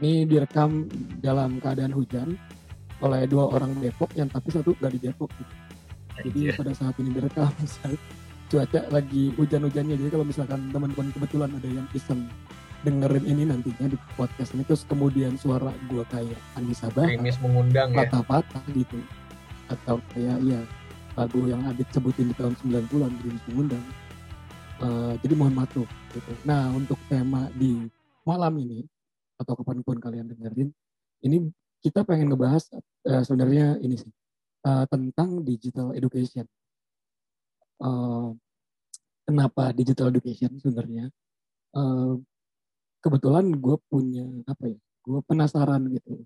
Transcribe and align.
Ini 0.00 0.24
direkam 0.24 0.88
dalam 1.20 1.60
keadaan 1.60 1.92
hujan 1.92 2.34
oleh 3.00 3.24
dua 3.28 3.52
orang 3.52 3.76
Depok 3.80 4.12
yang 4.16 4.28
tapi 4.32 4.48
satu 4.52 4.72
di 4.76 4.98
Depok. 5.00 5.28
Gitu. 5.32 5.52
Jadi 6.20 6.40
Anjir. 6.48 6.56
pada 6.56 6.72
saat 6.76 6.94
ini 7.00 7.10
direkam 7.12 7.52
cuaca 8.50 8.80
lagi 8.90 9.32
hujan-hujannya. 9.36 9.94
Jadi 10.00 10.10
kalau 10.10 10.26
misalkan 10.26 10.60
teman-teman 10.72 11.08
kebetulan 11.12 11.50
ada 11.52 11.68
yang 11.68 11.86
iseng 11.92 12.26
dengerin 12.80 13.24
ini 13.28 13.44
nantinya 13.44 13.92
di 13.92 13.98
podcast 14.16 14.56
ini 14.56 14.64
terus 14.64 14.88
kemudian 14.88 15.36
suara 15.36 15.68
gua 15.92 16.00
kayak 16.08 16.40
Anissa 16.56 16.88
Bahar 16.96 17.12
Krimis 17.12 17.36
mengundang 17.44 17.92
ya. 17.92 18.08
patah-patah 18.08 18.64
gitu 18.72 18.96
atau 19.68 20.00
kayak 20.16 20.40
ya 20.40 20.64
lagu 21.12 21.44
yang 21.44 21.60
Adit 21.68 21.84
sebutin 21.92 22.32
di 22.32 22.34
tahun 22.40 22.56
90-an 22.56 23.12
Grimis 23.20 23.44
mengundang 23.52 23.84
Eh, 24.80 25.12
jadi 25.20 25.34
mohon 25.36 25.52
maaf 25.52 25.76
gitu. 25.76 26.32
Nah 26.48 26.72
untuk 26.72 26.96
tema 27.12 27.52
di 27.52 27.84
malam 28.24 28.56
ini 28.56 28.88
atau 29.40 29.56
kapan 29.56 29.80
pun 29.80 29.96
kalian 29.96 30.28
dengerin 30.28 30.68
ini 31.24 31.48
kita 31.80 32.04
pengen 32.04 32.28
ngebahas 32.28 32.68
eh, 33.08 33.24
sebenarnya 33.24 33.80
ini 33.80 33.96
sih 33.96 34.12
eh, 34.68 34.84
tentang 34.88 35.40
digital 35.40 35.96
education. 35.96 36.44
Eh, 37.80 38.28
kenapa 39.24 39.72
digital 39.72 40.12
education 40.12 40.60
sebenarnya? 40.60 41.08
Eh, 41.76 42.14
kebetulan 43.00 43.48
gue 43.56 43.76
punya 43.88 44.28
apa 44.44 44.68
ya? 44.68 44.78
Gue 45.00 45.20
penasaran 45.24 45.88
gitu. 45.88 46.20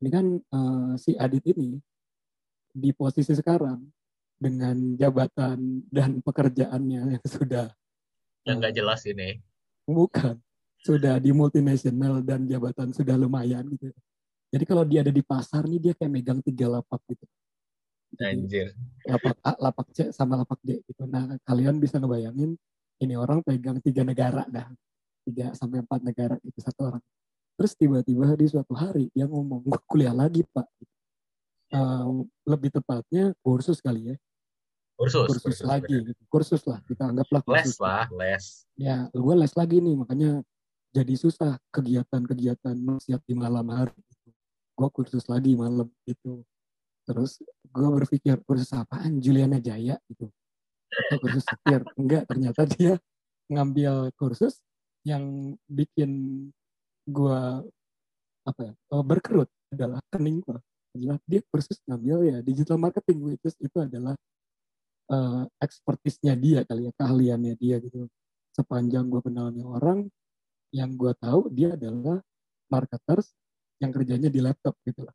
Ini 0.00 0.08
kan 0.08 0.26
eh, 0.40 0.92
si 0.96 1.12
Adit 1.20 1.44
ini 1.52 1.76
di 2.74 2.90
posisi 2.96 3.36
sekarang 3.36 3.84
dengan 4.40 4.98
jabatan 4.98 5.84
dan 5.92 6.18
pekerjaannya 6.24 7.16
yang 7.16 7.24
sudah 7.28 7.70
Yang 8.44 8.56
nggak 8.60 8.74
jelas 8.76 9.00
ini. 9.08 9.40
bukan 9.84 10.40
sudah 10.84 11.16
di 11.16 11.32
multinasional 11.32 12.20
dan 12.20 12.44
jabatan 12.44 12.92
sudah 12.92 13.16
lumayan 13.16 13.64
gitu. 13.72 13.88
Jadi 14.52 14.64
kalau 14.68 14.84
dia 14.84 15.00
ada 15.00 15.10
di 15.10 15.24
pasar 15.24 15.64
nih 15.64 15.80
dia 15.80 15.92
kayak 15.96 16.12
megang 16.12 16.40
tiga 16.44 16.68
lapak 16.68 17.00
gitu. 17.08 17.24
Anjir. 18.22 18.70
lapak 19.02 19.34
A, 19.42 19.52
lapak 19.58 19.86
C 19.90 20.12
sama 20.14 20.38
lapak 20.38 20.60
D 20.62 20.78
gitu. 20.86 21.02
Nah 21.08 21.34
kalian 21.42 21.80
bisa 21.82 21.98
ngebayangin 21.98 22.54
ini 23.02 23.14
orang 23.18 23.42
pegang 23.42 23.82
tiga 23.82 24.06
negara 24.06 24.46
dah, 24.46 24.70
tiga 25.26 25.50
sampai 25.56 25.82
empat 25.82 26.04
negara 26.04 26.36
itu 26.44 26.60
satu 26.62 26.94
orang. 26.94 27.02
Terus 27.58 27.72
tiba-tiba 27.74 28.36
di 28.38 28.46
suatu 28.46 28.76
hari 28.76 29.10
dia 29.10 29.26
ngomong 29.26 29.66
gue 29.66 29.80
kuliah 29.90 30.14
lagi 30.14 30.46
pak. 30.46 30.68
Eh, 31.74 32.06
lebih 32.46 32.70
tepatnya 32.70 33.34
kursus 33.42 33.82
kali 33.82 34.14
ya, 34.14 34.16
Kursus. 34.94 35.26
kursus, 35.26 35.58
lagi, 35.66 35.90
bener. 35.90 36.14
gitu. 36.14 36.22
kursus 36.30 36.62
lah 36.70 36.78
kita 36.86 37.10
anggaplah 37.10 37.42
Les 37.50 37.66
kursus. 37.66 37.82
lah, 37.82 38.06
les. 38.14 38.44
ya 38.78 39.10
gue 39.10 39.34
les 39.34 39.52
lagi 39.58 39.82
nih 39.82 39.94
makanya 39.98 40.30
jadi 40.94 41.14
susah 41.18 41.58
kegiatan-kegiatan 41.74 42.78
siap 43.02 43.26
di 43.26 43.34
malam 43.34 43.66
hari 43.74 43.90
gue 44.74 44.88
kursus 44.90 45.26
lagi 45.26 45.54
malam 45.58 45.90
gitu. 46.06 46.42
Terus 47.06 47.42
gue 47.70 47.88
berpikir 48.02 48.38
kursus 48.46 48.70
apaan? 48.74 49.18
Juliana 49.18 49.58
Jaya? 49.58 49.98
gitu. 50.06 50.30
Atau 50.90 51.18
kursus 51.22 51.44
setir? 51.46 51.82
Enggak 51.98 52.30
ternyata 52.30 52.62
dia 52.66 52.94
ngambil 53.50 54.14
kursus 54.14 54.62
yang 55.04 55.54
bikin 55.68 56.10
gue 57.04 57.40
apa 58.44 58.60
ya 58.60 58.72
eh, 58.72 59.04
berkerut 59.04 59.50
adalah 59.68 60.00
kening 60.08 60.40
gue 60.40 60.56
adalah 60.96 61.20
dia 61.28 61.44
kursus 61.52 61.76
ngambil 61.84 62.24
ya 62.24 62.38
digital 62.40 62.80
marketing 62.80 63.20
which 63.20 63.44
is 63.44 63.52
itu 63.60 63.76
adalah 63.84 64.16
eh, 65.12 65.42
expertise-nya 65.60 66.32
dia 66.40 66.64
kali 66.64 66.88
ya 66.88 66.92
keahliannya 66.96 67.54
dia 67.58 67.76
gitu. 67.82 68.08
Sepanjang 68.54 69.10
gue 69.10 69.20
kenalnya 69.20 69.66
orang 69.66 70.08
yang 70.74 70.90
gue 70.98 71.14
tahu 71.22 71.46
dia 71.54 71.78
adalah 71.78 72.18
marketers 72.66 73.30
yang 73.78 73.94
kerjanya 73.94 74.26
di 74.26 74.42
laptop 74.42 74.74
gitu 74.82 75.06
lah. 75.06 75.14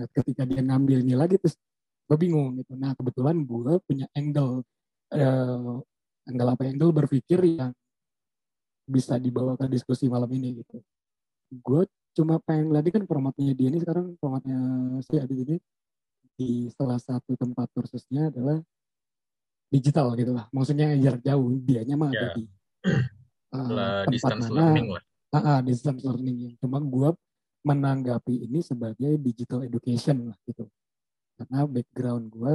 Nah 0.00 0.08
ketika 0.16 0.48
dia 0.48 0.64
ngambil 0.64 1.04
ini 1.04 1.12
lagi 1.12 1.36
terus 1.36 1.60
gue 2.08 2.16
bingung 2.16 2.56
gitu. 2.64 2.72
Nah 2.72 2.96
kebetulan 2.96 3.36
gue 3.44 3.76
punya 3.84 4.08
angle 4.16 4.64
eh, 5.12 5.76
angle 6.32 6.48
apa 6.56 6.62
angle 6.72 6.92
berpikir 6.96 7.36
yang 7.44 7.76
bisa 8.88 9.20
dibawa 9.20 9.58
ke 9.60 9.68
diskusi 9.68 10.08
malam 10.08 10.30
ini 10.32 10.64
gitu. 10.64 10.80
Gue 11.60 11.84
cuma 12.16 12.40
pengen 12.40 12.72
lagi 12.72 12.88
kan 12.88 13.04
formatnya 13.04 13.52
dia 13.52 13.68
ini 13.68 13.78
sekarang 13.84 14.16
formatnya 14.16 14.58
si 15.04 15.20
Adit 15.20 15.38
ini 15.44 15.56
di 16.36 16.68
salah 16.72 16.96
satu 16.96 17.36
tempat 17.36 17.68
kursusnya 17.76 18.32
adalah 18.32 18.56
digital 19.68 20.16
gitu 20.16 20.32
lah. 20.32 20.46
Maksudnya 20.54 20.96
jarak 20.96 21.22
jauh, 21.24 21.50
dianya 21.60 21.96
mah 21.98 22.08
ada 22.12 22.32
di 22.38 22.44
uh, 23.64 24.04
distance 24.08 24.46
mana, 24.48 24.56
learning 24.56 24.88
lah. 24.92 25.02
Ah, 25.32 25.38
ah, 25.38 25.58
distance 25.64 26.02
learning. 26.04 26.56
Cuma 26.60 26.78
gue 26.80 27.10
menanggapi 27.66 28.46
ini 28.46 28.62
sebagai 28.62 29.18
digital 29.18 29.66
education 29.66 30.30
lah 30.30 30.36
gitu. 30.46 30.68
Karena 31.36 31.66
background 31.66 32.24
gue 32.30 32.54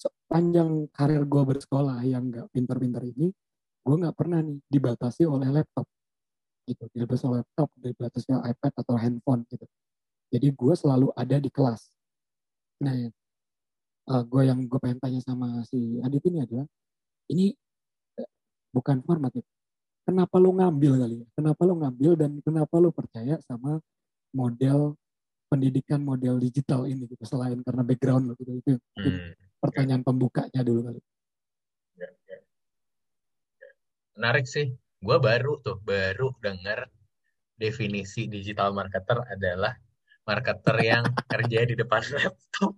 sepanjang 0.00 0.88
karir 0.94 1.24
gue 1.26 1.42
bersekolah 1.44 2.00
yang 2.06 2.30
gak 2.32 2.48
pinter-pinter 2.54 3.02
ini, 3.04 3.32
gue 3.80 3.94
nggak 4.00 4.16
pernah 4.16 4.40
nih 4.40 4.60
dibatasi 4.68 5.28
oleh 5.28 5.48
laptop 5.50 5.84
gitu, 6.68 6.84
dibatasi 6.94 7.24
oleh 7.26 7.40
laptop, 7.42 7.68
dibatasi 7.76 8.26
oleh 8.32 8.44
iPad 8.54 8.72
atau 8.80 8.94
handphone 8.96 9.42
gitu. 9.50 9.66
Jadi 10.30 10.48
gue 10.54 10.74
selalu 10.78 11.10
ada 11.18 11.36
di 11.42 11.50
kelas. 11.50 11.82
Nah, 12.86 12.94
uh, 14.08 14.22
gue 14.22 14.42
yang 14.46 14.62
gue 14.64 14.78
pengen 14.78 15.02
tanya 15.02 15.20
sama 15.20 15.66
si 15.66 15.98
Adit 16.00 16.22
ini 16.30 16.38
adalah, 16.46 16.66
ini 17.28 17.50
eh, 18.16 18.30
bukan 18.70 19.02
format 19.02 19.34
ya. 19.34 19.44
Kenapa 20.10 20.42
lo 20.42 20.50
ngambil 20.58 20.92
kali 21.06 21.16
ya? 21.22 21.26
Kenapa 21.38 21.62
lo 21.62 21.74
ngambil 21.78 22.12
dan 22.18 22.30
kenapa 22.42 22.74
lo 22.82 22.90
percaya 22.90 23.38
sama 23.46 23.78
model 24.34 24.98
pendidikan 25.46 26.02
model 26.02 26.42
digital 26.42 26.90
ini 26.90 27.06
gitu 27.06 27.22
selain 27.22 27.62
karena 27.62 27.86
background 27.86 28.24
lo 28.26 28.34
gitu 28.34 28.58
itu 28.58 28.74
Hmm. 28.98 29.30
pertanyaan 29.62 30.02
pembukanya 30.02 30.66
dulu 30.66 30.90
kali. 30.90 31.00
ya, 31.94 32.10
ya. 32.26 32.38
Menarik 34.18 34.50
sih. 34.50 34.74
Gue 34.98 35.16
baru 35.22 35.62
tuh, 35.62 35.78
baru 35.78 36.34
dengar 36.42 36.90
definisi 37.54 38.26
digital 38.26 38.74
marketer 38.74 39.22
adalah 39.30 39.78
marketer 40.26 40.76
yang 40.82 41.06
kerja 41.30 41.70
di 41.70 41.78
depan 41.78 42.02
laptop. 42.18 42.74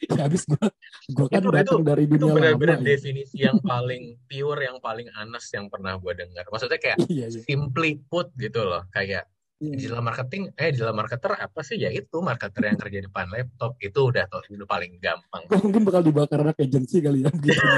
Ya 0.10 0.24
habis 0.24 0.42
gue 0.44 0.66
gue 1.08 1.26
kan 1.26 1.40
Itu- 1.40 1.52
datang 1.52 1.82
dari 1.82 2.04
Itu 2.04 2.16
dunia 2.20 2.34
benar-benar 2.52 2.76
lama 2.76 2.84
ya. 2.84 2.88
definisi 2.92 3.36
yang 3.38 3.58
paling 3.60 4.02
pure, 4.24 4.60
yang 4.60 4.78
paling 4.78 5.08
honest 5.12 5.48
yang 5.50 5.66
pernah 5.66 5.96
gue 5.96 6.12
dengar. 6.14 6.44
Maksudnya 6.46 6.76
kayak 6.76 6.98
Iya 7.04 7.26
iya. 7.28 7.40
simply 7.42 7.98
put 8.00 8.30
gitu 8.34 8.62
loh. 8.62 8.86
Kayak 8.88 9.26
Iya. 9.58 9.74
digital 9.74 10.00
marketing, 10.00 10.42
eh 10.54 10.70
digital 10.70 10.94
marketer 10.94 11.32
apa 11.34 11.60
sih? 11.60 11.76
Ya 11.76 11.90
itu 11.90 12.16
marketer 12.18 12.62
yang 12.64 12.78
kerja 12.78 12.98
depan 13.02 13.26
laptop. 13.28 13.74
Itu 13.78 14.08
udah 14.08 14.24
tuh, 14.26 14.46
udah 14.48 14.66
paling 14.66 14.98
gampang. 14.98 15.42
Gue 15.44 15.58
mungkin 15.60 15.82
bakal 15.82 16.00
dibakar 16.00 16.38
anak 16.40 16.56
agency 16.56 16.98
kali 16.98 17.20
ya 17.20 17.30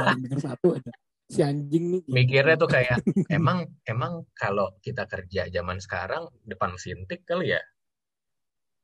yang 0.05 0.21
denger 0.21 0.41
satu 0.45 0.77
aja. 0.77 0.93
Si 1.25 1.41
anjing 1.41 1.85
nih. 1.89 2.01
gitu. 2.03 2.13
Mikirnya 2.13 2.57
tuh 2.57 2.67
kayak 2.67 3.01
emang 3.33 3.59
emang 3.83 4.27
kalau 4.35 4.77
kita 4.79 5.07
kerja 5.07 5.49
zaman 5.49 5.79
sekarang 5.79 6.29
depan 6.43 6.75
mesin 6.75 7.07
tik 7.07 7.23
kali 7.23 7.55
ya 7.55 7.63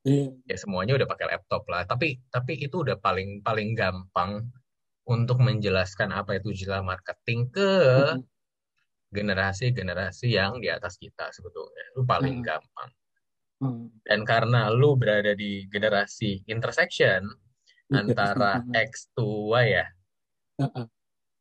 Iya. 0.06 0.30
ya 0.46 0.56
semuanya 0.56 0.94
udah 0.94 1.08
pakai 1.10 1.26
laptop 1.34 1.66
lah 1.66 1.82
tapi 1.82 2.22
tapi 2.30 2.62
itu 2.62 2.86
udah 2.86 2.94
paling 3.02 3.42
paling 3.42 3.74
gampang 3.74 4.46
untuk 5.10 5.42
menjelaskan 5.42 6.14
apa 6.14 6.38
itu 6.38 6.54
digital 6.54 6.86
marketing 6.86 7.50
ke 7.50 7.70
generasi-generasi 9.10 10.26
yang 10.30 10.62
di 10.62 10.70
atas 10.70 10.94
kita 10.98 11.30
sebetulnya 11.34 11.82
itu 11.94 12.02
paling 12.06 12.42
Hmm. 12.42 12.46
gampang 12.46 12.90
Hmm. 13.56 13.88
dan 14.04 14.20
karena 14.22 14.68
lu 14.70 14.94
berada 14.94 15.32
di 15.34 15.64
generasi 15.66 16.44
intersection 16.46 17.24
Iya, 17.86 18.02
antara. 18.02 18.62
X 18.74 19.10
to 19.14 19.50
Y 19.54 19.74
ya 19.74 19.86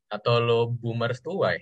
atau 0.10 0.36
lo 0.38 0.70
boomers 0.70 1.20
to 1.20 1.34
Y 1.42 1.58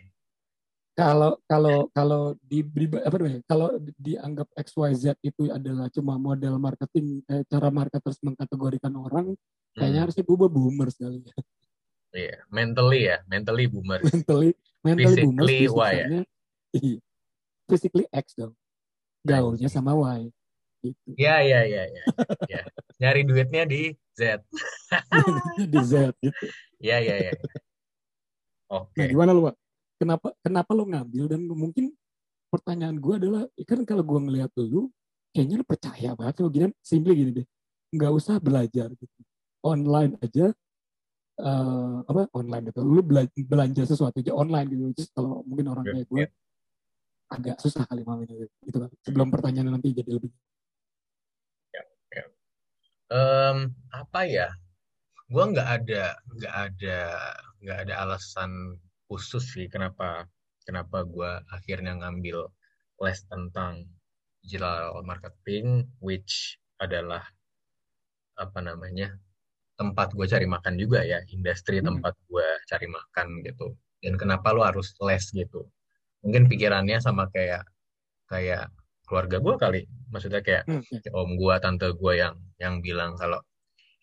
Kalau 0.93 1.41
kalau 1.49 1.89
kalau 1.89 2.37
di, 2.45 2.61
di 2.61 2.85
apa 3.01 3.17
namanya? 3.17 3.41
Kalau 3.49 3.81
di- 3.81 3.97
dianggap 3.97 4.45
XYZ 4.53 5.17
itu 5.25 5.49
adalah 5.49 5.89
cuma 5.89 6.21
model 6.21 6.61
marketing 6.61 7.25
eh, 7.25 7.41
cara 7.49 7.73
marketers 7.73 8.21
mengkategorikan 8.21 8.93
orang, 8.93 9.33
kayaknya 9.73 10.05
Hmm, 10.05 10.05
harusnya 10.05 10.21
gue 10.21 10.37
boomer 10.53 10.89
sekali. 10.93 11.25
Ya. 11.25 11.33
iya 12.13 12.37
mentally 12.53 13.09
ya 13.09 13.25
mentally 13.25 13.65
boomers 13.65 14.05
mentally 14.05 14.53
mentally 14.85 15.25
Physically 15.25 15.65
Y 15.65 15.93
ya? 15.97 16.05
iya. 16.77 16.97
Physically 17.65 18.05
X 18.13 18.25
dong. 18.37 18.53
Gaulnya 19.25 19.65
sama 19.73 19.97
Y 19.97 20.29
gitu. 20.85 21.09
Ya 21.17 21.41
ya 21.41 21.65
ya 21.65 21.89
ya 21.89 22.03
ya. 22.45 22.61
Nyari 23.01 23.25
duitnya 23.25 23.65
di 23.65 23.97
Z. 24.13 24.45
Di 25.73 25.79
Z 25.81 26.13
gitu. 26.21 26.45
Ya 26.77 27.01
ya 27.01 27.17
ya. 27.17 27.33
Oke. 28.69 28.93
Nah 28.93 29.07
gimana 29.09 29.33
lu 29.33 29.49
Pak? 29.49 29.55
Kenapa 30.03 30.27
kenapa 30.43 30.71
lu 30.75 30.83
ngambil? 30.91 31.23
Dan 31.31 31.47
mungkin 31.47 31.95
pertanyaan 32.51 32.99
gue 32.99 33.13
adalah 33.17 33.43
kan 33.63 33.79
kalau 33.87 34.03
gue 34.03 34.19
ngeliat 34.29 34.51
lu 34.59 34.91
kayaknya 35.33 35.63
lu 35.63 35.65
percaya 35.65 36.13
banget 36.13 36.35
lu 36.43 36.49
gini 36.53 36.67
simply 36.85 37.17
gini 37.17 37.31
deh 37.41 37.47
nggak 37.95 38.11
usah 38.11 38.37
belajar 38.43 38.91
gitu. 38.93 39.19
Online 39.63 40.19
aja 40.19 40.51
eh, 41.39 41.95
apa 42.03 42.27
online 42.35 42.63
gitu. 42.73 42.81
Lu 42.83 43.01
bela- 43.01 43.31
belanja 43.31 43.87
sesuatu 43.87 44.19
aja 44.19 44.33
online 44.35 44.67
gitu. 44.69 44.83
Just 44.97 45.11
kalau 45.15 45.41
mungkin 45.47 45.71
orang 45.71 45.85
kayak 45.87 46.05
gue 46.09 46.25
iya. 46.25 46.29
agak 47.31 47.57
susah 47.63 47.87
kali 47.87 48.03
mau 48.03 48.19
ini 48.19 48.49
gitu 48.67 48.77
kan. 48.83 48.91
Sebelum 49.05 49.31
pertanyaan 49.31 49.73
nanti 49.73 49.95
jadi 49.95 50.11
lebih. 50.19 50.33
Um, 53.13 53.69
apa 53.93 54.25
ya? 54.25 54.49
Gue 55.29 55.43
nggak 55.53 55.69
ada 55.69 56.17
nggak 56.33 56.53
ada 56.53 56.97
nggak 57.61 57.77
ada 57.87 57.93
alasan 58.05 58.51
khusus 59.07 59.43
sih 59.53 59.67
kenapa 59.67 60.27
kenapa 60.63 61.03
gue 61.03 61.31
akhirnya 61.51 61.99
ngambil 61.99 62.47
les 63.03 63.19
tentang 63.27 63.83
digital 64.43 64.99
marketing, 65.07 65.87
which 66.03 66.59
adalah 66.77 67.23
apa 68.35 68.59
namanya 68.59 69.15
tempat 69.79 70.11
gue 70.13 70.27
cari 70.27 70.45
makan 70.45 70.75
juga 70.75 71.01
ya, 71.01 71.23
industri 71.31 71.79
hmm. 71.79 71.87
tempat 71.87 72.13
gue 72.27 72.47
cari 72.67 72.87
makan 72.91 73.27
gitu. 73.47 73.73
Dan 74.03 74.19
kenapa 74.19 74.51
lo 74.51 74.67
harus 74.67 74.91
les 74.99 75.23
gitu? 75.31 75.63
Mungkin 76.27 76.51
pikirannya 76.51 76.99
sama 76.99 77.31
kayak 77.31 77.63
kayak 78.27 78.67
keluarga 79.07 79.39
gue 79.39 79.55
kali, 79.55 79.81
maksudnya 80.11 80.43
kayak 80.43 80.67
hmm. 80.67 81.15
om 81.15 81.39
gue, 81.39 81.55
tante 81.63 81.87
gue 81.95 82.13
yang 82.19 82.35
yang 82.59 82.83
bilang 82.83 83.15
kalau 83.15 83.39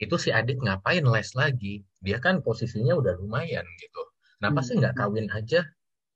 itu 0.01 0.17
si 0.17 0.33
adik 0.33 0.57
ngapain 0.65 1.05
les 1.05 1.31
lagi? 1.37 1.85
Dia 2.01 2.17
kan 2.17 2.41
posisinya 2.41 2.97
udah 2.97 3.21
lumayan 3.21 3.69
gitu. 3.77 4.03
Kenapa 4.41 4.61
hmm. 4.65 4.67
sih 4.67 4.75
nggak 4.81 4.97
kawin 4.97 5.29
aja 5.31 5.61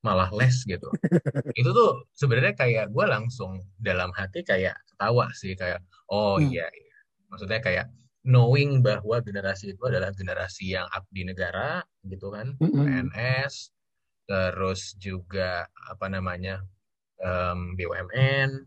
malah 0.00 0.32
les 0.32 0.56
gitu? 0.65 0.88
itu 1.61 1.71
tuh 1.71 2.09
sebenarnya 2.17 2.56
kayak 2.56 2.87
gue 2.88 3.05
langsung 3.05 3.61
dalam 3.76 4.09
hati 4.17 4.41
kayak 4.41 4.81
ketawa 4.88 5.29
sih 5.37 5.53
kayak 5.53 5.85
oh 6.09 6.41
hmm. 6.41 6.49
iya, 6.49 6.67
iya. 6.67 6.97
Maksudnya 7.29 7.61
kayak 7.61 7.87
knowing 8.25 8.81
bahwa 8.81 9.21
generasi 9.21 9.76
itu 9.76 9.82
adalah 9.85 10.11
generasi 10.17 10.73
yang 10.73 10.88
abdi 10.91 11.29
negara 11.29 11.85
gitu 12.09 12.32
kan 12.32 12.56
mm-hmm. 12.56 13.12
PNS 13.12 13.71
terus 14.25 14.97
juga 14.97 15.69
apa 15.93 16.09
namanya 16.09 16.65
um, 17.21 17.76
BUMN 17.76 18.65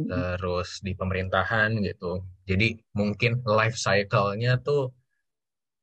mm-hmm. 0.00 0.08
terus 0.08 0.80
di 0.80 0.96
pemerintahan 0.96 1.76
gitu 1.84 2.24
jadi 2.48 2.80
mungkin 2.96 3.44
life 3.44 3.76
cycle-nya 3.76 4.64
tuh 4.64 4.96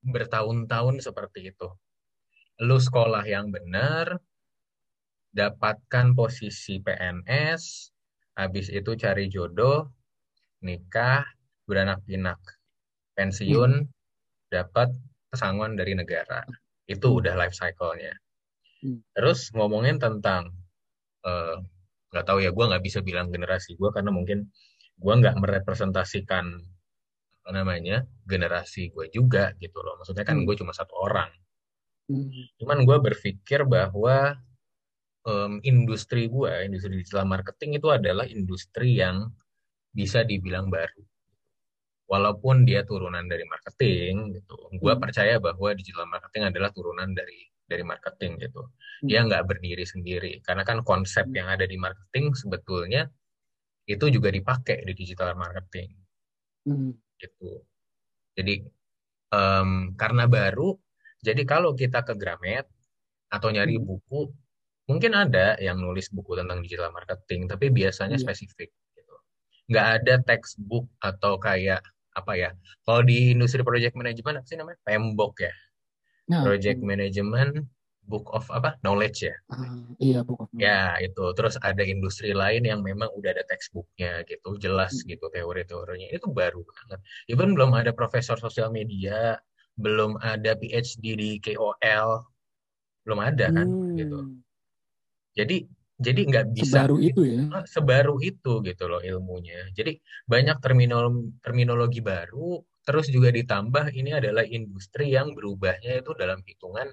bertahun-tahun 0.04 1.00
seperti 1.00 1.54
itu 1.54 1.70
lu 2.64 2.80
sekolah 2.80 3.28
yang 3.28 3.52
benar 3.52 4.16
dapatkan 5.36 6.16
posisi 6.16 6.80
PNS 6.80 7.92
habis 8.40 8.72
itu 8.72 8.96
cari 8.96 9.28
jodoh 9.28 9.92
nikah 10.64 11.28
beranak 11.68 12.00
pinak 12.08 12.40
pensiun 13.20 13.84
hmm. 13.84 13.92
dapat 14.48 14.96
pesangon 15.28 15.76
dari 15.76 15.98
negara 15.98 16.46
itu 16.88 17.04
hmm. 17.04 17.20
udah 17.20 17.34
life 17.36 17.54
cycle-nya 17.58 18.16
hmm. 18.86 19.04
terus 19.12 19.52
ngomongin 19.52 20.00
tentang 20.00 20.56
eh, 21.28 21.58
nggak 22.14 22.24
uh, 22.24 22.28
tahu 22.28 22.40
ya 22.42 22.56
gue 22.56 22.66
nggak 22.66 22.84
bisa 22.86 23.04
bilang 23.04 23.28
generasi 23.28 23.76
gue 23.76 23.90
karena 23.92 24.10
mungkin 24.14 24.48
gue 24.98 25.14
nggak 25.14 25.36
merepresentasikan 25.36 26.46
apa 27.44 27.50
namanya 27.52 28.08
generasi 28.24 28.88
gue 28.96 29.12
juga 29.12 29.52
gitu 29.60 29.84
loh 29.84 30.00
maksudnya 30.00 30.24
kan 30.24 30.40
hmm. 30.40 30.46
gue 30.48 30.56
cuma 30.56 30.72
satu 30.72 30.96
orang. 30.96 31.28
Cuman 32.60 32.84
gue 32.84 32.98
berpikir 33.00 33.64
bahwa 33.64 34.36
um, 35.24 35.64
industri 35.64 36.28
gue 36.28 36.52
industri 36.68 37.00
digital 37.00 37.24
marketing 37.28 37.80
itu 37.80 37.88
adalah 37.90 38.28
industri 38.28 39.00
yang 39.00 39.32
bisa 39.94 40.26
dibilang 40.28 40.68
baru 40.68 41.04
walaupun 42.10 42.68
dia 42.68 42.84
turunan 42.84 43.24
dari 43.26 43.48
marketing 43.48 44.36
gitu 44.40 44.56
gue 44.76 44.94
hmm. 44.94 45.02
percaya 45.02 45.40
bahwa 45.40 45.72
digital 45.74 46.06
marketing 46.12 46.52
adalah 46.52 46.70
turunan 46.76 47.10
dari 47.16 47.48
dari 47.64 47.84
marketing 47.88 48.38
gitu 48.44 48.62
hmm. 48.68 49.08
dia 49.08 49.24
nggak 49.24 49.44
berdiri 49.48 49.86
sendiri 49.88 50.44
karena 50.44 50.68
kan 50.68 50.84
konsep 50.84 51.24
hmm. 51.24 51.36
yang 51.40 51.48
ada 51.48 51.64
di 51.64 51.80
marketing 51.80 52.36
sebetulnya 52.36 53.08
itu 53.88 54.06
juga 54.12 54.32
dipakai 54.32 54.84
di 54.84 54.94
digital 54.96 55.36
marketing 55.40 55.96
hmm. 56.68 56.92
gitu 57.24 57.64
jadi 58.36 58.68
um, 59.32 59.96
karena 59.96 60.28
baru 60.28 60.76
jadi 61.24 61.42
kalau 61.48 61.72
kita 61.74 62.04
ke 62.04 62.14
Gramet 62.20 62.68
atau 63.32 63.50
nyari 63.50 63.80
hmm. 63.80 63.86
buku 63.88 64.30
mungkin 64.92 65.16
ada 65.16 65.56
yang 65.64 65.80
nulis 65.80 66.12
buku 66.12 66.36
tentang 66.36 66.60
digital 66.60 66.92
marketing 66.92 67.48
tapi 67.48 67.72
biasanya 67.72 68.20
hmm. 68.20 68.26
spesifik 68.28 68.70
gitu 68.94 69.16
nggak 69.72 69.88
ada 70.04 70.14
textbook 70.28 70.92
atau 71.00 71.40
kayak 71.40 71.82
apa 72.14 72.34
ya? 72.38 72.50
Kalau 72.86 73.02
di 73.02 73.34
industri 73.34 73.66
project 73.66 73.98
management 73.98 74.42
apa 74.42 74.48
sih 74.48 74.58
namanya? 74.58 74.78
PMBOK 74.86 75.38
ya. 75.42 75.54
Nah, 76.32 76.42
project 76.46 76.80
hmm. 76.80 76.88
management 76.88 77.52
book 78.06 78.28
of 78.32 78.46
apa? 78.54 78.78
Knowledge 78.86 79.28
ya. 79.28 79.36
Uh, 79.50 79.90
iya 80.00 80.20
book 80.22 80.46
of 80.46 80.50
knowledge. 80.54 80.64
Ya 80.64 80.96
itu. 81.02 81.26
Terus 81.36 81.56
ada 81.60 81.84
industri 81.84 82.32
lain 82.32 82.64
yang 82.64 82.86
memang 82.86 83.10
udah 83.18 83.34
ada 83.34 83.44
textbooknya 83.50 84.24
gitu, 84.30 84.56
jelas 84.62 84.94
hmm. 85.04 85.18
gitu 85.18 85.26
teori-teorinya. 85.34 86.08
Itu 86.14 86.32
baru 86.32 86.62
banget. 86.64 87.00
Even 87.28 87.58
belum 87.58 87.74
ada 87.74 87.92
profesor 87.92 88.38
sosial 88.38 88.70
media, 88.70 89.42
belum 89.74 90.22
ada 90.22 90.54
PhD 90.54 91.04
di 91.18 91.32
KOL, 91.42 92.10
belum 93.04 93.20
ada 93.20 93.46
kan 93.50 93.68
hmm. 93.68 93.96
gitu. 93.98 94.20
Jadi 95.34 95.58
jadi 96.04 96.22
nggak 96.26 96.46
bisa 96.58 96.84
sebaru 96.84 96.98
itu 97.00 97.22
ya? 97.24 97.42
Sebaru 97.70 98.16
itu 98.20 98.54
gitu 98.66 98.84
loh 98.90 99.02
ilmunya. 99.02 99.70
Jadi 99.78 99.98
banyak 100.26 100.58
terminologi 100.60 101.30
terminologi 101.40 102.02
baru 102.02 102.60
terus 102.84 103.08
juga 103.08 103.32
ditambah 103.32 103.96
ini 103.96 104.12
adalah 104.12 104.44
industri 104.44 105.16
yang 105.16 105.32
berubahnya 105.32 106.04
itu 106.04 106.12
dalam 106.20 106.44
hitungan 106.44 106.92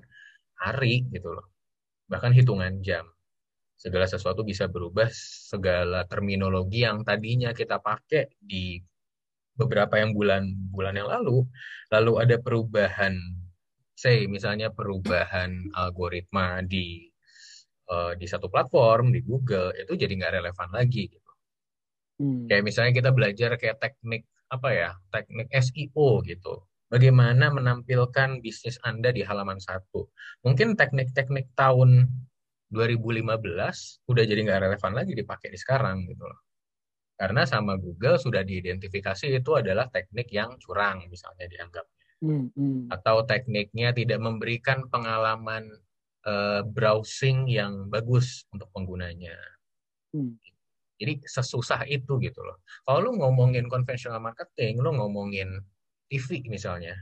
hari 0.61 1.09
gitu 1.11 1.35
loh. 1.35 1.50
Bahkan 2.06 2.32
hitungan 2.37 2.79
jam. 2.85 3.09
Segala 3.81 4.05
sesuatu 4.05 4.44
bisa 4.44 4.69
berubah 4.69 5.09
segala 5.49 6.05
terminologi 6.05 6.85
yang 6.85 7.00
tadinya 7.00 7.56
kita 7.56 7.81
pakai 7.81 8.29
di 8.37 8.77
beberapa 9.58 9.99
yang 9.99 10.14
bulan-bulan 10.17 10.94
yang 10.97 11.08
lalu 11.11 11.44
lalu 11.91 12.12
ada 12.23 12.37
perubahan 12.41 13.17
say 14.00 14.25
misalnya 14.25 14.73
perubahan 14.73 15.69
algoritma 15.76 16.64
di 16.64 17.11
uh, 17.93 18.12
di 18.17 18.25
satu 18.25 18.49
platform 18.49 19.12
di 19.12 19.20
Google 19.20 19.76
itu 19.76 19.93
jadi 19.99 20.12
nggak 20.17 20.35
relevan 20.41 20.70
lagi 20.73 21.11
gitu. 21.12 21.31
Hmm. 22.20 22.49
Kayak 22.49 22.64
misalnya 22.64 22.93
kita 22.97 23.11
belajar 23.12 23.50
kayak 23.61 23.76
teknik 23.76 24.25
apa 24.49 24.69
ya 24.73 24.91
teknik 25.12 25.53
SEO 25.53 26.25
gitu. 26.25 26.64
Bagaimana 26.91 27.55
menampilkan 27.55 28.43
bisnis 28.43 28.81
Anda 28.82 29.14
di 29.14 29.23
halaman 29.23 29.62
satu. 29.62 30.11
Mungkin 30.43 30.75
teknik-teknik 30.75 31.55
tahun 31.55 32.11
2015 32.74 33.31
udah 34.10 34.24
jadi 34.27 34.41
nggak 34.43 34.60
relevan 34.67 34.93
lagi 34.98 35.13
dipakai 35.15 35.55
di 35.55 35.58
sekarang 35.58 36.03
gitu 36.10 36.27
loh. 36.27 36.41
Karena 37.20 37.44
sama 37.44 37.77
Google 37.77 38.17
sudah 38.17 38.41
diidentifikasi 38.41 39.29
itu 39.29 39.50
adalah 39.53 39.93
teknik 39.93 40.32
yang 40.32 40.56
curang 40.56 41.05
misalnya 41.12 41.44
dianggap. 41.53 41.84
Hmm, 42.24 42.48
hmm. 42.56 42.89
Atau 42.89 43.29
tekniknya 43.29 43.93
tidak 43.93 44.24
memberikan 44.24 44.89
pengalaman 44.89 45.69
uh, 46.24 46.65
browsing 46.65 47.44
yang 47.44 47.93
bagus 47.93 48.48
untuk 48.56 48.72
penggunanya. 48.72 49.36
Hmm. 50.17 50.41
Jadi 50.96 51.20
sesusah 51.29 51.84
itu 51.93 52.17
gitu 52.24 52.41
loh. 52.41 52.65
Kalau 52.89 53.05
lu 53.05 53.20
ngomongin 53.20 53.69
konvensional 53.69 54.20
marketing, 54.20 54.81
lu 54.81 54.96
ngomongin 54.96 55.60
TV 56.08 56.41
misalnya, 56.48 56.96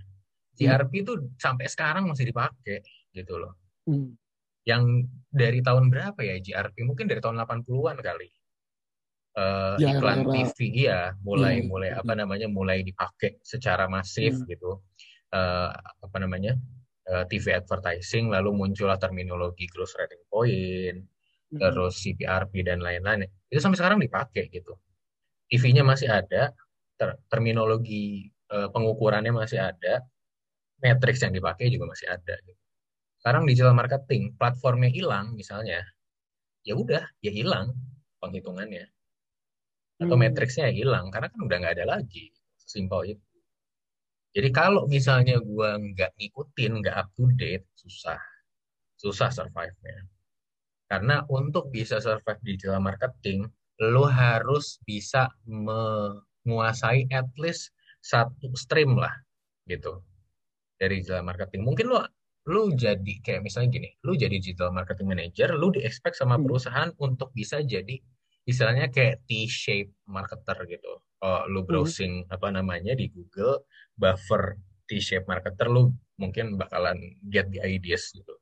hmm. 0.58 0.90
itu 0.98 1.14
sampai 1.38 1.70
sekarang 1.70 2.10
masih 2.10 2.26
dipakai 2.26 2.82
gitu 3.14 3.38
loh. 3.38 3.54
Hmm. 3.86 4.18
Yang 4.66 5.10
dari 5.30 5.62
tahun 5.62 5.94
berapa 5.94 6.18
ya 6.26 6.42
GRP? 6.42 6.82
Mungkin 6.82 7.06
dari 7.06 7.22
tahun 7.22 7.38
80-an 7.38 8.02
kali. 8.02 8.37
Uh, 9.38 9.78
ya, 9.78 9.94
iklan 9.94 10.26
TV 10.26 10.58
iya 10.82 11.14
mulai 11.22 11.62
hmm. 11.62 11.70
mulai 11.70 11.94
apa 11.94 12.10
namanya 12.18 12.50
mulai 12.50 12.82
dipakai 12.82 13.38
secara 13.46 13.86
masif 13.86 14.34
hmm. 14.34 14.50
gitu. 14.50 14.82
Uh, 15.30 15.70
apa 16.02 16.16
namanya? 16.18 16.58
Eh, 17.08 17.24
TV 17.24 17.56
advertising, 17.56 18.28
lalu 18.28 18.52
muncullah 18.52 19.00
terminologi 19.00 19.64
gross 19.72 19.96
rating 19.96 20.20
point, 20.28 21.00
hmm. 21.00 21.56
terus 21.56 22.04
CPRP 22.04 22.60
dan 22.68 22.84
lain-lain. 22.84 23.24
Itu 23.48 23.64
sampai 23.64 23.80
sekarang 23.80 23.96
dipakai 24.04 24.52
gitu. 24.52 24.76
TV-nya 25.48 25.88
masih 25.88 26.12
ada, 26.12 26.52
ter 27.00 27.16
terminologi 27.32 28.28
uh, 28.52 28.68
pengukurannya 28.68 29.32
masih 29.32 29.56
ada, 29.56 30.04
matrix 30.84 31.24
yang 31.24 31.32
dipakai 31.32 31.72
juga 31.72 31.88
masih 31.88 32.12
ada. 32.12 32.36
Gitu. 32.44 32.60
Sekarang 33.24 33.48
digital 33.48 33.72
marketing, 33.72 34.36
platformnya 34.36 34.92
hilang 34.92 35.32
misalnya, 35.32 35.80
ya 36.60 36.76
udah, 36.76 37.08
ya 37.24 37.32
hilang 37.32 37.72
penghitungannya. 38.20 38.84
Atau 39.98 40.14
hmm. 40.14 40.22
matriksnya 40.30 40.70
hilang, 40.70 41.10
karena 41.10 41.28
kan 41.30 41.40
udah 41.42 41.56
nggak 41.58 41.74
ada 41.78 41.86
lagi. 41.98 42.30
Simpel 42.58 43.18
itu. 43.18 43.26
Jadi 44.36 44.48
kalau 44.54 44.86
misalnya 44.86 45.42
gue 45.42 45.70
nggak 45.94 46.14
ngikutin, 46.14 46.72
nggak 46.84 46.94
up 46.94 47.08
to 47.18 47.26
date, 47.34 47.66
susah. 47.74 48.20
Susah 48.94 49.34
survive-nya. 49.34 50.06
Karena 50.88 51.26
untuk 51.26 51.68
bisa 51.74 51.98
survive 51.98 52.40
di 52.46 52.54
digital 52.54 52.80
marketing, 52.80 53.48
lo 53.82 54.06
harus 54.06 54.78
bisa 54.86 55.26
menguasai 55.46 57.10
at 57.10 57.28
least 57.38 57.74
satu 58.02 58.54
stream 58.54 58.94
lah 58.98 59.12
gitu 59.66 60.02
dari 60.78 61.02
digital 61.02 61.26
marketing. 61.26 61.66
Mungkin 61.66 61.86
lo 61.90 62.06
lu 62.48 62.72
jadi 62.72 63.20
kayak 63.20 63.44
misalnya 63.44 63.68
gini, 63.76 63.88
lu 64.08 64.16
jadi 64.16 64.40
digital 64.40 64.72
marketing 64.72 65.12
manager, 65.12 65.52
lu 65.52 65.68
di 65.68 65.84
expect 65.84 66.16
sama 66.16 66.40
hmm. 66.40 66.48
perusahaan 66.48 66.90
untuk 66.96 67.28
bisa 67.36 67.60
jadi 67.60 68.00
istilahnya 68.48 68.88
kayak 68.88 69.20
T-shape 69.28 69.92
marketer 70.08 70.56
gitu. 70.64 71.04
oh, 71.20 71.42
lu 71.52 71.60
hmm. 71.60 71.68
browsing 71.68 72.14
hmm. 72.24 72.32
apa 72.32 72.48
namanya 72.48 72.96
di 72.96 73.12
Google 73.12 73.68
buffer 73.92 74.56
T-shape 74.88 75.28
marketer 75.28 75.68
lu 75.68 75.92
mungkin 76.16 76.56
bakalan 76.56 76.96
get 77.28 77.52
the 77.52 77.60
ideas 77.60 78.08
gitu 78.16 78.32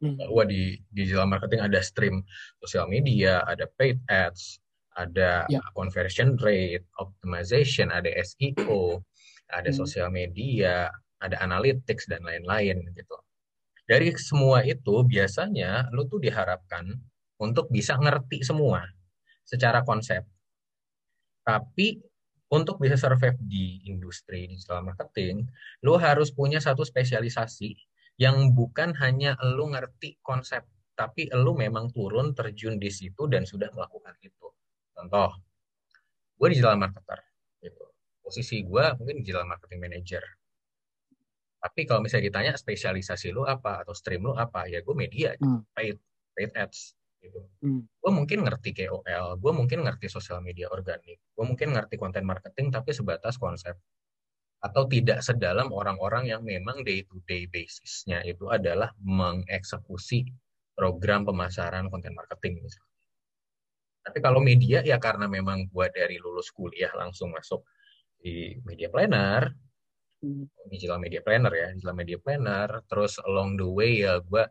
hmm. 0.00 0.16
bahwa 0.16 0.48
di 0.48 0.80
digital 0.88 1.28
marketing 1.28 1.60
ada 1.60 1.84
stream 1.84 2.24
sosial 2.64 2.88
media 2.88 3.44
ada 3.44 3.68
paid 3.76 4.00
ads 4.08 4.56
ada 4.96 5.44
yeah. 5.52 5.60
conversion 5.76 6.40
rate 6.40 6.88
optimization 6.96 7.92
ada 7.92 8.08
SEO 8.24 9.04
ada 9.52 9.68
hmm. 9.68 9.76
sosial 9.76 10.08
media 10.08 10.88
ada 11.20 11.36
analytics 11.44 12.08
dan 12.08 12.24
lain-lain 12.24 12.80
gitu 12.96 13.16
dari 13.84 14.10
semua 14.16 14.64
itu 14.64 15.04
biasanya 15.04 15.92
lu 15.92 16.08
tuh 16.08 16.18
diharapkan 16.18 16.90
untuk 17.36 17.68
bisa 17.68 17.94
ngerti 18.00 18.40
semua 18.42 18.82
secara 19.46 19.86
konsep 19.86 20.26
tapi 21.46 22.02
untuk 22.50 22.82
bisa 22.82 22.98
survive 22.98 23.38
di 23.46 23.86
industri 23.86 24.50
digital 24.50 24.82
marketing, 24.82 25.46
lu 25.86 25.94
harus 25.94 26.34
punya 26.34 26.58
satu 26.58 26.82
spesialisasi 26.82 27.74
yang 28.18 28.50
bukan 28.50 28.94
hanya 28.98 29.38
lu 29.54 29.70
ngerti 29.70 30.18
konsep, 30.26 30.66
tapi 30.98 31.30
lu 31.38 31.54
memang 31.54 31.94
turun 31.94 32.34
terjun 32.34 32.82
di 32.82 32.90
situ 32.90 33.30
dan 33.30 33.46
sudah 33.46 33.70
melakukan 33.70 34.14
itu. 34.22 34.46
Contoh, 34.90 35.38
gue 36.34 36.48
digital 36.50 36.74
marketer, 36.74 37.22
gitu. 37.62 37.86
Posisi 38.22 38.66
gue 38.66 38.84
mungkin 38.98 39.22
digital 39.22 39.46
marketing 39.46 39.80
manager. 39.82 40.22
Tapi 41.62 41.82
kalau 41.82 42.02
misalnya 42.02 42.30
ditanya 42.30 42.52
spesialisasi 42.54 43.34
lu 43.34 43.42
apa 43.42 43.86
atau 43.86 43.94
stream 43.94 44.22
lu 44.22 44.34
apa, 44.34 44.66
ya 44.70 44.82
gue 44.82 44.94
media, 44.94 45.34
hmm. 45.38 45.66
paid, 45.74 45.98
paid 46.34 46.50
ads 46.54 46.94
gitu. 47.26 47.40
Hmm. 47.62 47.82
Gue 47.98 48.12
mungkin 48.14 48.46
ngerti 48.46 48.70
KOL, 48.72 49.26
gue 49.42 49.52
mungkin 49.52 49.82
ngerti 49.82 50.06
sosial 50.06 50.38
media 50.40 50.70
organik, 50.70 51.18
gue 51.18 51.44
mungkin 51.44 51.74
ngerti 51.74 51.98
konten 51.98 52.22
marketing 52.22 52.70
tapi 52.70 52.94
sebatas 52.94 53.36
konsep 53.36 53.74
atau 54.62 54.88
tidak 54.88 55.20
sedalam 55.20 55.68
orang-orang 55.70 56.32
yang 56.32 56.40
memang 56.40 56.80
day 56.82 57.04
to 57.04 57.20
day 57.28 57.44
basisnya 57.46 58.24
itu 58.24 58.48
adalah 58.48 58.90
mengeksekusi 59.04 60.26
program 60.72 61.28
pemasaran 61.28 61.86
konten 61.92 62.16
marketing 62.16 62.64
misalnya. 62.64 62.94
Tapi 64.06 64.18
kalau 64.22 64.38
media 64.38 64.86
ya 64.86 65.02
karena 65.02 65.26
memang 65.26 65.66
gue 65.66 65.86
dari 65.90 66.16
lulus 66.22 66.54
kuliah 66.54 66.90
langsung 66.94 67.34
masuk 67.34 67.66
di 68.22 68.54
media 68.62 68.86
planner, 68.86 69.50
hmm. 70.22 70.70
digital 70.70 71.02
media 71.02 71.20
planner 71.20 71.52
ya, 71.52 71.68
digital 71.74 71.96
media 71.96 72.18
planner, 72.22 72.68
terus 72.86 73.18
along 73.22 73.58
the 73.58 73.66
way 73.66 74.06
ya 74.06 74.22
gue 74.22 74.44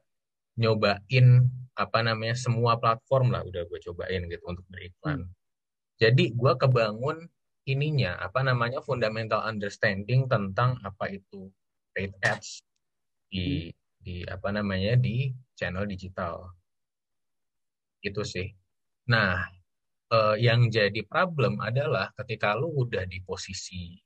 nyobain 0.55 1.47
apa 1.75 1.99
namanya 1.99 2.35
semua 2.39 2.79
platform 2.79 3.35
lah 3.35 3.43
udah 3.43 3.67
gue 3.67 3.79
cobain 3.83 4.23
gitu 4.31 4.43
untuk 4.47 4.65
beriklan. 4.71 5.27
Hmm. 5.27 5.33
Jadi 5.99 6.31
gue 6.31 6.53
kebangun 6.55 7.27
ininya 7.67 8.15
apa 8.19 8.43
namanya 8.45 8.79
fundamental 8.79 9.43
understanding 9.43 10.27
tentang 10.31 10.79
apa 10.85 11.11
itu 11.11 11.51
paid 11.91 12.15
ads 12.23 12.63
di 13.27 13.71
hmm. 13.71 13.75
di 14.05 14.15
apa 14.27 14.49
namanya 14.55 14.95
di 14.95 15.35
channel 15.59 15.83
digital. 15.83 16.55
Itu 17.99 18.23
sih. 18.23 18.47
Nah, 19.11 19.43
eh, 20.11 20.35
yang 20.39 20.71
jadi 20.71 21.03
problem 21.03 21.59
adalah 21.59 22.15
ketika 22.23 22.55
lu 22.55 22.71
udah 22.71 23.03
di 23.03 23.19
posisi 23.19 23.99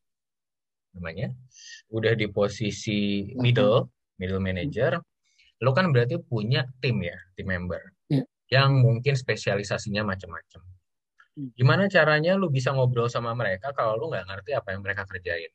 namanya 0.89 1.29
udah 1.93 2.17
di 2.17 2.25
posisi 2.33 3.29
middle 3.37 3.93
middle 4.17 4.41
manager 4.41 4.97
lo 5.59 5.75
kan 5.75 5.91
berarti 5.91 6.15
punya 6.23 6.63
tim 6.79 7.03
ya, 7.03 7.17
tim 7.35 7.47
member. 7.51 7.81
Yeah. 8.07 8.25
Yang 8.47 8.71
mungkin 8.79 9.13
spesialisasinya 9.19 10.07
macam-macam. 10.07 10.61
Hmm. 11.35 11.49
Gimana 11.55 11.91
caranya 11.91 12.39
lu 12.39 12.47
bisa 12.47 12.71
ngobrol 12.71 13.11
sama 13.11 13.35
mereka 13.35 13.75
kalau 13.75 13.99
lu 13.99 14.11
nggak 14.11 14.25
ngerti 14.27 14.51
apa 14.55 14.71
yang 14.71 14.81
mereka 14.81 15.03
kerjain? 15.03 15.51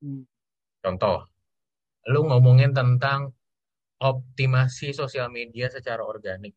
Hmm. 0.00 0.24
Contoh, 0.80 1.28
lu 2.08 2.24
ngomongin 2.24 2.72
tentang 2.72 3.36
optimasi 4.00 4.92
sosial 4.96 5.28
media 5.28 5.68
secara 5.68 6.00
organik. 6.00 6.56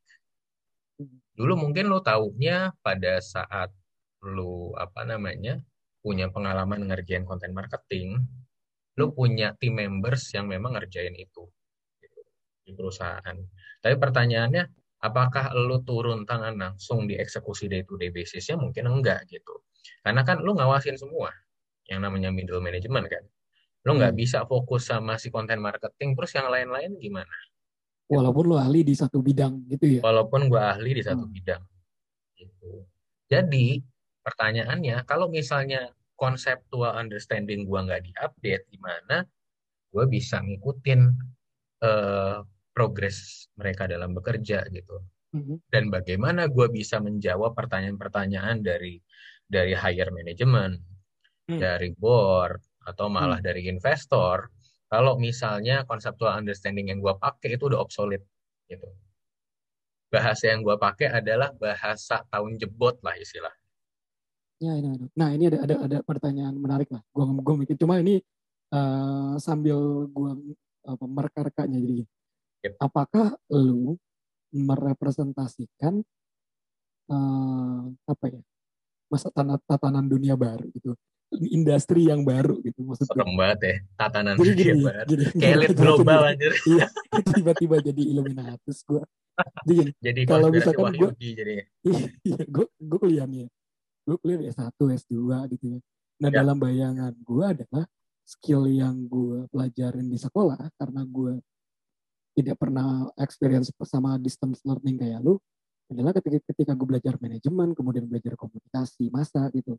Hmm. 0.96 1.20
Dulu 1.36 1.68
mungkin 1.68 1.92
lu 1.92 2.00
taunya 2.00 2.72
pada 2.80 3.20
saat 3.20 3.72
lu 4.24 4.76
apa 4.76 5.08
namanya 5.08 5.60
punya 6.00 6.32
pengalaman 6.32 6.88
ngerjain 6.88 7.28
konten 7.28 7.52
marketing, 7.52 8.24
lu 8.96 9.12
punya 9.12 9.56
tim 9.60 9.76
members 9.76 10.32
yang 10.32 10.48
memang 10.48 10.76
ngerjain 10.76 11.16
itu 11.16 11.48
di 12.70 12.74
perusahaan. 12.78 13.36
Tapi 13.82 13.96
pertanyaannya, 13.98 14.64
apakah 15.02 15.50
lu 15.58 15.82
turun 15.82 16.30
tangan 16.30 16.54
langsung 16.54 17.10
di 17.10 17.18
eksekusi 17.18 17.66
day 17.66 17.82
to 17.82 17.98
day 17.98 18.14
basisnya? 18.14 18.62
Mungkin 18.62 18.86
enggak 18.86 19.26
gitu. 19.26 19.66
Karena 20.06 20.22
kan 20.22 20.46
lu 20.46 20.54
ngawasin 20.54 21.02
semua 21.02 21.34
yang 21.90 22.06
namanya 22.06 22.30
middle 22.30 22.62
management 22.62 23.10
kan. 23.10 23.24
Lu 23.90 23.98
nggak 23.98 24.14
hmm. 24.14 24.22
bisa 24.22 24.46
fokus 24.46 24.86
sama 24.86 25.18
si 25.18 25.34
konten 25.34 25.58
marketing, 25.58 26.14
terus 26.14 26.32
yang 26.38 26.48
lain-lain 26.54 26.94
gimana? 27.02 27.34
Walaupun 28.10 28.44
lu 28.46 28.56
ahli 28.58 28.86
di 28.86 28.94
satu 28.94 29.22
bidang 29.22 29.66
gitu 29.66 29.98
ya? 29.98 30.02
Walaupun 30.06 30.46
gua 30.46 30.78
ahli 30.78 30.94
di 30.94 31.04
satu 31.04 31.26
hmm. 31.26 31.34
bidang. 31.34 31.64
Gitu. 32.38 32.86
Jadi 33.26 33.82
pertanyaannya, 34.22 35.10
kalau 35.10 35.32
misalnya 35.32 35.90
konseptual 36.14 36.94
understanding 36.94 37.66
gua 37.66 37.88
nggak 37.88 38.06
diupdate, 38.06 38.70
gimana 38.70 39.26
gue 39.90 40.06
bisa 40.06 40.38
ngikutin 40.42 41.02
uh, 41.82 42.40
progres 42.80 43.52
mereka 43.60 43.92
dalam 43.92 44.16
bekerja 44.16 44.64
gitu. 44.72 45.04
Mm-hmm. 45.36 45.58
Dan 45.68 45.92
bagaimana 45.92 46.48
gue 46.48 46.72
bisa 46.72 47.04
menjawab 47.04 47.52
pertanyaan-pertanyaan 47.52 48.64
dari 48.64 48.96
dari 49.44 49.76
higher 49.76 50.16
management, 50.16 50.80
mm. 51.52 51.60
dari 51.60 51.92
board 51.92 52.64
atau 52.88 53.12
malah 53.12 53.44
mm. 53.44 53.46
dari 53.52 53.68
investor. 53.68 54.48
Kalau 54.88 55.20
misalnya 55.20 55.84
conceptual 55.84 56.32
understanding 56.40 56.88
yang 56.88 57.04
gue 57.04 57.12
pakai 57.20 57.60
itu 57.60 57.68
udah 57.68 57.84
obsolete 57.84 58.24
gitu. 58.72 58.88
Bahasa 60.08 60.56
yang 60.56 60.64
gue 60.64 60.80
pakai 60.80 61.20
adalah 61.20 61.52
bahasa 61.52 62.24
tahun 62.32 62.56
jebot 62.56 62.98
lah 63.04 63.14
istilah. 63.20 63.54
Ya, 64.64 64.74
ini, 64.80 64.98
ini. 64.98 65.08
Nah 65.20 65.30
ini 65.36 65.52
ada 65.52 65.60
ada 65.68 65.76
ada 65.84 65.98
pertanyaan 66.02 66.56
menarik 66.56 66.90
lah. 66.90 67.04
Gue 67.12 67.28
gue 67.28 67.56
mikir 67.60 67.76
cuma 67.78 68.02
ini 68.02 68.24
uh, 68.74 69.38
sambil 69.38 70.10
gue 70.10 70.32
uh, 70.90 70.98
mereka-rekanya 71.06 71.78
jadi 71.78 72.02
Yep. 72.60 72.74
Apakah 72.82 73.40
lu 73.54 73.96
merepresentasikan 74.52 76.04
uh, 77.08 77.82
apa 78.10 78.26
ya 78.28 78.42
masa 79.10 79.32
tatanan 79.66 80.06
dunia 80.06 80.36
baru 80.36 80.68
gitu? 80.76 80.94
Industri 81.30 82.10
yang 82.10 82.26
baru 82.26 82.58
gitu 82.66 82.82
maksudnya. 82.82 83.14
Serem 83.14 83.32
banget 83.38 83.60
ya 83.62 83.76
tatanan 83.96 84.34
jadi 84.36 84.50
dunia 84.50 84.66
gini, 84.66 84.82
baru. 84.82 85.08
gini, 85.08 85.26
kayak 85.38 85.56
elit 85.56 85.70
global 85.78 86.22
anjir. 86.26 86.54
Iya 86.66 86.86
tiba-tiba 87.38 87.76
jadi 87.86 88.02
Illuminatus 88.02 88.82
gue 88.84 89.04
jadi, 89.64 89.94
jadi 90.04 90.22
kalau 90.28 90.52
misalkan 90.52 90.92
gue 91.00 91.12
jadi 91.16 91.64
iya 91.86 92.06
gue 92.44 92.66
gue 92.76 93.00
kuliahnya 93.00 93.48
gue 94.04 94.18
kuliah 94.20 94.42
S1 94.50 94.74
S2 94.74 95.16
gitu 95.54 95.66
ya. 95.78 95.80
Nah 96.20 96.30
ya. 96.34 96.42
dalam 96.42 96.58
bayangan 96.58 97.14
gue 97.14 97.46
adalah 97.46 97.86
skill 98.26 98.66
yang 98.66 99.06
gue 99.06 99.46
pelajarin 99.54 100.10
di 100.10 100.18
sekolah 100.18 100.74
karena 100.78 101.02
gue 101.06 101.34
tidak 102.40 102.56
pernah 102.56 103.12
experience 103.20 103.70
sama 103.84 104.16
distance 104.18 104.64
learning 104.64 104.96
kayak 104.96 105.20
lu 105.20 105.36
adalah 105.90 106.14
ketika 106.16 106.40
ketika 106.54 106.72
gue 106.78 106.88
belajar 106.88 107.14
manajemen 107.20 107.74
kemudian 107.76 108.06
belajar 108.08 108.38
komunikasi 108.40 109.12
masa 109.12 109.52
gitu 109.52 109.76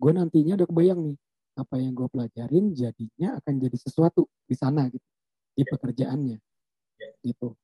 gue 0.00 0.12
nantinya 0.12 0.58
udah 0.58 0.68
kebayang 0.68 1.00
nih 1.12 1.16
apa 1.52 1.74
yang 1.76 1.92
gue 1.92 2.08
pelajarin 2.08 2.64
jadinya 2.72 3.38
akan 3.38 3.54
jadi 3.60 3.76
sesuatu 3.76 4.24
di 4.48 4.56
sana 4.56 4.88
gitu 4.88 5.04
di 5.52 5.62
pekerjaannya 5.68 6.38
gitu 7.22 7.54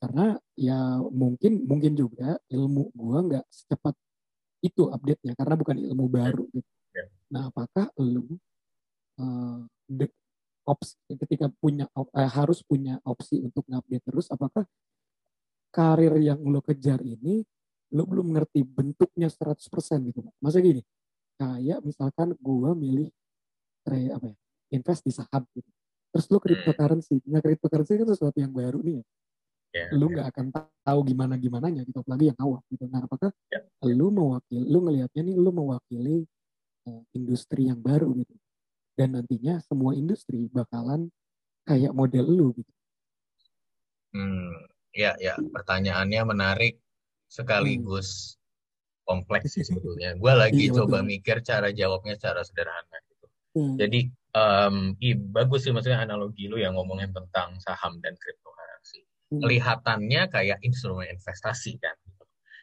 karena 0.00 0.40
ya 0.56 0.96
mungkin 1.12 1.68
mungkin 1.68 1.92
juga 1.92 2.40
ilmu 2.48 2.88
gue 2.96 3.18
nggak 3.28 3.46
secepat 3.52 3.92
itu 4.60 4.88
update-nya 4.92 5.32
karena 5.36 5.54
bukan 5.56 5.76
ilmu 5.80 6.06
baru 6.08 6.44
gitu. 6.52 6.68
Nah, 7.32 7.48
apakah 7.48 7.88
lu 7.96 8.36
uh, 9.20 9.64
opsi 10.68 10.96
ketika 11.08 11.48
punya 11.48 11.88
eh, 11.96 12.30
harus 12.30 12.60
punya 12.64 13.00
opsi 13.06 13.40
untuk 13.40 13.64
ngupdate 13.66 14.04
terus 14.04 14.26
apakah 14.28 14.64
karir 15.70 16.14
yang 16.18 16.40
lo 16.42 16.60
kejar 16.60 17.00
ini 17.00 17.42
lo 17.90 18.06
belum 18.06 18.34
ngerti 18.34 18.62
bentuknya 18.62 19.26
100% 19.30 19.58
gitu 20.10 20.20
masa 20.38 20.58
gini 20.62 20.82
kayak 21.40 21.82
misalkan 21.82 22.36
gua 22.38 22.76
milih 22.76 23.10
tre 23.82 24.12
apa 24.12 24.30
ya 24.30 24.36
invest 24.76 25.02
di 25.02 25.12
saham 25.14 25.42
gitu 25.56 25.70
terus 26.10 26.26
lo 26.30 26.38
cryptocurrency 26.38 27.22
nah 27.26 27.42
cryptocurrency 27.42 27.98
kan 27.98 28.08
sesuatu 28.10 28.38
yang 28.38 28.52
baru 28.54 28.78
nih 28.82 29.00
ya 29.00 29.04
yeah, 29.74 29.88
lu 29.94 30.10
ya. 30.10 30.12
nggak 30.18 30.26
yeah. 30.26 30.34
akan 30.34 30.46
tahu 30.82 31.00
gimana 31.06 31.34
gimana 31.38 31.66
nya 31.70 31.82
gitu 31.86 32.02
apalagi 32.02 32.34
yang 32.34 32.38
awal 32.42 32.60
gitu 32.70 32.84
nah 32.90 33.00
apakah 33.06 33.30
yeah. 33.50 33.62
lu 33.94 34.10
mewakili 34.10 34.66
lu 34.66 34.78
ngelihatnya 34.82 35.22
nih 35.22 35.36
lu 35.38 35.50
mewakili 35.54 36.16
uh, 36.90 37.02
industri 37.14 37.70
yang 37.70 37.78
baru 37.78 38.10
gitu 38.18 38.34
dan 39.00 39.16
nantinya 39.16 39.56
semua 39.64 39.96
industri 39.96 40.52
bakalan 40.52 41.08
kayak 41.64 41.96
model 41.96 42.28
lu 42.28 42.48
gitu. 42.52 42.72
Hmm, 44.12 44.52
ya 44.92 45.16
ya 45.16 45.40
pertanyaannya 45.40 46.20
menarik 46.28 46.76
sekaligus 47.24 48.36
hmm. 48.36 49.08
kompleks 49.08 49.56
sih 49.56 49.64
sebetulnya. 49.64 50.20
Gue 50.20 50.36
lagi 50.36 50.68
Iya, 50.68 50.84
coba 50.84 51.00
betul. 51.00 51.08
mikir 51.16 51.36
cara 51.40 51.72
jawabnya 51.72 52.20
secara 52.20 52.44
sederhana 52.44 52.98
gitu. 53.08 53.26
Hmm. 53.56 53.74
Jadi 53.80 54.00
em, 54.36 54.76
i, 55.00 55.16
bagus 55.16 55.64
sih 55.64 55.72
maksudnya 55.72 56.04
analogi 56.04 56.44
lu 56.44 56.60
yang 56.60 56.76
ngomongin 56.76 57.08
tentang 57.16 57.56
saham 57.64 57.96
dan 58.04 58.12
cryptocurrency. 58.20 59.08
Hmm. 59.32 59.40
Kelihatannya 59.40 60.22
kayak 60.28 60.60
instrumen 60.60 61.08
investasi 61.08 61.80
kan. 61.80 61.96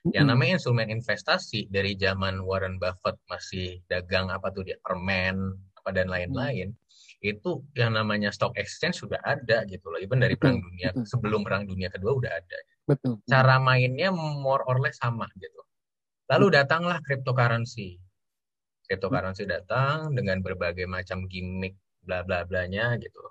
Yang 0.08 0.24
Mm-mm. 0.24 0.32
namanya 0.39 0.53
instrumen 0.62 0.88
investasi 0.88 1.67
dari 1.67 2.00
zaman 2.00 2.39
Warren 2.46 2.79
Buffett 2.79 3.20
masih 3.27 3.84
dagang 3.91 4.32
apa 4.32 4.53
tuh 4.56 4.63
dia 4.63 4.79
permen 4.79 5.51
apa 5.88 5.96
dan 5.96 6.12
lain-lain 6.12 6.75
itu 7.24 7.63
yang 7.79 7.96
namanya 7.96 8.27
stock 8.29 8.51
exchange 8.60 9.00
sudah 9.00 9.17
ada 9.24 9.63
gitu 9.65 9.88
loh. 9.88 9.98
Even 9.98 10.20
dari 10.20 10.36
Betul, 10.36 10.51
perang 10.53 10.60
dunia 10.62 10.89
betul. 10.91 11.08
sebelum 11.08 11.41
perang 11.48 11.63
dunia 11.63 11.88
kedua 11.88 12.12
udah 12.20 12.29
ada. 12.29 12.58
Betul. 12.86 13.24
Cara 13.24 13.56
mainnya 13.58 14.12
more 14.13 14.67
or 14.67 14.84
less 14.84 15.00
sama 15.00 15.25
gitu. 15.39 15.63
Lalu 16.27 16.60
datanglah 16.60 17.00
cryptocurrency. 17.01 17.98
Cryptocurrency 18.86 19.48
datang 19.48 20.12
dengan 20.13 20.44
berbagai 20.44 20.86
macam 20.86 21.24
gimmick 21.25 21.74
bla 22.03 22.22
bla 22.22 22.44
blanya 22.44 23.00
gitu. 23.00 23.24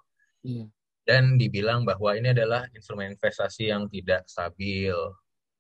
Iya. 0.43 0.67
Dan 1.07 1.39
dibilang 1.39 1.85
bahwa 1.87 2.17
ini 2.19 2.35
adalah 2.35 2.67
instrumen 2.75 3.15
investasi 3.15 3.71
yang 3.71 3.87
tidak 3.87 4.27
stabil, 4.27 4.97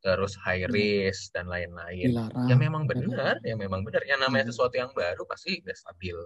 terus 0.02 0.34
high 0.42 0.66
Iya. 0.66 0.72
risk 0.74 1.30
dan 1.30 1.46
lain-lain. 1.46 2.10
Ya 2.50 2.56
memang 2.58 2.90
benar, 2.90 3.38
ya 3.46 3.54
memang 3.54 3.86
benar. 3.86 4.02
Yang 4.02 4.20
namanya 4.26 4.44
Hmm. 4.48 4.50
sesuatu 4.50 4.74
yang 4.74 4.90
baru 4.90 5.22
pasti 5.30 5.62
tidak 5.62 5.78
stabil. 5.78 6.18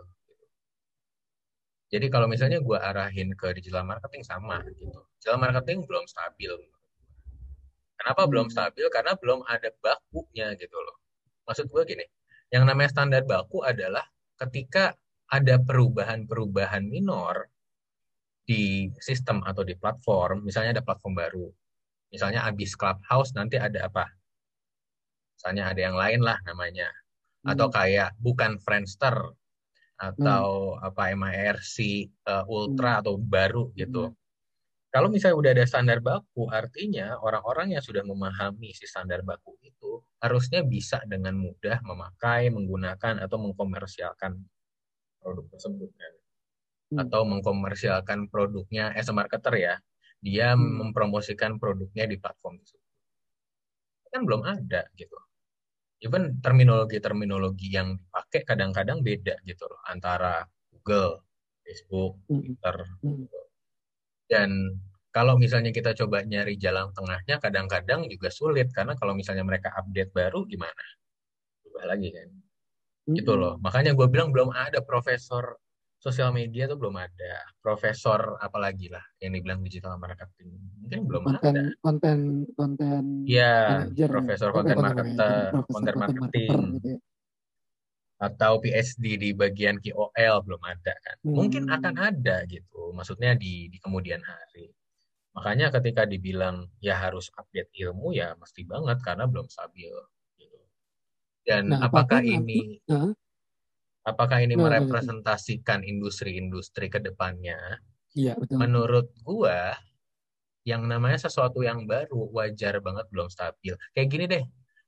Jadi 1.90 2.06
kalau 2.06 2.30
misalnya 2.30 2.62
gue 2.62 2.78
arahin 2.78 3.35
ke 3.35 3.50
digital 3.59 3.82
marketing 3.82 4.23
sama 4.23 4.62
gitu. 4.78 4.94
Digital 5.18 5.38
marketing 5.42 5.82
belum 5.90 6.06
stabil. 6.06 6.54
Kenapa 7.99 8.25
Hmm. 8.25 8.30
belum 8.30 8.47
stabil? 8.49 8.87
Karena 8.94 9.18
belum 9.18 9.42
ada 9.44 9.68
bakunya 9.82 10.54
gitu 10.54 10.78
loh. 10.78 10.97
Maksud 11.50 11.66
gue 11.66 11.82
gini, 11.82 12.06
yang 12.54 12.62
namanya 12.62 12.94
standar 12.94 13.26
baku 13.26 13.66
adalah 13.66 14.06
ketika 14.38 14.94
ada 15.30 15.59
perubahan-perubahan 15.59 16.87
minor 16.87 17.50
di 18.47 18.90
sistem 19.02 19.42
atau 19.42 19.66
di 19.66 19.75
platform, 19.75 20.47
misalnya 20.47 20.78
ada 20.78 20.82
platform 20.87 21.14
baru, 21.18 21.47
misalnya 22.11 22.47
abis 22.47 22.75
Clubhouse 22.78 23.35
nanti 23.35 23.59
ada 23.59 23.87
apa? 23.87 24.06
Misalnya 25.38 25.70
ada 25.70 25.80
yang 25.80 25.97
lain 25.99 26.20
lah 26.23 26.38
namanya, 26.47 26.90
atau 27.47 27.66
Hmm. 27.70 27.75
kayak 27.75 28.11
bukan 28.18 28.59
Friendster 28.62 29.35
atau 30.00 30.80
apa 30.80 31.12
MIRC 31.12 31.76
uh, 32.25 32.45
Ultra 32.49 33.04
atau 33.04 33.21
baru 33.21 33.69
gitu. 33.76 34.09
Hmm. 34.09 34.16
Kalau 34.90 35.07
misalnya 35.07 35.37
udah 35.38 35.50
ada 35.54 35.64
standar 35.71 36.02
baku, 36.02 36.50
artinya 36.50 37.14
orang-orang 37.23 37.78
yang 37.78 37.85
sudah 37.85 38.02
memahami 38.02 38.75
si 38.75 38.90
standar 38.90 39.23
baku 39.23 39.54
itu 39.62 40.02
harusnya 40.19 40.66
bisa 40.66 40.99
dengan 41.07 41.38
mudah 41.38 41.78
memakai, 41.87 42.50
menggunakan 42.50 43.23
atau 43.23 43.38
mengkomersialkan 43.38 44.35
produk 45.23 45.47
tersebut 45.54 45.90
kan. 45.95 46.12
Hmm. 46.90 46.99
Atau 47.07 47.23
mengkomersialkan 47.28 48.33
produknya 48.33 48.90
as 48.97 49.07
a 49.07 49.14
marketer 49.14 49.54
ya. 49.61 49.75
Dia 50.21 50.59
Hmm. 50.59 50.90
mempromosikan 50.90 51.61
produknya 51.62 52.11
di 52.11 52.16
platform 52.19 52.59
tersebut. 52.59 52.88
Kan 54.11 54.26
belum 54.26 54.42
ada 54.42 54.90
gitu. 54.99 55.14
Even 56.00 56.40
terminologi-terminologi 56.40 57.76
yang 57.76 58.00
dipakai 58.00 58.49
kadang-kadang 58.49 59.04
beda 59.04 59.37
gitu 59.45 59.69
loh 59.69 59.76
antara 59.85 60.49
Google, 60.73 61.21
Facebook, 61.61 62.16
Hmm. 62.25 62.40
Twitter, 62.57 62.76
Hmm. 63.04 63.25
Dan 64.30 64.50
kalau 65.12 65.37
misalnya 65.37 65.71
kita 65.75 65.92
coba 65.99 66.23
nyari 66.25 66.57
jalan 66.57 66.90
tengahnya, 66.97 67.37
kadang-kadang 67.42 68.07
juga 68.09 68.30
sulit 68.33 68.71
karena 68.73 68.95
kalau 68.97 69.12
misalnya 69.19 69.45
mereka 69.45 69.71
update 69.76 70.13
baru 70.17 70.47
gimana? 70.49 70.84
Ubah 71.69 71.84
lagi 71.91 72.10
kan? 72.15 72.28
Gitu 73.13 73.32
Hmm. 73.34 73.41
loh. 73.43 73.54
Makanya 73.63 73.93
gue 73.97 74.06
bilang 74.10 74.30
belum 74.34 74.50
ada 74.54 74.80
profesor 74.84 75.58
sosial 76.00 76.30
media 76.34 76.65
tuh 76.71 76.78
belum 76.80 76.97
ada. 76.99 77.34
Profesor 77.65 78.41
apalagi 78.41 78.89
lah 78.95 79.04
yang 79.23 79.32
dibilang 79.36 79.60
digital 79.67 79.97
marketing. 80.00 80.50
Mungkin 80.82 81.00
belum 81.08 81.25
konten 81.25 81.56
ada. 81.56 81.71
konten 81.84 82.19
konten 82.56 83.04
Iya, 83.28 83.45
manager 83.69 84.10
ya. 84.23 84.26
profesor 84.26 84.49
konten 84.52 84.78
marketer, 84.84 85.52
konten 85.73 85.95
marketing. 86.00 86.60
gitu 86.75 86.89
ya. 86.97 87.00
atau 88.21 88.60
PhD 88.60 89.04
di 89.17 89.30
bagian 89.32 89.80
KOL 89.80 90.36
belum 90.45 90.60
ada 90.60 90.93
kan. 91.04 91.17
Mungkin 91.32 91.65
Hmm. 91.65 91.73
akan 91.73 91.95
ada 91.97 92.45
gitu. 92.45 92.93
Maksudnya 92.93 93.32
di 93.32 93.73
di 93.73 93.78
kemudian 93.80 94.21
hari. 94.21 94.69
Makanya 95.36 95.69
ketika 95.76 96.04
dibilang 96.08 96.69
ya 96.82 96.97
harus 96.99 97.28
update 97.41 97.71
ilmu 97.76 98.13
ya 98.17 98.34
mesti 98.41 98.63
banget 98.69 98.99
karena 99.06 99.25
belum 99.30 99.47
stabil 99.49 99.95
gitu. 100.41 100.58
Dan 101.47 101.65
Nah, 101.69 101.78
apakah 101.80 102.21
ini? 102.25 102.80
Apakah 104.06 104.41
ini 104.45 104.56
Nah, 104.56 104.69
nah, 104.69 104.80
nah. 104.80 104.80
merepresentasikan 104.80 105.84
industri-industri 105.84 106.89
ke 106.93 106.99
depannya? 107.02 107.58
Iya 108.17 108.34
betul. 108.39 108.56
Menurut 108.58 109.06
gua 109.23 109.76
yang 110.67 110.84
namanya 110.89 111.19
sesuatu 111.28 111.65
yang 111.65 111.89
baru 111.89 112.28
wajar 112.36 112.80
banget 112.84 113.06
belum 113.13 113.28
stabil. 113.32 113.75
Kayak 113.97 114.08
gini 114.13 114.25
deh. 114.28 114.45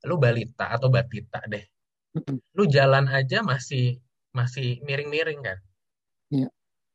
Lu 0.09 0.19
balita 0.21 0.69
atau 0.73 0.89
batita 0.93 1.41
deh. 1.49 1.65
Lu 2.57 2.69
jalan 2.69 3.09
aja 3.09 3.41
masih 3.41 3.97
masih 4.37 4.81
miring-miring 4.85 5.41
kan? 5.45 5.59
Iya. 6.33 6.49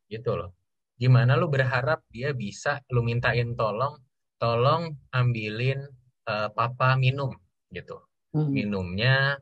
Gitu 0.09 0.31
loh. 0.37 0.53
Gimana 0.97 1.37
lu 1.37 1.47
berharap 1.49 2.05
dia 2.09 2.33
bisa 2.33 2.81
lu 2.93 3.01
mintain 3.05 3.53
tolong 3.57 3.97
tolong 4.41 4.93
ambilin 5.13 5.81
eh, 6.29 6.49
papa 6.53 6.97
minum 6.99 7.33
gitu. 7.73 7.97
Hmm. 8.35 8.51
Minumnya 8.53 9.37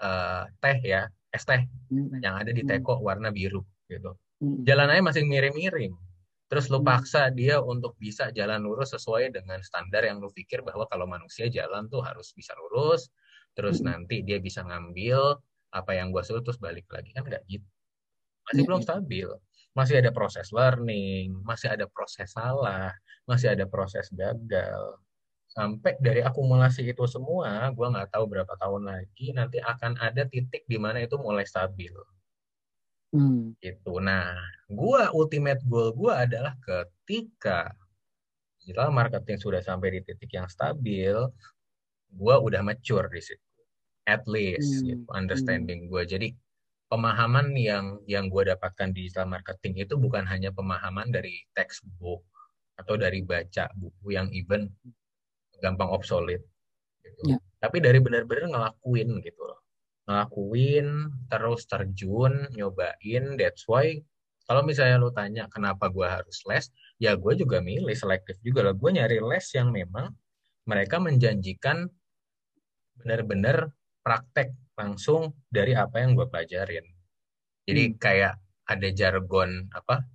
eh, 0.00 0.44
teh 0.62 0.78
ya, 0.84 1.02
es 1.34 1.44
teh 1.44 1.62
Hmm. 1.92 2.20
yang 2.20 2.34
ada 2.40 2.52
di 2.52 2.62
teko 2.64 3.00
warna 3.00 3.28
biru 3.32 3.64
gitu. 3.88 4.12
Jalan 4.68 4.88
aja 4.92 5.02
masih 5.02 5.24
miring-miring. 5.26 5.94
Terus 6.48 6.72
lu 6.72 6.80
paksa 6.80 7.28
dia 7.32 7.60
untuk 7.60 7.96
bisa 8.00 8.32
jalan 8.32 8.64
lurus 8.64 8.96
sesuai 8.96 9.32
dengan 9.36 9.60
standar 9.60 10.04
yang 10.08 10.20
lu 10.22 10.32
pikir 10.32 10.64
bahwa 10.64 10.88
kalau 10.88 11.04
manusia 11.04 11.48
jalan 11.52 11.88
tuh 11.92 12.00
harus 12.04 12.32
bisa 12.32 12.52
lurus. 12.56 13.12
Terus 13.56 13.84
nanti 13.84 14.24
dia 14.24 14.38
bisa 14.40 14.64
ngambil 14.64 15.36
apa 15.76 15.92
yang 15.92 16.08
gua 16.14 16.24
suruh 16.24 16.40
terus 16.40 16.56
balik 16.60 16.88
lagi 16.88 17.12
kan 17.12 17.24
nggak 17.28 17.44
gitu. 17.52 17.66
Masih 18.48 18.62
belum 18.68 18.80
stabil. 18.84 19.28
Masih 19.76 19.94
ada 20.00 20.10
proses 20.10 20.48
learning, 20.50 21.36
masih 21.44 21.68
ada 21.74 21.86
proses 21.90 22.32
salah, 22.32 22.92
masih 23.28 23.52
ada 23.54 23.64
proses 23.68 24.08
gagal. 24.12 24.96
Sampai 25.58 25.92
dari 26.06 26.20
akumulasi 26.28 26.82
itu 26.92 27.04
semua, 27.14 27.50
gua 27.76 27.86
nggak 27.94 28.10
tahu 28.14 28.24
berapa 28.32 28.54
tahun 28.62 28.82
lagi 28.92 29.26
nanti 29.38 29.58
akan 29.72 29.92
ada 30.06 30.22
titik 30.32 30.62
di 30.72 30.78
mana 30.84 30.98
itu 31.06 31.16
mulai 31.26 31.44
stabil 31.52 31.94
Hmm. 33.12 33.56
gitu. 33.62 33.98
Nah, 33.98 34.34
gua 34.70 35.10
ultimate 35.14 35.62
goal 35.66 35.90
gua 35.94 36.24
adalah 36.26 36.54
ketika 36.62 37.74
digital 38.62 38.90
marketing 38.94 39.38
sudah 39.40 39.62
sampai 39.64 39.98
di 39.98 40.00
titik 40.06 40.30
yang 40.34 40.48
stabil, 40.50 41.14
gua 42.14 42.36
udah 42.42 42.62
mature 42.64 43.08
di 43.10 43.22
situ. 43.22 43.46
At 44.08 44.24
least 44.30 44.82
Hmm. 44.82 44.88
gitu, 44.88 45.06
understanding 45.14 45.90
gua. 45.90 46.06
Jadi 46.06 46.34
pemahaman 46.92 47.54
yang 47.58 48.00
yang 48.08 48.30
gua 48.32 48.54
dapatkan 48.56 48.94
di 48.94 49.08
digital 49.08 49.28
marketing 49.30 49.74
itu 49.84 49.94
bukan 49.98 50.24
hanya 50.28 50.50
pemahaman 50.54 51.10
dari 51.12 51.44
textbook 51.56 52.24
atau 52.78 52.94
dari 52.94 53.22
baca 53.26 53.70
buku 53.74 54.14
yang 54.14 54.30
even 54.30 54.70
gampang 55.58 55.90
obsolete 55.90 56.46
gitu. 57.02 57.34
Ya. 57.34 57.38
Tapi 57.58 57.82
dari 57.82 57.98
benar-benar 57.98 58.50
ngelakuin 58.50 59.18
gitu 59.22 59.42
loh 59.46 59.60
ngelakuin 60.08 60.88
terus 61.28 61.68
terjun 61.68 62.48
nyobain 62.56 63.36
that's 63.36 63.68
why 63.68 63.92
kalau 64.48 64.64
misalnya 64.64 64.96
lu 64.96 65.12
tanya 65.12 65.44
kenapa 65.52 65.92
gua 65.92 66.16
harus 66.16 66.40
les 66.48 66.72
ya 66.96 67.12
gue 67.12 67.36
juga 67.36 67.60
milih 67.60 67.92
selektif 67.92 68.40
juga 68.40 68.64
lah 68.64 68.72
gue 68.72 68.88
nyari 68.88 69.20
les 69.20 69.46
yang 69.52 69.68
memang 69.68 70.16
mereka 70.64 70.96
menjanjikan 70.96 71.92
benar-benar 72.96 73.68
praktek 74.00 74.56
langsung 74.80 75.36
dari 75.52 75.76
apa 75.76 76.00
yang 76.00 76.16
gue 76.16 76.24
pelajarin 76.24 76.88
jadi 77.68 77.92
Hmm. 77.92 77.96
kayak 78.00 78.34
ada 78.64 78.88
jargon 78.96 79.68
apa 79.76 80.08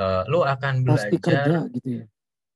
eh, 0.00 0.22
lu 0.32 0.40
akan 0.40 0.88
belajar 0.88 1.12
kerja 1.20 1.68
gitu 1.68 1.88
ya. 2.00 2.04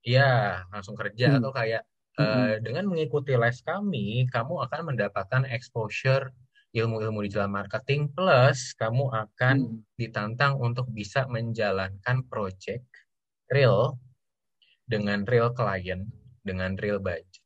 Iya, 0.08 0.30
langsung 0.72 0.96
kerja 0.96 1.36
Hmm. 1.36 1.38
atau 1.44 1.52
kayak 1.52 1.84
eh, 2.18 2.54
dengan 2.62 2.84
mengikuti 2.90 3.32
les 3.38 3.58
kami, 3.62 4.26
kamu 4.28 4.54
akan 4.66 4.80
mendapatkan 4.94 5.42
exposure 5.48 6.30
ilmu-ilmu 6.76 7.24
digital 7.24 7.48
marketing 7.48 8.12
plus 8.12 8.76
kamu 8.76 9.08
akan 9.08 9.56
Hmm. 9.64 9.80
ditantang 9.96 10.60
untuk 10.60 10.86
bisa 10.92 11.24
menjalankan 11.30 12.28
project 12.28 12.84
real 13.48 13.96
dengan 14.84 15.24
real 15.24 15.52
client, 15.56 16.04
dengan 16.44 16.76
real 16.76 17.00
budget. 17.00 17.40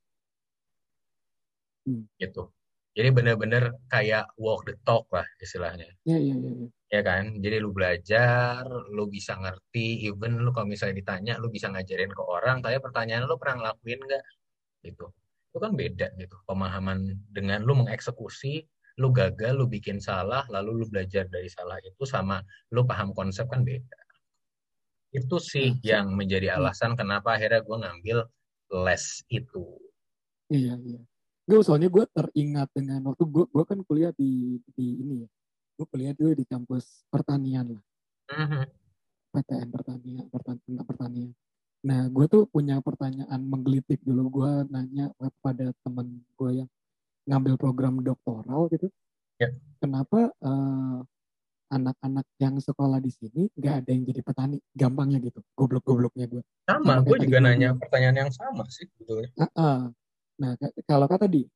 Hmm. 1.86 2.06
Gitu. 2.18 2.50
Jadi 2.92 3.08
benar-benar 3.08 3.72
kayak 3.88 4.36
walk 4.36 4.68
the 4.68 4.76
talk 4.84 5.08
lah 5.14 5.24
istilahnya. 5.40 5.88
Iya, 6.04 6.18
iya, 6.18 6.34
iya. 6.36 6.52
iya. 6.66 6.68
ya 6.92 7.00
kan 7.00 7.40
jadi 7.40 7.56
lu 7.56 7.72
belajar 7.72 8.68
lu 8.92 9.08
bisa 9.08 9.32
ngerti 9.40 10.04
even 10.04 10.44
lu 10.44 10.52
kalau 10.52 10.68
misalnya 10.68 11.00
ditanya 11.00 11.32
lu 11.40 11.48
bisa 11.48 11.72
ngajarin 11.72 12.12
ke 12.12 12.20
orang 12.20 12.60
tapi 12.60 12.76
pertanyaan 12.84 13.24
lu 13.24 13.40
pernah 13.40 13.56
ngelakuin 13.72 13.96
nggak 13.96 14.22
gitu 14.84 15.10
itu 15.52 15.58
kan 15.60 15.72
beda 15.76 16.12
gitu 16.16 16.36
pemahaman 16.48 17.16
dengan 17.30 17.60
lu 17.62 17.76
mengeksekusi 17.76 18.66
lu 19.00 19.08
gagal, 19.12 19.56
lu 19.56 19.64
bikin 19.68 20.02
salah, 20.02 20.44
lalu 20.52 20.84
lu 20.84 20.86
belajar 20.88 21.24
dari 21.28 21.48
salah 21.48 21.80
itu 21.80 22.04
sama 22.04 22.44
lu 22.74 22.84
paham 22.84 23.16
konsep 23.16 23.48
kan 23.48 23.64
beda. 23.64 23.98
Itu 25.12 25.40
sih 25.40 25.76
hmm. 25.76 25.80
yang 25.84 26.06
menjadi 26.12 26.52
hmm. 26.52 26.56
alasan 26.60 26.92
kenapa 26.96 27.36
akhirnya 27.36 27.64
gue 27.64 27.76
ngambil 27.76 28.18
les 28.84 29.04
itu. 29.32 29.64
Iya, 30.52 30.76
iya. 30.80 31.00
Gue 31.48 31.60
soalnya 31.64 31.88
gue 31.88 32.04
teringat 32.12 32.68
dengan 32.76 33.00
waktu 33.12 33.24
gue 33.28 33.44
gue 33.48 33.64
kan 33.64 33.78
kuliah 33.84 34.12
di 34.16 34.60
di 34.76 34.86
ini 35.00 35.14
ya. 35.24 35.28
Gue 35.76 35.86
kuliah 35.88 36.12
dulu 36.12 36.32
di 36.36 36.44
kampus 36.44 37.08
pertanian 37.08 37.76
lah. 37.76 37.84
Mm-hmm. 38.32 38.64
PTN 39.32 39.68
pertanian, 39.72 40.24
pertanian, 40.28 40.84
pertanian. 40.84 41.30
Nah, 41.82 42.06
gue 42.06 42.26
tuh 42.30 42.46
punya 42.46 42.78
pertanyaan 42.78 43.42
menggelitik 43.42 43.98
dulu. 44.06 44.42
Gue 44.42 44.50
nanya 44.70 45.10
kepada 45.18 45.74
temen 45.82 46.22
gue 46.38 46.50
yang 46.62 46.70
ngambil 47.26 47.54
program 47.58 47.98
doktoral 47.98 48.70
gitu. 48.70 48.86
Ya. 49.42 49.50
Kenapa 49.82 50.30
uh, 50.30 51.02
anak-anak 51.74 52.26
yang 52.38 52.54
sekolah 52.62 53.02
di 53.02 53.10
sini 53.10 53.50
nggak 53.58 53.74
ada 53.82 53.90
yang 53.90 54.02
jadi 54.06 54.20
petani? 54.22 54.56
Gampangnya 54.78 55.18
gitu. 55.18 55.42
Goblok-gobloknya 55.58 56.30
gue. 56.30 56.42
Sama, 56.70 57.02
gue 57.02 57.18
juga 57.26 57.42
nanya 57.42 57.74
pertanyaan 57.74 58.26
yang 58.26 58.30
sama 58.30 58.62
sih 58.70 58.86
sebetulnya. 58.94 59.34
Uh, 59.34 59.46
uh. 59.58 59.80
Nah, 60.38 60.54
kalau 60.86 61.06
kata 61.10 61.26
dia, 61.26 61.50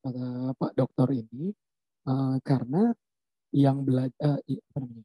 kata 0.00 0.56
Pak 0.56 0.72
Dokter 0.76 1.08
ini, 1.12 1.52
uh, 2.08 2.40
karena 2.40 2.92
yang 3.52 3.84
belajar, 3.84 4.16
uh, 4.20 4.40
apa 4.40 4.78
namanya, 4.80 5.04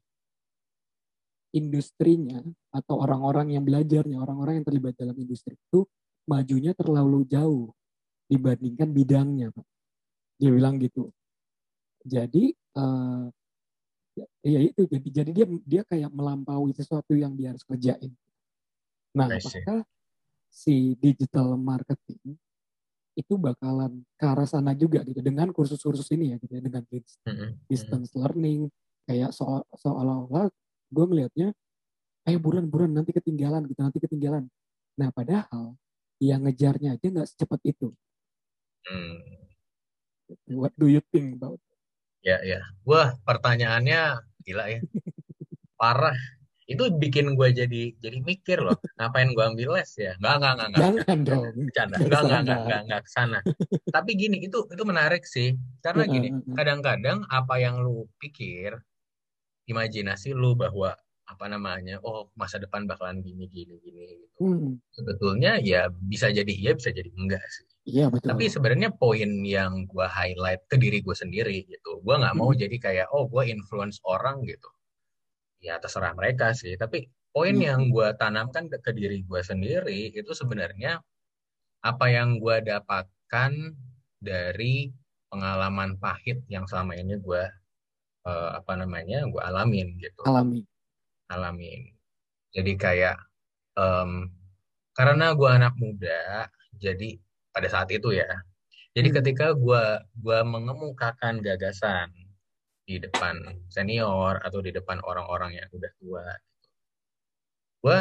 industrinya 1.54 2.42
atau 2.74 2.98
orang-orang 2.98 3.54
yang 3.54 3.62
belajarnya, 3.62 4.18
orang-orang 4.18 4.60
yang 4.60 4.66
terlibat 4.66 4.98
dalam 4.98 5.14
industri 5.14 5.54
itu 5.54 5.86
majunya 6.26 6.74
terlalu 6.74 7.22
jauh 7.30 7.70
dibandingkan 8.26 8.90
bidangnya, 8.90 9.54
Pak. 9.54 9.66
Dia 10.42 10.50
bilang 10.50 10.82
gitu. 10.82 11.14
Jadi 12.02 12.52
uh, 12.74 13.30
ya, 14.42 14.60
itu 14.60 14.82
jadi 14.90 15.08
jadi 15.22 15.30
dia 15.30 15.46
dia 15.62 15.82
kayak 15.86 16.10
melampaui 16.10 16.74
sesuatu 16.74 17.14
yang 17.14 17.38
dia 17.38 17.54
harus 17.54 17.62
kerjain. 17.62 18.10
Nah 19.14 19.30
apakah 19.30 19.86
si 20.50 20.98
digital 20.98 21.54
marketing 21.54 22.34
itu 23.14 23.38
bakalan 23.38 24.02
ke 24.18 24.26
arah 24.26 24.46
sana 24.46 24.74
juga 24.74 25.06
gitu 25.06 25.22
dengan 25.22 25.54
kursus-kursus 25.54 26.10
ini 26.18 26.34
ya 26.34 26.36
gitu 26.42 26.52
ya 26.58 26.62
dengan 26.66 26.82
distance 27.70 28.10
learning 28.18 28.66
kayak 29.06 29.30
soal 29.30 29.62
seolah-olah 29.78 30.50
gue 30.90 31.04
melihatnya 31.04 31.48
eh 32.24 32.36
buruan-buruan 32.40 32.92
nanti 32.92 33.12
ketinggalan 33.12 33.68
gitu 33.68 33.80
nanti 33.80 33.98
ketinggalan 34.00 34.48
nah 34.96 35.12
padahal 35.12 35.76
yang 36.22 36.46
ngejarnya 36.46 36.96
aja 36.96 37.06
nggak 37.10 37.28
secepat 37.28 37.60
itu 37.68 37.92
hmm. 38.88 39.44
What 40.48 40.72
do 40.80 40.88
you 40.88 41.04
think 41.12 41.36
about? 41.36 41.60
Ya 42.24 42.40
ya, 42.40 42.64
wah 42.88 43.12
pertanyaannya 43.28 44.24
gila 44.48 44.64
ya, 44.72 44.80
parah. 45.80 46.16
Itu 46.64 46.88
bikin 46.96 47.36
gue 47.36 47.48
jadi 47.52 47.92
jadi 48.00 48.18
mikir 48.24 48.64
loh, 48.64 48.80
ngapain 48.96 49.28
gue 49.36 49.44
ambil 49.44 49.76
les 49.76 49.92
ya? 50.00 50.16
Enggak 50.16 50.36
enggak 50.40 50.54
enggak. 50.56 50.80
Jangan 50.80 51.18
dong. 51.20 51.44
Bercanda. 51.52 51.96
Enggak 52.00 52.20
enggak 52.24 52.40
enggak 52.40 52.60
enggak 52.64 52.80
enggak 52.88 53.00
ke 53.04 53.10
sana. 53.12 53.38
Tapi 53.92 54.10
gini, 54.16 54.36
itu 54.40 54.58
itu 54.72 54.82
menarik 54.88 55.28
sih, 55.28 55.52
karena 55.84 56.08
gini, 56.08 56.28
kadang-kadang 56.56 57.28
apa 57.28 57.54
yang 57.60 57.84
lu 57.84 58.08
pikir, 58.16 58.80
imajinasi 59.68 60.36
lu 60.36 60.52
bahwa 60.56 60.96
apa 61.24 61.48
namanya 61.48 61.96
oh 62.04 62.28
masa 62.36 62.60
depan 62.60 62.84
bakalan 62.84 63.24
gini 63.24 63.48
gini 63.48 63.80
gini 63.80 64.02
gitu 64.20 64.44
hmm. 64.44 64.76
sebetulnya 64.92 65.56
ya 65.64 65.88
bisa 65.88 66.28
jadi 66.28 66.52
iya 66.52 66.72
bisa 66.76 66.92
jadi 66.92 67.08
enggak 67.16 67.40
sih 67.48 67.64
iya 67.88 68.12
betul 68.12 68.28
tapi 68.36 68.44
sebenarnya 68.52 68.92
poin 68.92 69.40
yang 69.40 69.88
gue 69.88 70.04
highlight 70.04 70.60
ke 70.68 70.76
diri 70.76 71.00
gue 71.00 71.16
sendiri 71.16 71.64
gitu 71.64 72.04
gue 72.04 72.14
nggak 72.14 72.36
mau 72.36 72.52
hmm. 72.52 72.60
jadi 72.60 72.76
kayak 72.76 73.06
oh 73.16 73.24
gue 73.24 73.48
influence 73.48 74.04
orang 74.04 74.44
gitu 74.44 74.68
ya 75.64 75.80
terserah 75.80 76.12
mereka 76.12 76.52
sih 76.52 76.76
tapi 76.76 77.08
poin 77.32 77.56
hmm. 77.56 77.64
yang 77.72 77.80
gue 77.88 78.08
tanamkan 78.20 78.68
ke, 78.68 78.76
ke 78.84 78.92
diri 78.92 79.24
gue 79.24 79.40
sendiri 79.40 80.12
itu 80.12 80.32
sebenarnya 80.36 81.00
apa 81.80 82.06
yang 82.12 82.36
gue 82.36 82.68
dapatkan 82.68 83.52
dari 84.20 84.92
pengalaman 85.32 85.96
pahit 85.96 86.44
yang 86.52 86.68
selama 86.68 87.00
ini 87.00 87.16
gue 87.16 87.44
uh, 88.24 88.58
apa 88.58 88.72
namanya 88.80 89.24
gue 89.28 89.42
alamin 89.42 89.96
gitu 90.00 90.24
alami 90.26 90.64
alamin. 91.32 91.90
Jadi 92.54 92.72
kayak 92.78 93.16
um, 93.74 94.30
karena 94.94 95.34
gue 95.34 95.50
anak 95.50 95.74
muda, 95.74 96.46
jadi 96.78 97.18
pada 97.50 97.68
saat 97.70 97.90
itu 97.90 98.14
ya. 98.14 98.28
Jadi 98.94 99.08
hmm. 99.10 99.16
ketika 99.20 99.46
gue 99.58 99.84
gua 100.22 100.38
mengemukakan 100.46 101.42
gagasan 101.42 102.14
di 102.86 103.00
depan 103.02 103.40
senior 103.72 104.38
atau 104.44 104.60
di 104.62 104.70
depan 104.70 105.02
orang-orang 105.02 105.58
yang 105.58 105.68
udah 105.74 105.92
tua, 105.98 106.26
gue 107.82 107.98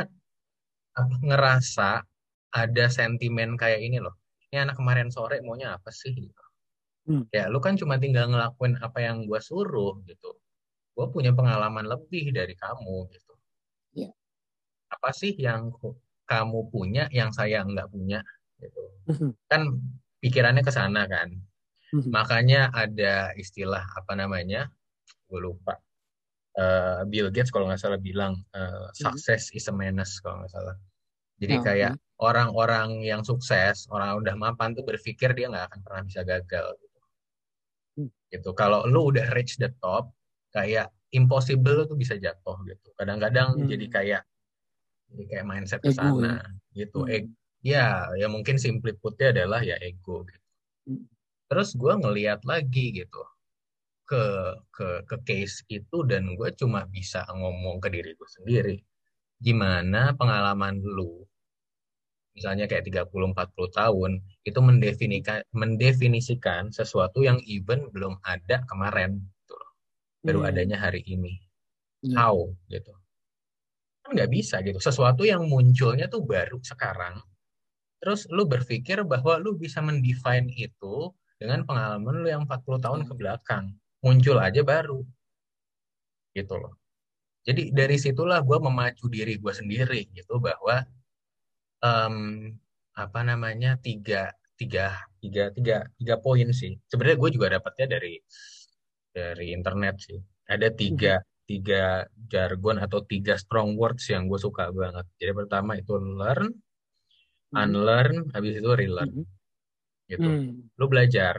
ngerasa 1.26 2.06
ada 2.54 2.86
sentimen 2.94 3.58
kayak 3.58 3.82
ini 3.82 3.98
loh. 3.98 4.14
Ini 4.54 4.70
anak 4.70 4.78
kemarin 4.78 5.10
sore 5.10 5.42
maunya 5.42 5.74
apa 5.74 5.90
sih? 5.90 6.14
Hmm. 7.04 7.28
Ya 7.36 7.52
lu 7.52 7.60
kan 7.60 7.76
cuma 7.76 8.00
tinggal 8.00 8.32
ngelakuin 8.32 8.80
apa 8.80 9.04
yang 9.04 9.28
gue 9.28 9.40
suruh 9.44 10.00
gitu 10.08 10.40
gue 10.94 11.08
punya 11.10 11.34
pengalaman 11.34 11.90
lebih 11.90 12.30
dari 12.30 12.54
kamu 12.54 13.10
gitu. 13.10 13.34
Yeah. 13.98 14.14
Apa 14.94 15.10
sih 15.10 15.34
yang 15.34 15.74
kamu 16.30 16.70
punya 16.70 17.10
yang 17.10 17.34
saya 17.34 17.66
nggak 17.66 17.90
punya 17.90 18.22
gitu. 18.62 18.84
Mm-hmm. 19.10 19.32
Kan 19.50 19.62
pikirannya 20.22 20.64
ke 20.64 20.72
sana 20.72 21.10
kan. 21.10 21.34
Mm-hmm. 21.94 22.12
Makanya 22.14 22.70
ada 22.74 23.34
istilah 23.36 23.84
apa 23.98 24.14
namanya? 24.14 24.70
Gue 25.26 25.42
lupa. 25.42 25.82
Uh, 26.54 27.02
Bill 27.10 27.34
Gates 27.34 27.50
kalau 27.50 27.66
nggak 27.66 27.82
salah 27.82 27.98
bilang 27.98 28.38
uh, 28.54 28.86
success 28.94 29.50
is 29.58 29.66
a 29.66 29.74
menace 29.74 30.22
kalau 30.22 30.46
nggak 30.46 30.54
salah. 30.54 30.78
Jadi 31.42 31.56
oh, 31.58 31.64
kayak 31.66 31.94
orang-orang 32.22 33.02
yang 33.02 33.26
sukses, 33.26 33.90
orang 33.90 34.22
udah 34.22 34.38
mapan 34.38 34.78
tuh 34.78 34.86
berpikir 34.86 35.34
dia 35.34 35.50
nggak 35.50 35.74
akan 35.74 35.80
pernah 35.82 36.02
bisa 36.06 36.22
gagal 36.22 36.78
gitu. 36.78 36.93
Gitu. 38.34 38.50
Kalau 38.58 38.86
lu 38.90 39.14
udah 39.14 39.30
reach 39.38 39.62
the 39.62 39.70
top, 39.78 40.10
kayak 40.50 40.90
impossible 41.14 41.86
tuh 41.86 41.98
bisa 41.98 42.18
jatuh 42.18 42.58
gitu. 42.66 42.90
Kadang-kadang 42.98 43.62
hmm. 43.62 43.70
jadi 43.70 43.86
kayak 43.90 44.22
jadi 45.14 45.24
kayak 45.30 45.46
mindset 45.46 45.82
ke 45.86 45.94
sana 45.94 46.42
ya? 46.42 46.86
gitu. 46.86 47.06
Hmm. 47.06 47.14
E 47.14 47.18
ya, 47.62 48.10
ya 48.18 48.28
mungkin 48.30 48.58
simply 48.58 48.98
putnya 48.98 49.30
adalah 49.30 49.62
ya 49.62 49.78
ego 49.82 50.26
gitu. 50.26 50.48
Hmm. 50.90 51.06
Terus 51.50 51.78
gue 51.78 51.94
ngeliat 51.94 52.42
lagi 52.50 52.90
gitu 52.98 53.22
ke 54.04 54.26
ke 54.74 54.88
ke 55.08 55.16
case 55.24 55.64
itu 55.72 56.04
dan 56.04 56.34
gue 56.36 56.50
cuma 56.60 56.84
bisa 56.90 57.24
ngomong 57.30 57.78
ke 57.78 57.94
diri 57.94 58.18
gue 58.18 58.30
sendiri. 58.30 58.78
Gimana 59.38 60.18
pengalaman 60.18 60.82
lu 60.82 61.24
misalnya 62.34 62.66
kayak 62.66 62.90
30 62.90 63.14
40 63.14 63.78
tahun 63.78 64.12
itu 64.44 64.60
mendefinisikan 64.60 65.40
mendefinisikan 65.54 66.74
sesuatu 66.74 67.22
yang 67.22 67.38
even 67.46 67.88
belum 67.94 68.18
ada 68.26 68.66
kemarin 68.66 69.22
baru 70.24 70.40
hmm. 70.42 70.50
adanya 70.50 70.78
hari 70.80 71.04
ini. 71.06 71.38
Hmm. 72.04 72.16
How 72.16 72.36
gitu. 72.72 72.92
Kan 74.04 74.18
nggak 74.18 74.32
bisa 74.32 74.64
gitu. 74.64 74.80
Sesuatu 74.80 75.28
yang 75.28 75.46
munculnya 75.46 76.08
tuh 76.08 76.24
baru 76.24 76.58
sekarang. 76.64 77.20
Terus 78.00 78.28
lu 78.32 78.44
berpikir 78.48 79.04
bahwa 79.08 79.40
lu 79.40 79.56
bisa 79.56 79.80
mendefine 79.80 80.52
itu 80.56 81.12
dengan 81.40 81.64
pengalaman 81.64 82.24
lu 82.24 82.28
yang 82.28 82.44
40 82.48 82.84
tahun 82.84 83.02
ke 83.08 83.14
belakang. 83.16 83.76
Muncul 84.04 84.40
aja 84.40 84.60
baru. 84.64 85.04
Gitu 86.36 86.56
loh. 86.56 86.80
Jadi 87.44 87.76
dari 87.76 88.00
situlah 88.00 88.40
gue 88.40 88.56
memacu 88.60 89.12
diri 89.12 89.36
gue 89.36 89.52
sendiri 89.52 90.08
gitu 90.16 90.40
bahwa 90.40 90.88
um, 91.84 92.16
apa 92.96 93.20
namanya 93.22 93.76
tiga 93.84 94.32
tiga 94.56 94.96
tiga 95.20 95.52
tiga 95.52 95.84
tiga 96.00 96.16
poin 96.24 96.50
sih. 96.56 96.80
Sebenarnya 96.88 97.18
gue 97.20 97.32
juga 97.36 97.48
dapatnya 97.60 98.00
dari 98.00 98.16
dari 99.12 99.52
internet 99.52 99.96
sih. 100.00 100.20
Ada 100.48 100.72
tiga 100.74 101.20
mm 101.20 101.24
-hmm. 101.24 101.42
tiga 101.44 101.84
jargon 102.32 102.78
atau 102.80 103.04
tiga 103.04 103.36
strong 103.36 103.76
words 103.76 104.08
yang 104.08 104.32
gue 104.32 104.40
suka 104.40 104.72
banget. 104.72 105.06
Jadi 105.20 105.32
pertama 105.36 105.76
itu 105.76 106.00
learn, 106.00 106.50
mm 106.50 106.56
-hmm. 106.56 107.62
unlearn, 107.62 108.18
habis 108.32 108.54
itu 108.58 108.70
relearn. 108.72 109.14
Mm 109.14 109.26
-hmm. 109.28 110.08
Gitu. 110.08 110.28
Mm 110.28 110.40
-hmm. 110.40 110.78
Lu 110.80 110.86
belajar, 110.88 111.36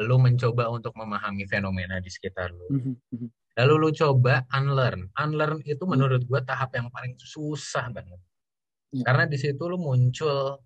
lu 0.00 0.16
mencoba 0.16 0.64
untuk 0.72 0.94
memahami 0.96 1.44
fenomena 1.44 2.00
di 2.00 2.08
sekitar 2.08 2.54
lu. 2.54 2.66
Mm 2.72 2.80
-hmm. 2.96 3.28
Lalu 3.58 3.74
lu 3.74 3.90
coba 3.90 4.46
unlearn. 4.54 5.10
Unlearn 5.18 5.58
itu 5.66 5.82
mhm. 5.82 5.90
menurut 5.90 6.22
gue 6.22 6.40
tahap 6.46 6.70
yang 6.78 6.94
paling 6.94 7.18
susah 7.18 7.90
banget. 7.90 8.22
Yeah. 8.94 9.04
Karena 9.04 9.24
di 9.28 9.36
situ 9.36 9.62
lu 9.68 9.76
muncul 9.76 10.60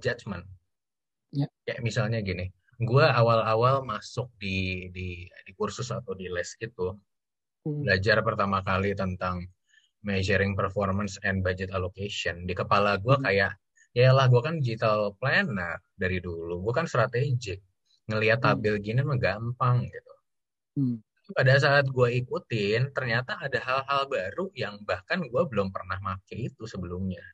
judgment. 0.00 0.44
Yeah. 1.32 1.50
Kayak 1.64 1.80
misalnya 1.80 2.20
gini, 2.20 2.52
gue 2.80 3.06
awal-awal 3.06 3.86
masuk 3.86 4.28
di, 4.36 4.88
di 4.90 5.26
di 5.26 5.52
kursus 5.56 5.88
atau 5.94 6.12
di 6.12 6.28
les 6.28 6.54
itu 6.60 6.94
hmm. 7.64 7.86
belajar 7.86 8.20
pertama 8.20 8.60
kali 8.60 8.92
tentang 8.92 9.46
measuring 10.04 10.52
performance 10.52 11.16
and 11.24 11.40
budget 11.40 11.72
allocation 11.72 12.44
di 12.44 12.52
kepala 12.52 13.00
gue 13.00 13.16
hmm. 13.16 13.24
kayak 13.24 13.56
ya 13.96 14.10
lah 14.12 14.28
gue 14.28 14.42
kan 14.42 14.60
digital 14.60 15.16
planner 15.16 15.80
dari 15.96 16.18
dulu 16.20 16.60
gue 16.60 16.74
kan 16.74 16.84
strategik 16.84 17.62
ngelihat 18.10 18.38
Hmm. 18.42 18.60
tabel 18.60 18.76
gini 18.84 19.00
mah 19.00 19.16
gampang 19.16 19.88
gitu. 19.88 20.14
Hmm. 20.76 20.96
Pada 21.24 21.56
saat 21.56 21.88
gue 21.88 22.20
ikutin, 22.20 22.92
ternyata 22.92 23.40
ada 23.40 23.56
hal-hal 23.56 24.04
baru 24.12 24.52
yang 24.52 24.76
bahkan 24.84 25.24
gue 25.24 25.42
belum 25.48 25.72
pernah 25.72 25.96
make 26.04 26.36
itu 26.36 26.68
sebelumnya. 26.68 27.24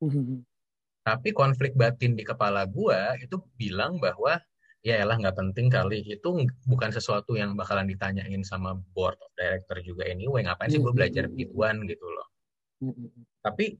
Hmm. 0.00 0.42
Tapi 1.08 1.32
konflik 1.32 1.72
batin 1.76 2.12
di 2.12 2.24
kepala 2.24 2.68
gue 2.68 3.00
itu 3.24 3.40
bilang 3.56 3.96
bahwa 3.96 4.36
ya 4.80 4.96
elah 5.00 5.16
nggak 5.20 5.36
penting 5.36 5.68
kali 5.68 6.00
itu 6.04 6.28
bukan 6.64 6.88
sesuatu 6.88 7.36
yang 7.36 7.52
bakalan 7.52 7.84
ditanyain 7.84 8.40
sama 8.40 8.80
board 8.96 9.16
of 9.20 9.28
director 9.36 9.76
juga 9.84 10.08
anyway 10.08 10.40
ngapain 10.40 10.72
sih 10.72 10.80
gue 10.80 10.88
iya, 10.88 10.96
belajar 10.96 11.22
iya, 11.24 11.28
iya. 11.28 11.32
begituan 11.36 11.76
gitu 11.84 12.06
loh 12.08 12.26
Hmm, 12.80 12.96
hmm, 12.96 13.08
hmm. 13.12 13.24
tapi 13.44 13.76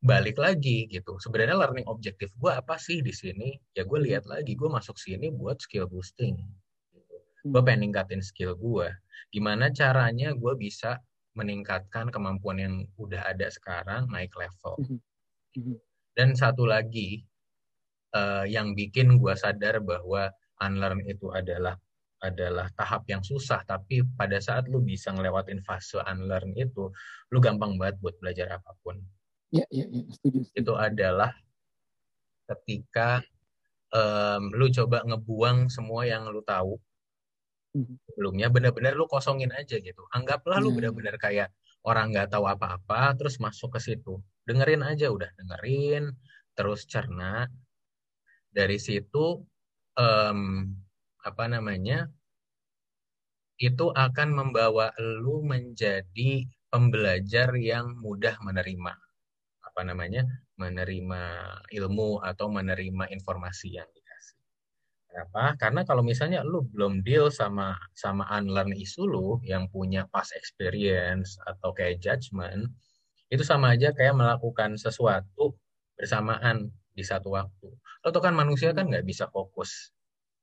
balik 0.00 0.40
lagi 0.40 0.88
gitu 0.88 1.20
sebenarnya 1.20 1.60
learning 1.60 1.84
objektif 1.84 2.32
gue 2.40 2.48
apa 2.48 2.80
sih 2.80 3.04
di 3.04 3.12
sini 3.12 3.52
ya 3.76 3.84
gue 3.84 4.00
lihat 4.00 4.24
lagi 4.24 4.56
gue 4.56 4.64
masuk 4.64 4.96
sini 4.96 5.28
buat 5.28 5.60
skill 5.60 5.84
boosting 5.92 6.40
gue 7.44 7.60
Hmm. 7.60 7.60
pengen 7.60 7.92
ningkatin 7.92 8.24
skill 8.24 8.56
gue 8.56 8.88
gimana 9.28 9.68
caranya 9.76 10.32
gue 10.32 10.52
bisa 10.56 11.04
meningkatkan 11.36 12.08
kemampuan 12.08 12.56
yang 12.56 12.74
udah 12.96 13.28
ada 13.28 13.52
sekarang 13.52 14.08
naik 14.08 14.32
level 14.40 14.80
Hmm. 14.80 14.96
Hmm. 14.96 15.00
Dan 16.16 16.34
satu 16.38 16.64
lagi 16.66 17.24
eh, 18.14 18.44
yang 18.50 18.74
bikin 18.78 19.18
gue 19.18 19.34
sadar 19.34 19.82
bahwa 19.82 20.30
unlearn 20.62 21.02
itu 21.06 21.30
adalah 21.32 21.74
adalah 22.20 22.68
tahap 22.76 23.08
yang 23.08 23.24
susah 23.24 23.64
tapi 23.64 24.04
pada 24.04 24.36
saat 24.44 24.68
lu 24.68 24.84
bisa 24.84 25.08
ngelewatin 25.08 25.64
fase 25.64 25.96
unlearn 26.04 26.52
itu 26.52 26.92
lu 27.32 27.38
gampang 27.40 27.80
banget 27.80 27.96
buat 28.02 28.14
belajar 28.20 28.60
apa 28.60 28.76
pun 28.84 29.00
Ya, 29.50 29.66
ya, 29.74 29.82
ya, 29.90 30.06
setuju, 30.14 30.46
setuju. 30.46 30.62
itu 30.62 30.72
adalah 30.78 31.32
ketika 32.46 33.22
em, 33.94 34.42
lu 34.54 34.66
coba 34.70 35.02
ngebuang 35.06 35.70
semua 35.72 36.06
yang 36.06 36.28
lu 36.30 36.42
tahu 36.44 36.78
Hmm. 37.70 38.02
sebelumnya 38.02 38.50
benar-benar 38.50 38.98
lu 38.98 39.06
kosongin 39.06 39.54
aja 39.54 39.78
gitu 39.78 40.02
anggaplah 40.10 40.58
lu 40.58 40.74
Ya. 40.74 40.90
benar-benar 40.90 41.14
kayak 41.22 41.48
orang 41.86 42.10
nggak 42.10 42.34
tahu 42.34 42.42
apa-apa 42.50 43.14
terus 43.14 43.38
masuk 43.38 43.78
ke 43.78 43.80
situ 43.80 44.18
dengerin 44.50 44.82
aja 44.82 45.06
udah 45.14 45.30
dengerin 45.38 46.10
terus 46.58 46.90
cerna 46.90 47.46
dari 48.50 48.82
situ 48.82 49.46
em, 49.94 50.40
apa 51.22 51.44
namanya 51.46 52.10
itu 53.60 53.92
akan 53.92 54.28
membawa 54.32 54.90
lu 54.98 55.44
menjadi 55.44 56.48
pembelajar 56.72 57.52
yang 57.60 57.92
mudah 58.00 58.34
menerima 58.40 58.94
apa 59.60 59.80
namanya 59.86 60.26
menerima 60.58 61.22
ilmu 61.70 62.24
atau 62.24 62.50
menerima 62.50 63.06
informasi 63.12 63.78
yang 63.78 63.86
dikasih. 63.92 64.38
Kenapa? 65.10 65.44
Karena 65.60 65.80
kalau 65.86 66.02
misalnya 66.02 66.40
lu 66.42 66.66
belum 66.68 67.04
deal 67.06 67.28
sama 67.30 67.76
sama 67.94 68.26
unlearn 68.34 68.74
isu 68.74 69.02
lu 69.06 69.28
yang 69.46 69.70
punya 69.70 70.08
past 70.10 70.34
experience 70.34 71.38
atau 71.46 71.70
kayak 71.76 72.02
judgment, 72.02 72.72
itu 73.30 73.46
sama 73.46 73.78
aja 73.78 73.94
kayak 73.94 74.12
melakukan 74.18 74.74
sesuatu 74.74 75.54
bersamaan 75.94 76.74
di 76.90 77.06
satu 77.06 77.32
waktu. 77.38 77.70
Lo 78.02 78.08
tuh 78.10 78.20
kan 78.20 78.34
manusia 78.34 78.74
kan 78.74 78.90
nggak 78.90 79.06
bisa 79.06 79.30
fokus 79.30 79.94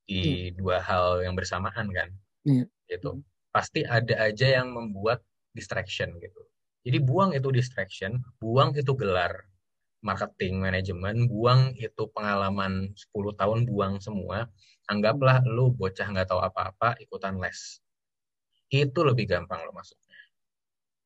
di 0.07 0.55
dua 0.55 0.79
hal 0.79 1.19
yang 1.27 1.35
bersamaan 1.35 1.91
kan, 1.91 2.09
Iya. 2.47 2.63
gitu. 2.87 3.19
Pasti 3.51 3.83
ada 3.83 4.15
aja 4.23 4.47
yang 4.47 4.71
membuat 4.71 5.19
distraction 5.51 6.15
gitu. 6.23 6.41
Jadi 6.87 7.03
buang 7.03 7.35
itu 7.35 7.51
distraction, 7.51 8.23
buang 8.39 8.71
itu 8.79 8.95
gelar 8.95 9.51
marketing 9.99 10.63
manajemen, 10.63 11.27
buang 11.27 11.75
itu 11.75 12.07
pengalaman 12.15 12.95
10 12.95 13.35
tahun, 13.35 13.67
buang 13.67 13.99
semua. 13.99 14.47
Anggaplah 14.87 15.43
lu 15.43 15.75
bocah 15.75 16.07
nggak 16.07 16.31
tahu 16.31 16.39
apa-apa, 16.39 16.95
ikutan 17.03 17.35
les. 17.43 17.83
Itu 18.71 19.03
lebih 19.03 19.27
gampang 19.27 19.67
lo 19.67 19.75
masuknya. 19.75 20.19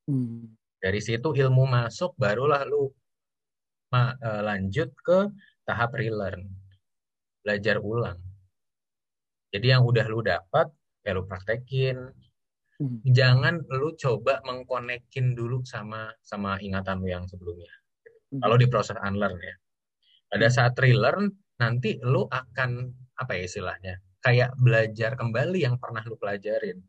Hmm. 0.06 0.54
Dari 0.82 0.98
situ 0.98 1.30
ilmu 1.38 1.70
masuk, 1.70 2.18
barulah 2.18 2.66
lu 2.66 2.90
ma- 3.94 4.18
eh, 4.18 4.42
lanjut 4.42 4.90
ke 4.98 5.30
tahap 5.62 5.94
relearn. 5.94 6.42
Belajar 7.46 7.78
ulang. 7.78 8.18
Jadi 9.54 9.68
yang 9.70 9.86
udah 9.86 10.06
lu 10.10 10.26
dapat, 10.26 10.74
ya 11.06 11.14
lu 11.14 11.28
praktekin. 11.30 11.98
Hmm. 12.82 12.98
Jangan 13.06 13.62
lu 13.78 13.94
coba 13.94 14.42
mengkonekin 14.42 15.38
dulu 15.38 15.62
sama 15.62 16.10
sama 16.26 16.58
ingatan 16.58 16.98
lu 16.98 17.14
yang 17.14 17.30
sebelumnya. 17.30 17.70
Hmm. 18.34 18.42
Kalau 18.42 18.58
di 18.58 18.66
proses 18.66 18.98
unlearn 18.98 19.38
ya. 19.38 19.56
Pada 20.32 20.48
saat 20.48 20.74
relearn, 20.80 21.30
nanti 21.60 22.00
lu 22.02 22.26
akan, 22.26 22.90
apa 23.20 23.38
ya 23.38 23.44
istilahnya, 23.46 24.00
kayak 24.24 24.56
belajar 24.58 25.20
kembali 25.20 25.62
yang 25.62 25.76
pernah 25.76 26.02
lu 26.08 26.16
pelajarin. 26.16 26.80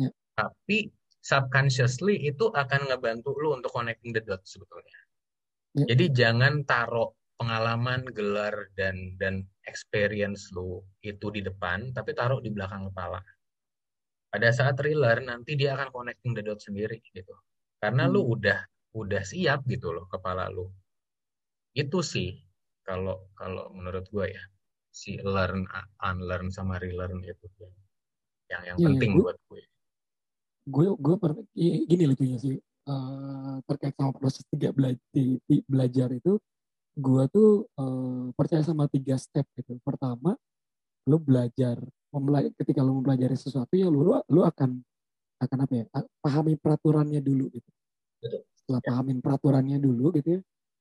Ya. 0.00 0.08
Tapi 0.34 0.88
subconsciously 1.20 2.16
itu 2.20 2.48
akan 2.52 2.88
ngebantu 2.88 3.36
lu 3.36 3.56
untuk 3.56 3.70
connecting 3.72 4.12
the 4.16 4.22
dots 4.24 4.56
sebetulnya. 4.56 4.98
Ya. 5.76 5.94
Jadi 5.94 6.04
jangan 6.16 6.64
taruh 6.66 7.12
pengalaman, 7.40 8.04
gelar, 8.12 8.68
dan 8.76 9.16
dan 9.16 9.46
experience 9.64 10.50
lu 10.52 10.82
itu 11.00 11.30
di 11.32 11.40
depan, 11.40 11.92
tapi 11.96 12.12
taruh 12.12 12.40
di 12.42 12.50
belakang 12.52 12.90
kepala. 12.92 13.20
Pada 14.30 14.48
saat 14.54 14.78
relearn, 14.78 15.26
nanti 15.26 15.58
dia 15.58 15.74
akan 15.74 15.90
connecting 15.90 16.32
the 16.36 16.42
dots 16.44 16.66
sendiri 16.68 17.00
gitu. 17.10 17.34
Karena 17.80 18.06
lu 18.06 18.22
Hmm. 18.26 18.34
udah 18.36 18.58
udah 18.92 19.22
siap 19.22 19.64
gitu 19.70 19.94
loh 19.94 20.06
kepala 20.10 20.50
lu. 20.50 20.68
Itu 21.72 22.02
sih 22.02 22.34
kalau 22.82 23.30
kalau 23.38 23.70
menurut 23.70 24.10
gue 24.10 24.26
ya 24.34 24.42
si 24.90 25.16
learn 25.22 25.62
unlearn 26.02 26.50
sama 26.50 26.82
relearn 26.82 27.22
itu 27.22 27.46
yang 27.56 27.72
yang, 28.50 28.62
yang 28.74 28.78
Iya, 28.82 28.86
penting 28.90 29.10
gue- 29.14 29.24
buat 29.30 29.38
gue. 29.46 29.62
Gue 30.74 30.86
gue 30.96 31.16
per- 31.20 31.44
gini 31.90 32.04
lucunya 32.10 32.38
sih 32.40 32.56
eh, 32.60 33.56
terkait 33.68 33.94
sama 33.98 34.12
proses 34.16 34.42
tiga 34.50 34.70
belajar 34.72 35.00
belajar 35.68 36.08
itu 36.14 36.32
gue 36.98 37.24
tuh 37.34 37.50
eh, 37.80 38.26
percaya 38.34 38.62
sama 38.66 38.84
tiga 38.90 39.16
step 39.20 39.46
gitu. 39.58 39.78
Pertama 39.82 40.34
lu 41.08 41.16
belajar 41.18 41.76
ketika 42.58 42.80
lu 42.82 43.00
mempelajari 43.00 43.36
sesuatu 43.38 43.72
ya 43.78 43.86
lu 43.88 44.10
lu 44.28 44.40
akan 44.42 44.70
akan 45.40 45.58
apa 45.64 45.72
ya 45.72 45.84
pahami 46.20 46.54
peraturannya 46.58 47.20
dulu 47.22 47.46
gitu. 47.54 47.70
Setelah 48.58 48.80
Ya. 48.84 48.88
pahamin 48.94 49.18
peraturannya 49.24 49.78
dulu 49.82 50.14
gitu 50.14 50.38
ya 50.38 50.40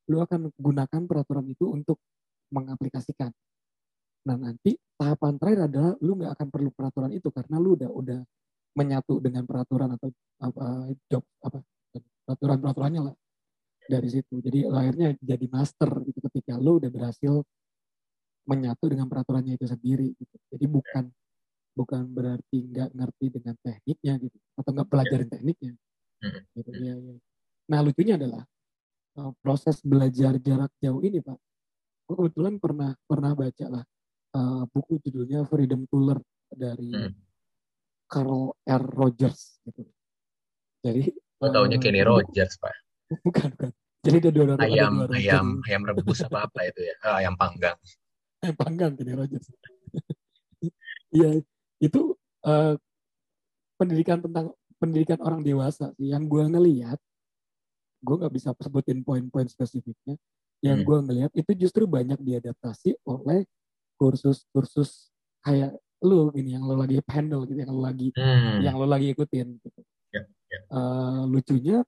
lu 0.09 0.17
akan 0.25 0.49
gunakan 0.57 1.01
peraturan 1.05 1.45
itu 1.53 1.69
untuk 1.69 2.01
mengaplikasikan. 2.49 3.29
Nah 4.25 4.35
nanti 4.35 4.73
tahapan 4.97 5.37
terakhir 5.37 5.61
adalah 5.69 5.93
lu 6.01 6.17
nggak 6.17 6.33
akan 6.33 6.47
perlu 6.49 6.69
peraturan 6.73 7.11
itu 7.13 7.29
karena 7.29 7.55
lu 7.61 7.77
udah 7.77 7.89
udah 7.93 8.19
menyatu 8.79 9.19
dengan 9.19 9.43
peraturan 9.43 9.99
atau 9.99 10.07
apa 10.39 10.87
job 11.11 11.23
apa 11.43 11.59
peraturan 12.23 12.57
peraturannya 12.63 13.01
lah 13.11 13.15
dari 13.89 14.07
situ 14.07 14.39
jadi 14.39 14.69
akhirnya 14.71 15.17
jadi 15.19 15.45
master 15.51 15.89
gitu 16.07 16.23
ketika 16.31 16.55
lu 16.55 16.79
udah 16.79 16.87
berhasil 16.87 17.43
menyatu 18.47 18.85
dengan 18.87 19.11
peraturannya 19.11 19.59
itu 19.59 19.65
sendiri 19.67 20.15
gitu 20.15 20.35
jadi 20.55 20.65
bukan 20.71 21.03
bukan 21.75 22.01
berarti 22.09 22.57
nggak 22.65 22.89
ngerti 22.95 23.25
dengan 23.29 23.55
tekniknya 23.61 24.13
gitu 24.23 24.37
atau 24.57 24.69
nggak 24.73 24.89
pelajarin 24.89 25.29
tekniknya 25.29 25.73
Hmm. 26.19 26.43
gitu 26.51 26.75
ya, 26.83 26.99
ya. 26.99 27.15
nah 27.71 27.79
lucunya 27.79 28.19
adalah 28.19 28.43
uh, 29.23 29.31
proses 29.39 29.79
belajar 29.79 30.35
jarak 30.43 30.67
jauh 30.83 30.99
ini 30.99 31.23
pak 31.23 31.39
gue 32.11 32.15
kebetulan 32.19 32.59
pernah 32.59 32.91
pernah 33.07 33.31
baca 33.31 33.65
lah 33.71 33.83
uh, 34.35 34.67
buku 34.67 34.99
judulnya 34.99 35.47
Freedom 35.47 35.87
Learn 35.95 36.19
dari 36.51 36.91
Hmm. 36.91 37.15
Carl 38.09 38.57
R. 38.65 38.83
Rogers 38.83 39.61
gitu 39.63 39.85
jadi 40.83 41.13
Gue 41.39 41.49
taunya 41.55 41.79
uh, 41.79 41.81
Kenny 41.81 42.03
Rogers 42.03 42.59
pak. 42.59 42.75
bukan 43.25 43.47
bukan 43.55 43.71
jadi 43.99 44.15
ada 44.27 44.29
dua 44.31 44.43
ada 44.55 44.55
Ayam 44.63 44.93
dua 45.07 45.15
ayam 45.15 45.47
ayam 45.67 45.81
rebus 45.87 46.19
apa 46.23 46.47
apa 46.47 46.59
itu 46.67 46.83
ya? 46.83 46.95
Ah, 47.03 47.15
ayam 47.23 47.35
panggang. 47.39 47.75
Eh, 48.39 48.55
panggang 48.55 48.95
Kenny 48.95 49.15
Rogers. 49.15 49.47
Iya, 51.15 51.41
itu 51.81 52.01
eh, 52.45 52.75
pendidikan 53.79 54.19
tentang 54.23 54.51
pendidikan 54.79 55.19
orang 55.23 55.41
dewasa 55.43 55.91
sih. 55.97 56.11
Yang 56.11 56.23
gue 56.27 56.43
ngelihat, 56.51 56.99
gue 58.03 58.15
nggak 58.19 58.33
bisa 58.35 58.55
sebutin 58.55 59.03
poin-poin 59.03 59.47
spesifiknya. 59.47 60.15
Yang 60.63 60.77
Hmm. 60.79 60.87
gue 60.87 60.97
ngelihat 61.07 61.31
itu 61.35 61.51
justru 61.67 61.87
banyak 61.87 62.19
diadaptasi 62.19 62.99
oleh 63.07 63.47
kursus-kursus 63.99 65.11
kayak 65.43 65.75
lu 66.05 66.31
gini 66.35 66.55
yang 66.55 66.63
lo 66.67 66.75
lagi 66.79 66.99
handle 67.11 67.43
gitu, 67.49 67.59
yang 67.63 67.71
lo 67.75 67.81
lagi 67.83 68.07
Hmm. 68.15 68.61
yang 68.63 68.75
lo 68.79 68.85
lagi 68.87 69.11
ikutin 69.15 69.47
gitu. 69.63 69.81
Ya, 70.13 70.21
ya. 70.49 70.59
Eh, 70.71 71.21
lucunya 71.29 71.83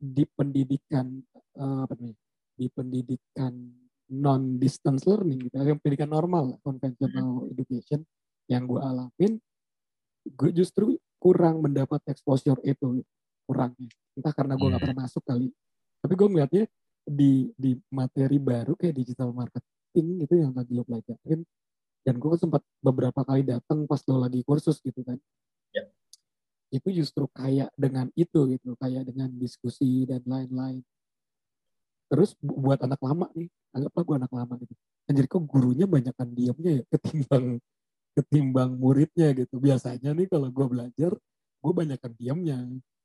di 0.00 0.24
pendidikan 0.24 1.20
eh, 1.60 1.80
apa 1.84 1.92
namanya? 1.96 2.16
Di 2.56 2.66
pendidikan 2.72 3.52
non 4.10 4.58
distance 4.58 5.06
learning 5.06 5.48
gitu, 5.48 5.54
yang 5.60 5.78
pendidikan 5.78 6.10
normal, 6.10 6.58
conventional 6.66 7.46
education 7.52 8.02
yang 8.50 8.66
gue 8.66 8.80
alamin, 8.82 9.38
gue 10.26 10.50
justru 10.56 10.98
kurang 11.22 11.62
mendapat 11.64 12.02
exposure 12.10 12.58
itu 12.66 13.04
kurangnya. 13.46 13.90
Entah 14.18 14.34
karena 14.34 14.54
gue 14.58 14.68
nggak 14.70 14.82
Hmm. 14.82 14.86
pernah 14.86 14.98
masuk 15.06 15.22
kali, 15.26 15.48
tapi 16.02 16.14
gue 16.18 16.28
melihatnya 16.32 16.64
di 17.06 17.50
di 17.56 17.72
materi 17.94 18.38
baru 18.42 18.74
kayak 18.78 18.96
digital 18.98 19.32
marketing 19.34 20.06
gitu 20.26 20.34
yang 20.38 20.52
lagi 20.56 20.72
lo 20.76 20.84
pelajarin 20.86 21.42
dan 22.06 22.16
gue 22.16 22.34
sempat 22.36 22.62
beberapa 22.80 23.20
kali 23.22 23.44
datang 23.44 23.84
pas 23.84 24.00
lo 24.08 24.16
lagi 24.20 24.40
kursus 24.44 24.80
gitu 24.80 25.00
kan 25.04 25.20
Ya. 25.70 25.86
itu 26.74 26.88
justru 26.90 27.30
kayak 27.30 27.70
dengan 27.78 28.10
itu 28.18 28.42
gitu 28.50 28.74
kayak 28.78 29.06
dengan 29.06 29.30
diskusi 29.38 30.02
dan 30.02 30.18
lain-lain 30.26 30.82
terus 32.10 32.34
bu- 32.42 32.58
buat 32.58 32.80
anak 32.82 32.98
lama 32.98 33.30
nih 33.38 33.46
anggaplah 33.70 34.02
gue 34.02 34.16
anak 34.18 34.32
lama 34.34 34.54
gitu 34.58 34.74
anjir 35.06 35.26
kok 35.30 35.42
gurunya 35.46 35.86
banyakkan 35.86 36.28
diamnya 36.34 36.82
ya 36.82 36.84
ketimbang 36.90 37.62
ketimbang 38.18 38.70
muridnya 38.74 39.30
gitu 39.38 39.62
biasanya 39.62 40.10
nih 40.10 40.26
kalau 40.26 40.50
gue 40.50 40.66
belajar 40.66 41.12
gue 41.60 41.72
banyakkan 41.74 42.12
diamnya 42.18 42.58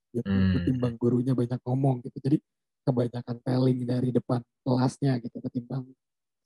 gitu 0.10 0.26
Hmm. 0.26 0.56
ketimbang 0.58 0.96
gurunya 0.98 1.36
banyak 1.36 1.60
ngomong 1.62 2.02
gitu 2.02 2.18
jadi 2.24 2.38
kebanyakan 2.88 3.38
telling 3.46 3.80
dari 3.86 4.10
depan 4.10 4.42
kelasnya 4.66 5.22
gitu 5.22 5.38
ketimbang 5.42 5.86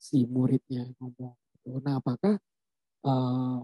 si 0.00 0.24
muridnya 0.24 0.88
ngomong. 1.00 1.36
Nah 1.64 2.00
apakah 2.00 2.34
eh, 3.04 3.58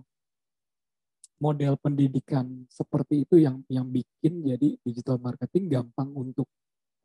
model 1.36 1.74
pendidikan 1.80 2.64
seperti 2.68 3.28
itu 3.28 3.36
yang 3.40 3.60
yang 3.68 3.88
bikin 3.92 4.40
jadi 4.44 4.68
digital 4.80 5.20
marketing 5.20 5.68
gampang 5.68 6.10
untuk 6.12 6.48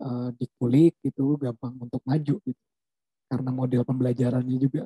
eh, 0.03 0.29
dikulik 0.39 0.99
gitu 1.03 1.35
gampang 1.39 1.75
untuk 1.79 2.01
maju 2.07 2.35
gitu 2.43 2.61
karena 3.31 3.49
model 3.55 3.83
pembelajarannya 3.87 4.57
juga 4.59 4.83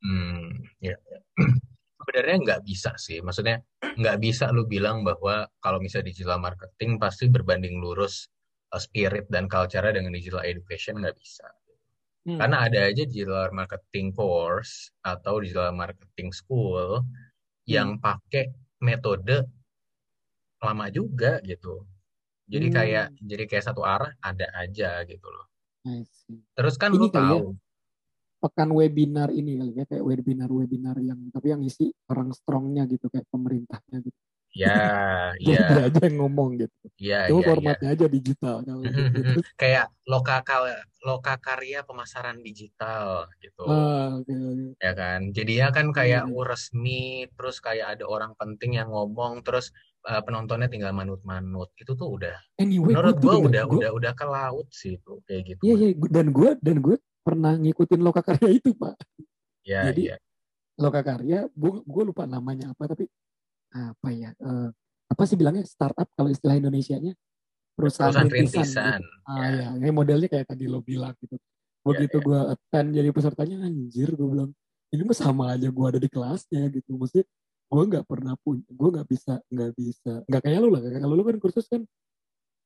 Hmm, 0.00 0.64
ya. 0.80 0.96
ya. 0.96 1.20
Sebenarnya 2.00 2.36
nggak 2.40 2.60
bisa 2.64 2.96
sih. 2.96 3.20
Maksudnya 3.20 3.60
nggak 3.84 4.16
bisa 4.16 4.48
lu 4.48 4.64
bilang 4.64 5.04
bahwa 5.04 5.44
kalau 5.60 5.76
misalnya 5.76 6.08
digital 6.08 6.40
marketing 6.40 6.96
pasti 6.96 7.28
berbanding 7.28 7.76
lurus 7.76 8.32
uh, 8.72 8.80
spirit 8.80 9.28
dan 9.28 9.46
culture 9.46 9.84
dengan 9.92 10.16
digital 10.16 10.40
education 10.40 11.04
nggak 11.04 11.16
bisa. 11.20 11.44
Hmm. 12.30 12.38
Karena 12.38 12.56
ada 12.62 12.78
aja 12.86 13.02
digital 13.02 13.50
marketing 13.50 14.14
course 14.14 14.94
atau 15.02 15.42
digital 15.42 15.74
marketing 15.74 16.30
school 16.30 17.02
yang 17.66 17.98
pakai 17.98 18.54
metode 18.78 19.50
lama 20.62 20.86
juga 20.94 21.42
gitu. 21.42 21.82
Jadi 22.46 22.66
Hmm. 22.70 22.76
kayak 22.76 23.06
jadi 23.18 23.44
kayak 23.50 23.64
satu 23.66 23.82
arah 23.82 24.14
ada 24.22 24.46
aja 24.54 25.02
gitu 25.06 25.26
loh. 25.26 25.46
Terus 26.54 26.74
kan 26.78 26.94
Ini 26.94 26.98
lu 26.98 27.06
ya, 27.08 27.14
tahu 27.14 27.40
pekan 28.40 28.70
webinar 28.72 29.28
ini 29.36 29.60
kali 29.60 29.72
ya 29.76 29.84
kayak 29.84 30.00
webinar-webinar 30.00 30.96
yang 31.04 31.28
tapi 31.28 31.52
yang 31.52 31.60
isi 31.60 31.92
orang 32.08 32.32
strongnya 32.32 32.88
gitu 32.88 33.12
kayak 33.12 33.28
pemerintahnya 33.28 34.00
gitu 34.00 34.16
ya, 34.66 34.76
jadi 35.38 35.54
ya, 35.54 35.86
aja 35.86 36.00
yang 36.10 36.16
ngomong 36.18 36.48
gitu. 36.58 36.76
Ya, 36.98 37.20
cuma 37.30 37.38
ya, 37.38 37.42
ya. 37.42 37.48
formatnya 37.48 37.88
aja 37.94 38.06
digital 38.10 38.54
kalau 38.66 38.82
gitu. 38.90 39.40
Kayak 39.54 39.86
loka 40.10 40.42
loka 41.00 41.34
karya 41.38 41.80
pemasaran 41.86 42.42
digital 42.42 43.30
gitu. 43.38 43.62
Ah, 43.64 44.18
oke, 44.18 44.28
oke. 44.28 44.74
ya 44.76 44.92
kan? 44.92 45.30
Jadinya 45.30 45.68
kan 45.70 45.86
kayak 45.94 46.26
Hmm. 46.26 46.36
resmi 46.42 47.30
terus 47.32 47.62
kayak 47.62 47.96
ada 47.96 48.04
orang 48.04 48.34
penting 48.34 48.76
yang 48.76 48.90
ngomong 48.90 49.40
terus 49.40 49.70
uh, 50.04 50.20
penontonnya 50.20 50.66
tinggal 50.66 50.92
manut-manut. 50.92 51.70
Itu 51.78 51.94
tuh 51.94 52.10
udah 52.20 52.36
anyway 52.58 52.92
menurut 52.92 53.16
gue 53.16 53.32
udah 53.48 53.64
gua- 53.64 53.80
udah 53.80 53.90
udah 53.96 54.12
ke 54.12 54.26
laut 54.26 54.68
sih 54.68 54.98
itu 54.98 55.22
kayak 55.24 55.42
gitu 55.56 55.60
iya 55.64 55.74
iya. 55.78 55.88
Gua- 55.96 56.10
dan 56.12 56.26
gue 56.34 56.50
dan 56.60 56.76
gue 56.82 56.96
pernah 57.22 57.52
ngikutin 57.54 58.00
loka 58.02 58.20
karya 58.20 58.50
itu 58.58 58.74
pak. 58.74 58.98
Ya 59.64 59.88
jadi- 59.88 60.06
ya. 60.12 60.16
loka 60.80 61.00
karya 61.00 61.46
gue 61.54 62.02
lupa 62.04 62.24
namanya 62.24 62.72
apa 62.72 62.88
tapi 62.88 63.04
apa 63.70 64.08
ya 64.10 64.30
eh, 64.34 64.68
apa 65.10 65.22
sih 65.26 65.36
bilangnya 65.38 65.66
startup 65.66 66.06
kalau 66.14 66.30
istilah 66.30 66.58
Indonesianya 66.58 67.14
perusahaan, 67.74 68.12
perusahaan 68.12 68.30
rintisan, 68.30 68.62
rintisan 68.66 69.00
gitu. 69.02 69.30
ah 69.30 69.38
ya. 69.48 69.48
ya 69.50 69.66
kayak 69.80 69.94
modelnya 69.94 70.28
kayak 70.28 70.46
tadi 70.50 70.64
lo 70.66 70.80
bilang 70.82 71.14
gitu 71.22 71.36
begitu 71.80 72.16
ya. 72.20 72.24
gue 72.26 72.40
attend 72.52 72.88
jadi 72.92 73.08
pesertanya 73.10 73.56
anjir 73.64 74.08
gue 74.12 74.28
bilang 74.28 74.50
ini 74.90 75.02
mah 75.06 75.16
sama 75.16 75.44
aja 75.54 75.68
gue 75.70 75.86
ada 75.86 76.00
di 76.02 76.10
kelasnya 76.10 76.68
gitu 76.74 76.90
maksudnya 76.98 77.26
gue 77.70 77.82
nggak 77.86 78.04
pernah 78.04 78.34
punya 78.42 78.66
gue 78.66 78.88
nggak 78.98 79.08
bisa 79.08 79.32
nggak 79.48 79.70
bisa 79.78 80.12
nggak 80.26 80.42
kayak 80.42 80.58
lu 80.60 80.68
lah 80.74 80.82
kalau 80.82 81.14
lu 81.14 81.24
kan 81.24 81.36
kursus 81.38 81.66
kan 81.70 81.82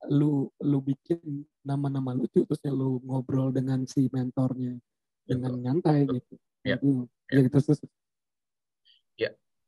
lu 0.09 0.49
lu 0.61 0.79
bikin 0.85 1.47
nama-nama 1.65 2.13
lucu 2.13 2.45
terus 2.45 2.61
ya 2.65 2.73
lu 2.73 3.01
ngobrol 3.05 3.53
dengan 3.53 3.85
si 3.89 4.09
mentornya 4.13 4.77
dengan 5.25 5.53
nyantai 5.61 6.09
gitu 6.09 6.37
Ya. 6.65 6.81
Gitu. 6.81 7.05
ya 7.29 7.39
gitu 7.45 7.61
terus 7.61 7.81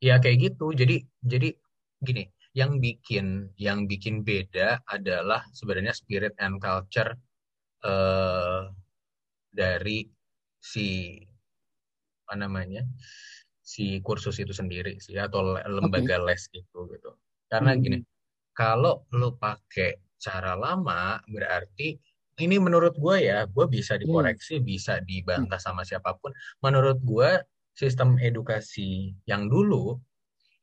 ya 0.03 0.21
kayak 0.23 0.53
gitu. 0.53 0.73
Jadi 0.77 1.05
jadi 1.25 1.49
gini 2.03 2.25
yang 2.57 2.81
bikin 2.81 3.53
yang 3.61 3.85
bikin 3.85 4.25
beda 4.25 4.81
adalah 4.89 5.45
sebenarnya 5.53 5.93
spirit 5.93 6.33
and 6.41 6.61
culture 6.61 7.13
eh 7.85 8.63
dari 9.53 10.05
si 10.61 11.21
apa 12.27 12.35
namanya 12.43 12.83
si 13.63 13.99
kursus 14.03 14.39
itu 14.43 14.51
sendiri 14.55 14.99
sih 15.03 15.15
atau 15.19 15.55
le- 15.55 15.65
lembaga 15.67 16.19
les 16.23 16.43
itu 16.55 16.79
gitu. 16.91 17.11
Karena 17.51 17.75
Hmm. 17.75 17.83
gini 17.83 17.99
kalau 18.57 19.07
lo 19.15 19.37
pakai 19.39 20.01
cara 20.19 20.57
lama 20.59 21.21
berarti 21.29 21.95
ini 22.37 22.57
menurut 22.61 22.97
gue 23.01 23.17
ya 23.31 23.45
gue 23.49 23.67
bisa 23.69 23.97
dikoreksi 23.97 24.61
bisa 24.61 25.01
dibantah 25.05 25.61
sama 25.61 25.83
siapa 25.87 26.17
pun. 26.21 26.33
Menurut 26.65 26.99
gue 27.01 27.31
sistem 27.77 28.17
edukasi 28.19 29.15
yang 29.29 29.47
dulu 29.53 30.01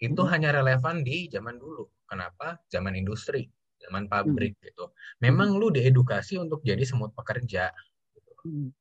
itu 0.02 0.22
Mhm. 0.26 0.30
hanya 0.34 0.50
relevan 0.58 1.06
di 1.06 1.30
zaman 1.32 1.62
dulu. 1.62 1.88
Kenapa? 2.10 2.60
Zaman 2.74 2.94
industri, 2.98 3.48
zaman 3.80 4.10
pabrik 4.12 4.58
Hmm. 4.60 4.66
gitu. 4.68 4.86
Memang 5.24 5.56
lu 5.56 5.72
diedukasi 5.72 6.36
untuk 6.42 6.62
jadi 6.66 6.84
semut 6.84 7.14
pekerja. 7.16 7.72
Hmm. 8.44 8.74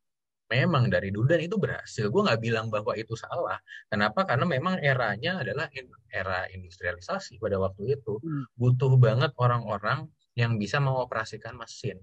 Memang 0.52 0.92
dari 0.92 1.08
dulu 1.08 1.32
dan 1.32 1.40
itu 1.40 1.56
berhasil. 1.56 2.12
Gue 2.12 2.22
nggak 2.28 2.40
bilang 2.44 2.68
bahwa 2.68 2.92
itu 2.92 3.16
salah. 3.16 3.56
Kenapa? 3.88 4.28
Karena 4.28 4.44
memang 4.44 4.76
eranya 4.84 5.40
adalah 5.40 5.72
era 6.12 6.44
industrialisasi 6.52 7.40
pada 7.40 7.56
waktu 7.56 7.96
itu. 7.96 8.20
Hmm. 8.20 8.44
Butuh 8.60 8.92
banget 9.00 9.32
orang-orang 9.40 10.12
yang 10.36 10.60
bisa 10.60 10.76
mengoperasikan 10.80 11.56
mesin. 11.56 12.00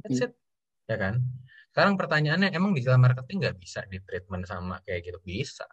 That's 0.00 0.24
it. 0.24 0.32
Ya 0.88 0.96
kan? 0.96 1.20
Sekarang 1.70 1.94
pertanyaannya, 1.94 2.50
emang 2.50 2.74
digital 2.74 2.98
marketing 2.98 3.46
nggak 3.46 3.56
bisa 3.62 3.86
di 3.86 4.02
treatment 4.02 4.42
sama 4.46 4.82
kayak 4.82 5.06
gitu? 5.06 5.18
Bisa. 5.22 5.66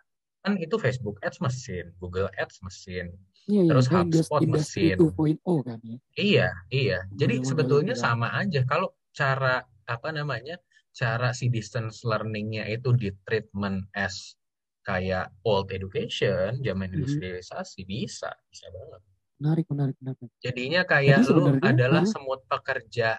Kan 0.46 0.62
itu 0.62 0.78
Facebook 0.78 1.18
Ads 1.26 1.42
mesin, 1.42 1.92
Google 1.98 2.30
Ads 2.38 2.62
mesin, 2.62 3.18
Iya, 3.48 3.64
iya, 3.64 3.70
Terus 3.72 3.88
HubSpot 3.88 4.42
mesin. 4.44 4.96
2.0 5.00 5.40
kan 5.64 5.80
ya. 5.82 5.98
Iya, 6.20 6.50
iya. 6.68 7.00
Jadi 7.16 7.42
Model-model 7.42 7.48
sebetulnya 7.48 7.96
sama 7.96 8.28
aja. 8.36 8.62
Kalau 8.68 8.92
cara 9.16 9.64
apa 9.88 10.10
namanya, 10.12 10.60
cara 10.92 11.32
si 11.32 11.48
distance 11.48 12.04
learningnya 12.04 12.68
itu 12.68 12.92
di 12.92 13.08
treatment 13.24 13.88
as 13.96 14.36
kayak 14.84 15.32
old 15.48 15.72
education, 15.72 16.60
zaman 16.60 16.92
Mhm. 16.92 16.96
industrialisasi 17.02 17.88
bisa, 17.88 18.32
bisa 18.52 18.68
banget. 18.72 19.02
Menarik, 19.40 19.66
menarik, 19.72 19.96
menarik. 20.04 20.30
Jadinya 20.44 20.82
kayak 20.84 21.24
Jadi 21.24 21.32
lu 21.34 21.56
adalah 21.64 22.04
uh, 22.04 22.10
semut 22.10 22.42
pekerja 22.52 23.16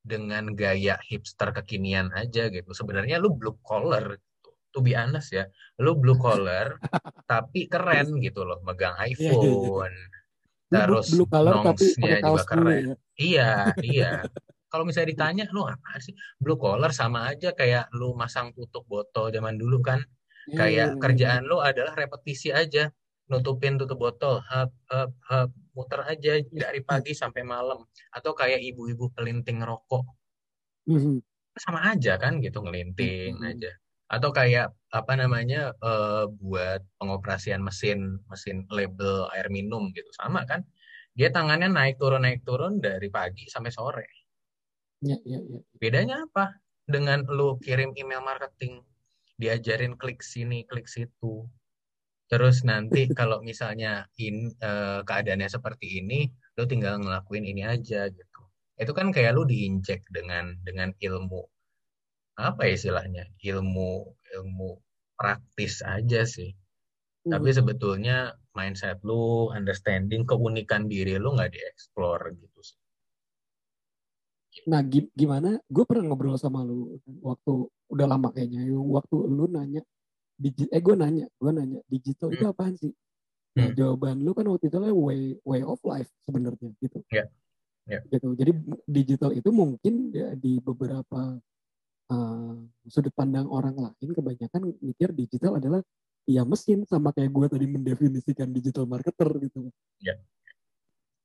dengan 0.00 0.56
gaya 0.56 0.96
hipster 1.04 1.52
kekinian 1.52 2.10
aja 2.16 2.48
gitu. 2.48 2.70
Sebenarnya 2.72 3.20
lu 3.20 3.36
blue 3.36 3.56
collar 3.60 4.16
gitu. 4.16 4.50
To 4.70 4.78
be 4.80 4.94
honest 4.94 5.34
ya, 5.34 5.44
lu 5.82 5.98
blue 5.98 6.16
collar 6.24 6.78
tapi 7.26 7.66
keren 7.70 8.18
gitu 8.22 8.42
loh, 8.46 8.58
megang 8.62 8.94
Iya, 8.98 9.06
iya, 9.06 9.14
iya. 9.14 9.34
iPhone. 9.34 9.96
Terus 10.70 11.06
blue 11.10 11.28
collar 11.28 11.54
tapi 11.60 11.66
nongsnya 11.66 12.16
juga 12.22 12.42
keren. 12.46 12.82
ya. 12.82 12.96
Iya, 13.18 13.50
iya. 13.94 14.10
Kalau 14.70 14.86
misalnya 14.86 15.10
ditanya, 15.10 15.44
lu 15.50 15.66
apa 15.66 15.98
sih? 15.98 16.14
Blue 16.38 16.54
collar 16.54 16.94
sama 16.94 17.26
aja 17.26 17.50
kayak 17.50 17.90
lu 17.90 18.14
masang 18.14 18.54
tutup 18.54 18.86
botol 18.86 19.34
zaman 19.34 19.58
dulu 19.58 19.82
kan. 19.82 19.98
Iya, 20.00 20.54
iya, 20.54 20.56
Kayak 20.56 20.88
iya, 20.94 21.00
kerjaan 21.02 21.42
lu 21.50 21.58
adalah 21.58 21.92
repetisi 21.98 22.54
aja. 22.54 22.88
Nutupin 23.30 23.78
tutup 23.78 23.98
botol, 23.98 24.42
hap, 24.46 24.70
hap, 24.90 25.10
hap, 25.26 25.50
muter 25.80 26.00
aja 26.04 26.32
dari 26.52 26.80
pagi 26.84 27.16
sampai 27.16 27.40
malam. 27.40 27.80
Atau 28.12 28.36
kayak 28.36 28.60
ibu-ibu 28.60 29.08
pelinting 29.16 29.64
rokok. 29.64 30.04
Mhm. 30.92 31.24
Sama 31.56 31.96
aja 31.96 32.20
kan 32.20 32.38
gitu, 32.44 32.60
ngelinting 32.60 33.40
Mhm. 33.40 33.48
aja. 33.56 33.72
Atau 34.12 34.30
kayak 34.36 34.76
apa 34.92 35.12
namanya 35.14 35.72
eh, 35.78 36.24
buat 36.42 36.82
pengoperasian 37.00 37.62
mesin 37.62 38.18
mesin 38.26 38.66
label 38.68 39.30
air 39.38 39.46
minum 39.48 39.88
gitu 39.94 40.10
sama 40.18 40.42
kan 40.50 40.66
dia 41.14 41.30
tangannya 41.30 41.70
naik 41.70 41.94
turun 42.02 42.26
naik 42.26 42.42
turun 42.42 42.82
dari 42.82 43.06
pagi 43.06 43.46
sampai 43.46 43.70
sore 43.70 44.06
Iya, 45.00 45.16
iya, 45.22 45.38
iya. 45.46 45.60
bedanya 45.78 46.26
apa 46.26 46.58
dengan 46.90 47.22
lu 47.30 47.56
kirim 47.62 47.94
email 47.94 48.18
marketing 48.20 48.82
diajarin 49.38 49.94
klik 49.94 50.20
sini 50.26 50.66
klik 50.66 50.90
situ 50.90 51.46
terus 52.30 52.56
nanti 52.70 53.00
kalau 53.18 53.38
misalnya 53.50 53.92
in 54.26 54.36
eh, 54.68 55.00
keadaannya 55.08 55.48
seperti 55.56 55.86
ini 56.00 56.20
lu 56.56 56.64
tinggal 56.72 56.94
ngelakuin 57.02 57.44
ini 57.52 57.62
aja 57.74 58.00
gitu 58.18 58.40
itu 58.82 58.92
kan 58.98 59.06
kayak 59.14 59.32
lu 59.36 59.42
diinjek 59.52 60.00
dengan 60.16 60.44
dengan 60.66 60.88
ilmu 61.06 61.42
apa 62.48 62.60
ya 62.68 62.72
istilahnya 62.78 63.24
ilmu 63.50 63.90
ilmu 64.36 64.70
praktis 65.18 65.74
aja 65.96 66.20
sih 66.34 66.50
tapi 67.32 67.48
Mhm. 67.50 67.56
sebetulnya 67.58 68.16
mindset 68.58 68.98
lu 69.08 69.22
understanding 69.58 70.22
keunikan 70.30 70.82
diri 70.92 71.14
lu 71.22 71.28
nggak 71.36 71.52
dieksplor 71.56 72.20
gitu 72.42 72.60
sih 72.68 72.78
Nah, 74.70 74.80
gi- 74.92 75.12
gimana? 75.20 75.48
Gue 75.74 75.84
pernah 75.88 76.04
ngobrol 76.10 76.36
sama 76.44 76.60
lu 76.68 76.98
waktu 77.28 77.52
udah 77.92 78.06
lama 78.12 78.28
kayaknya. 78.34 78.60
Waktu 78.96 79.16
lu 79.36 79.44
nanya 79.54 79.80
digi, 80.40 80.64
eh 80.72 80.80
gue 80.80 80.96
nanya 80.96 81.26
gue 81.36 81.52
nanya 81.52 81.80
digital 81.86 82.32
itu 82.32 82.44
Hmm. 82.48 82.52
apaan 82.56 82.74
sih 82.80 82.92
nah 83.52 83.68
Hmm. 83.68 83.76
jawaban 83.76 84.22
lu 84.24 84.32
kan 84.32 84.46
waktu 84.48 84.70
itu 84.72 84.78
lah 84.80 84.94
way 84.94 85.36
way 85.44 85.60
of 85.66 85.76
life 85.84 86.08
sebenarnya 86.24 86.70
gitu 86.80 87.02
Ya, 87.12 87.26
ya. 87.90 88.00
gitu 88.08 88.32
jadi 88.38 88.52
digital 88.88 89.30
itu 89.36 89.50
mungkin 89.52 90.14
ya, 90.14 90.32
di 90.38 90.56
beberapa 90.62 91.36
uh, 92.14 92.54
sudut 92.88 93.12
pandang 93.12 93.50
orang 93.50 93.76
lain 93.76 94.08
kebanyakan 94.14 94.72
mikir 94.80 95.10
digital 95.12 95.58
adalah 95.58 95.82
ya 96.30 96.46
mesin 96.46 96.86
sama 96.86 97.10
kayak 97.10 97.30
gue 97.34 97.46
tadi 97.58 97.66
mendefinisikan 97.68 98.48
digital 98.54 98.86
marketer 98.86 99.28
gitu 99.42 99.68
Ya. 100.00 100.16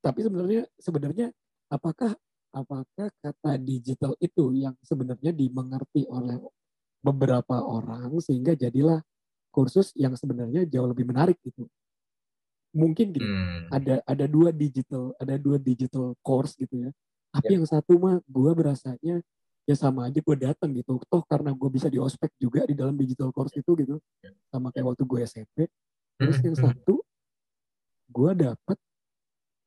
tapi 0.03 0.19
sebenarnya 0.25 0.67
sebenarnya 0.77 1.27
apakah 1.71 2.13
apakah 2.55 3.07
kata 3.21 3.51
digital 3.59 4.15
itu 4.19 4.51
yang 4.55 4.75
sebenarnya 4.81 5.31
dimengerti 5.35 6.07
oleh 6.07 6.39
beberapa 7.05 7.61
orang 7.61 8.17
sehingga 8.25 8.57
jadilah 8.57 8.99
kursus 9.53 9.93
yang 9.93 10.17
sebenarnya 10.17 10.65
jauh 10.65 10.89
lebih 10.89 11.05
menarik 11.05 11.37
gitu 11.45 11.69
mungkin 12.75 13.15
gitu 13.15 13.23
Hmm. 13.23 13.71
ada 13.71 14.03
ada 14.03 14.25
dua 14.27 14.51
digital 14.51 15.15
ada 15.15 15.39
dua 15.39 15.55
digital 15.55 16.11
course 16.19 16.57
gitu 16.59 16.89
ya 16.89 16.91
tapi 17.31 17.55
Ya. 17.55 17.61
yang 17.61 17.65
satu 17.69 17.95
mah 17.95 18.19
gue 18.27 18.51
berasanya 18.51 19.23
ya 19.63 19.75
sama 19.79 20.11
aja 20.11 20.19
gue 20.19 20.35
datang 20.37 20.75
gitu 20.75 20.99
toh 21.07 21.23
karena 21.23 21.55
gue 21.55 21.69
bisa 21.71 21.87
di 21.87 21.97
ospek 21.97 22.35
juga 22.35 22.67
di 22.67 22.75
dalam 22.75 22.99
digital 22.99 23.31
course 23.31 23.55
itu 23.55 23.71
gitu 23.79 23.95
Ya. 24.19 24.35
sama 24.51 24.75
kayak 24.75 24.91
waktu 24.91 25.03
gue 25.07 25.19
SMP 25.23 25.57
terus 26.19 26.37
yang 26.43 26.57
hmm. 26.59 26.65
satu 26.67 26.95
gue 28.11 28.31
dapet 28.35 28.77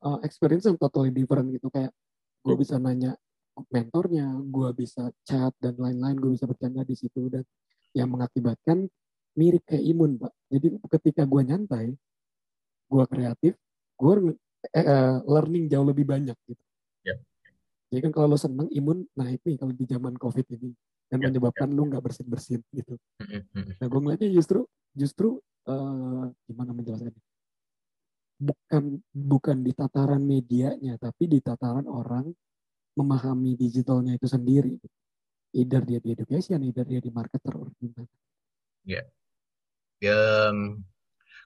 uh, 0.05 0.19
experience 0.23 0.69
yang 0.69 0.77
totally 0.77 1.09
different 1.09 1.49
gitu 1.49 1.73
kayak 1.73 1.91
gue 2.45 2.55
Hmm. 2.55 2.61
bisa 2.61 2.77
nanya 2.77 3.17
mentornya 3.67 4.27
gue 4.39 4.69
bisa 4.79 5.11
chat 5.27 5.53
dan 5.59 5.75
lain-lain 5.75 6.17
gue 6.19 6.31
bisa 6.39 6.47
bercanda 6.47 6.87
di 6.87 6.95
situ 6.95 7.27
dan 7.27 7.43
yang 7.97 8.09
mengakibatkan 8.13 8.87
mirip 9.35 9.63
kayak 9.67 9.83
imun 9.83 10.19
pak 10.19 10.33
jadi 10.51 10.67
ketika 10.99 11.23
gue 11.27 11.43
nyantai 11.43 11.87
gue 12.89 13.05
kreatif 13.11 13.53
gue 13.99 14.15
eh, 14.75 14.85
eh, 14.85 15.17
learning 15.27 15.67
jauh 15.71 15.87
lebih 15.87 16.07
banyak 16.07 16.37
gitu 16.47 16.63
Ya. 17.07 17.15
jadi 17.89 18.11
kan 18.11 18.13
kalau 18.13 18.35
lo 18.35 18.39
seneng 18.39 18.69
imun 18.75 19.07
naik 19.17 19.41
nih 19.47 19.57
kalau 19.57 19.73
di 19.73 19.87
zaman 19.87 20.19
covid 20.19 20.45
ini 20.51 20.75
dan 21.09 21.25
Ya, 21.25 21.33
menyebabkan 21.33 21.73
lu 21.73 21.89
nggak 21.89 22.05
bersin 22.05 22.29
bersin 22.29 22.61
gitu. 22.69 23.01
Nah, 23.81 23.87
gue 23.89 24.01
ngeliatnya 24.03 24.29
justru 24.29 24.69
justru 24.93 25.41
eh, 25.65 26.25
gimana 26.45 26.77
menjelaskannya? 26.77 27.17
Bukan 28.39 29.03
bukan 29.11 29.57
di 29.65 29.73
tataran 29.73 30.21
medianya, 30.23 31.01
tapi 31.01 31.27
di 31.27 31.41
tataran 31.41 31.89
orang 31.89 32.29
memahami 32.99 33.55
digitalnya 33.55 34.19
itu 34.19 34.27
sendiri. 34.27 34.75
Either 35.55 35.83
dia 35.87 35.99
di 36.03 36.13
education, 36.13 36.61
either 36.67 36.85
dia 36.85 37.01
di 37.01 37.11
marketer, 37.15 37.55
or 37.55 37.71
gimana. 37.79 38.11
Ya, 38.85 39.03
em, 40.03 40.83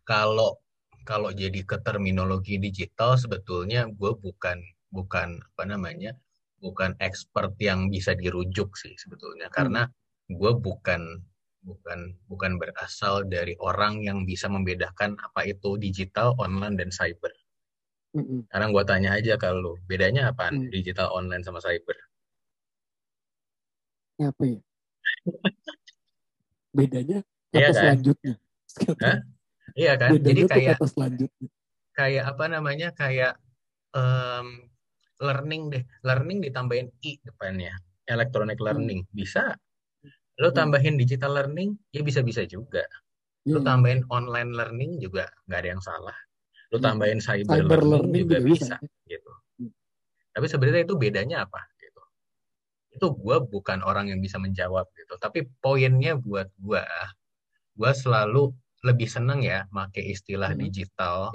kalau 0.09 0.59
kalau 1.03 1.31
jadi 1.35 1.67
ke 1.67 1.83
terminologi 1.83 2.57
digital 2.63 3.19
sebetulnya 3.19 3.91
gue 3.91 4.13
bukan 4.15 4.59
bukan 4.95 5.43
apa 5.43 5.63
namanya 5.67 6.15
bukan 6.63 6.95
expert 7.03 7.59
yang 7.59 7.91
bisa 7.91 8.15
dirujuk 8.15 8.79
sih 8.79 8.95
sebetulnya 8.95 9.51
karena 9.51 9.91
gue 10.31 10.53
bukan 10.55 11.19
bukan 11.63 12.19
bukan 12.27 12.53
berasal 12.59 13.23
dari 13.27 13.55
orang 13.63 14.03
yang 14.03 14.27
bisa 14.27 14.51
membedakan 14.51 15.15
apa 15.23 15.47
itu 15.47 15.79
digital, 15.79 16.35
online 16.43 16.75
dan 16.75 16.91
cyber. 16.91 17.31
Mm-mm. 18.13 18.45
Sekarang 18.49 18.69
gue 18.77 18.85
tanya 18.85 19.11
aja 19.17 19.41
ke 19.41 19.49
lu, 19.57 19.81
bedanya 19.89 20.29
apaan 20.29 20.69
Hmm. 20.69 20.69
digital, 20.69 21.09
online 21.17 21.41
sama 21.41 21.65
cyber? 21.65 21.97
Ya, 24.21 24.29
apa 24.29 24.43
ya? 24.45 24.59
Bedanya 26.77 27.19
kata 27.53 27.57
Iya 27.57 27.69
kan? 27.73 27.77
selanjutnya. 27.81 28.35
Hah? 29.01 29.19
Iya 29.73 29.93
kan? 29.97 30.11
Jadi 30.13 30.21
Bedanya 30.21 30.45
tuh 30.45 30.51
kayak 30.53 30.77
kata 30.77 30.87
selanjutnya. 30.93 31.49
kayak 31.93 32.25
apa 32.25 32.45
namanya 32.49 32.89
kayak 32.97 33.33
em, 33.93 34.49
learning 35.21 35.63
deh 35.69 35.85
learning 36.01 36.41
ditambahin 36.41 36.89
i 37.05 37.21
depannya 37.21 37.77
electronic 38.09 38.57
learning 38.65 39.05
bisa 39.13 39.53
lo 40.41 40.49
Hmm. 40.49 40.57
tambahin 40.57 40.97
digital 40.97 41.37
learning 41.37 41.77
ya 41.93 42.01
bisa 42.01 42.25
bisa 42.25 42.49
juga 42.49 42.81
lo 43.45 43.61
Iya. 43.61 43.69
tambahin 43.69 44.01
online 44.09 44.57
learning 44.57 44.97
juga 45.05 45.29
nggak 45.45 45.59
ada 45.61 45.69
yang 45.77 45.85
salah 45.85 46.17
lo 46.73 46.77
Iya. 46.81 46.85
tambahin 46.89 47.20
cyber, 47.20 47.53
Cyber 47.68 47.81
learning, 47.85 47.91
learning 47.93 48.23
juga 48.25 48.37
bisa 48.41 48.77
bisa. 48.81 49.07
gitu 49.07 49.33
Hmm. 49.61 49.73
tapi 50.33 50.47
sebenarnya 50.49 50.83
itu 50.89 50.95
bedanya 50.97 51.37
apa 51.45 51.61
gitu 51.79 52.03
itu 52.97 53.07
gue 53.12 53.37
bukan 53.53 53.79
orang 53.85 54.09
yang 54.09 54.20
bisa 54.25 54.41
menjawab 54.41 54.89
gitu 54.97 55.14
tapi 55.20 55.45
poinnya 55.61 56.16
buat 56.16 56.49
gue 56.57 56.83
gue 57.77 57.93
selalu 57.93 58.53
lebih 58.83 59.07
seneng 59.07 59.45
ya 59.45 59.68
make 59.70 60.01
istilah 60.01 60.51
Hmm. 60.57 60.61
digital 60.64 61.31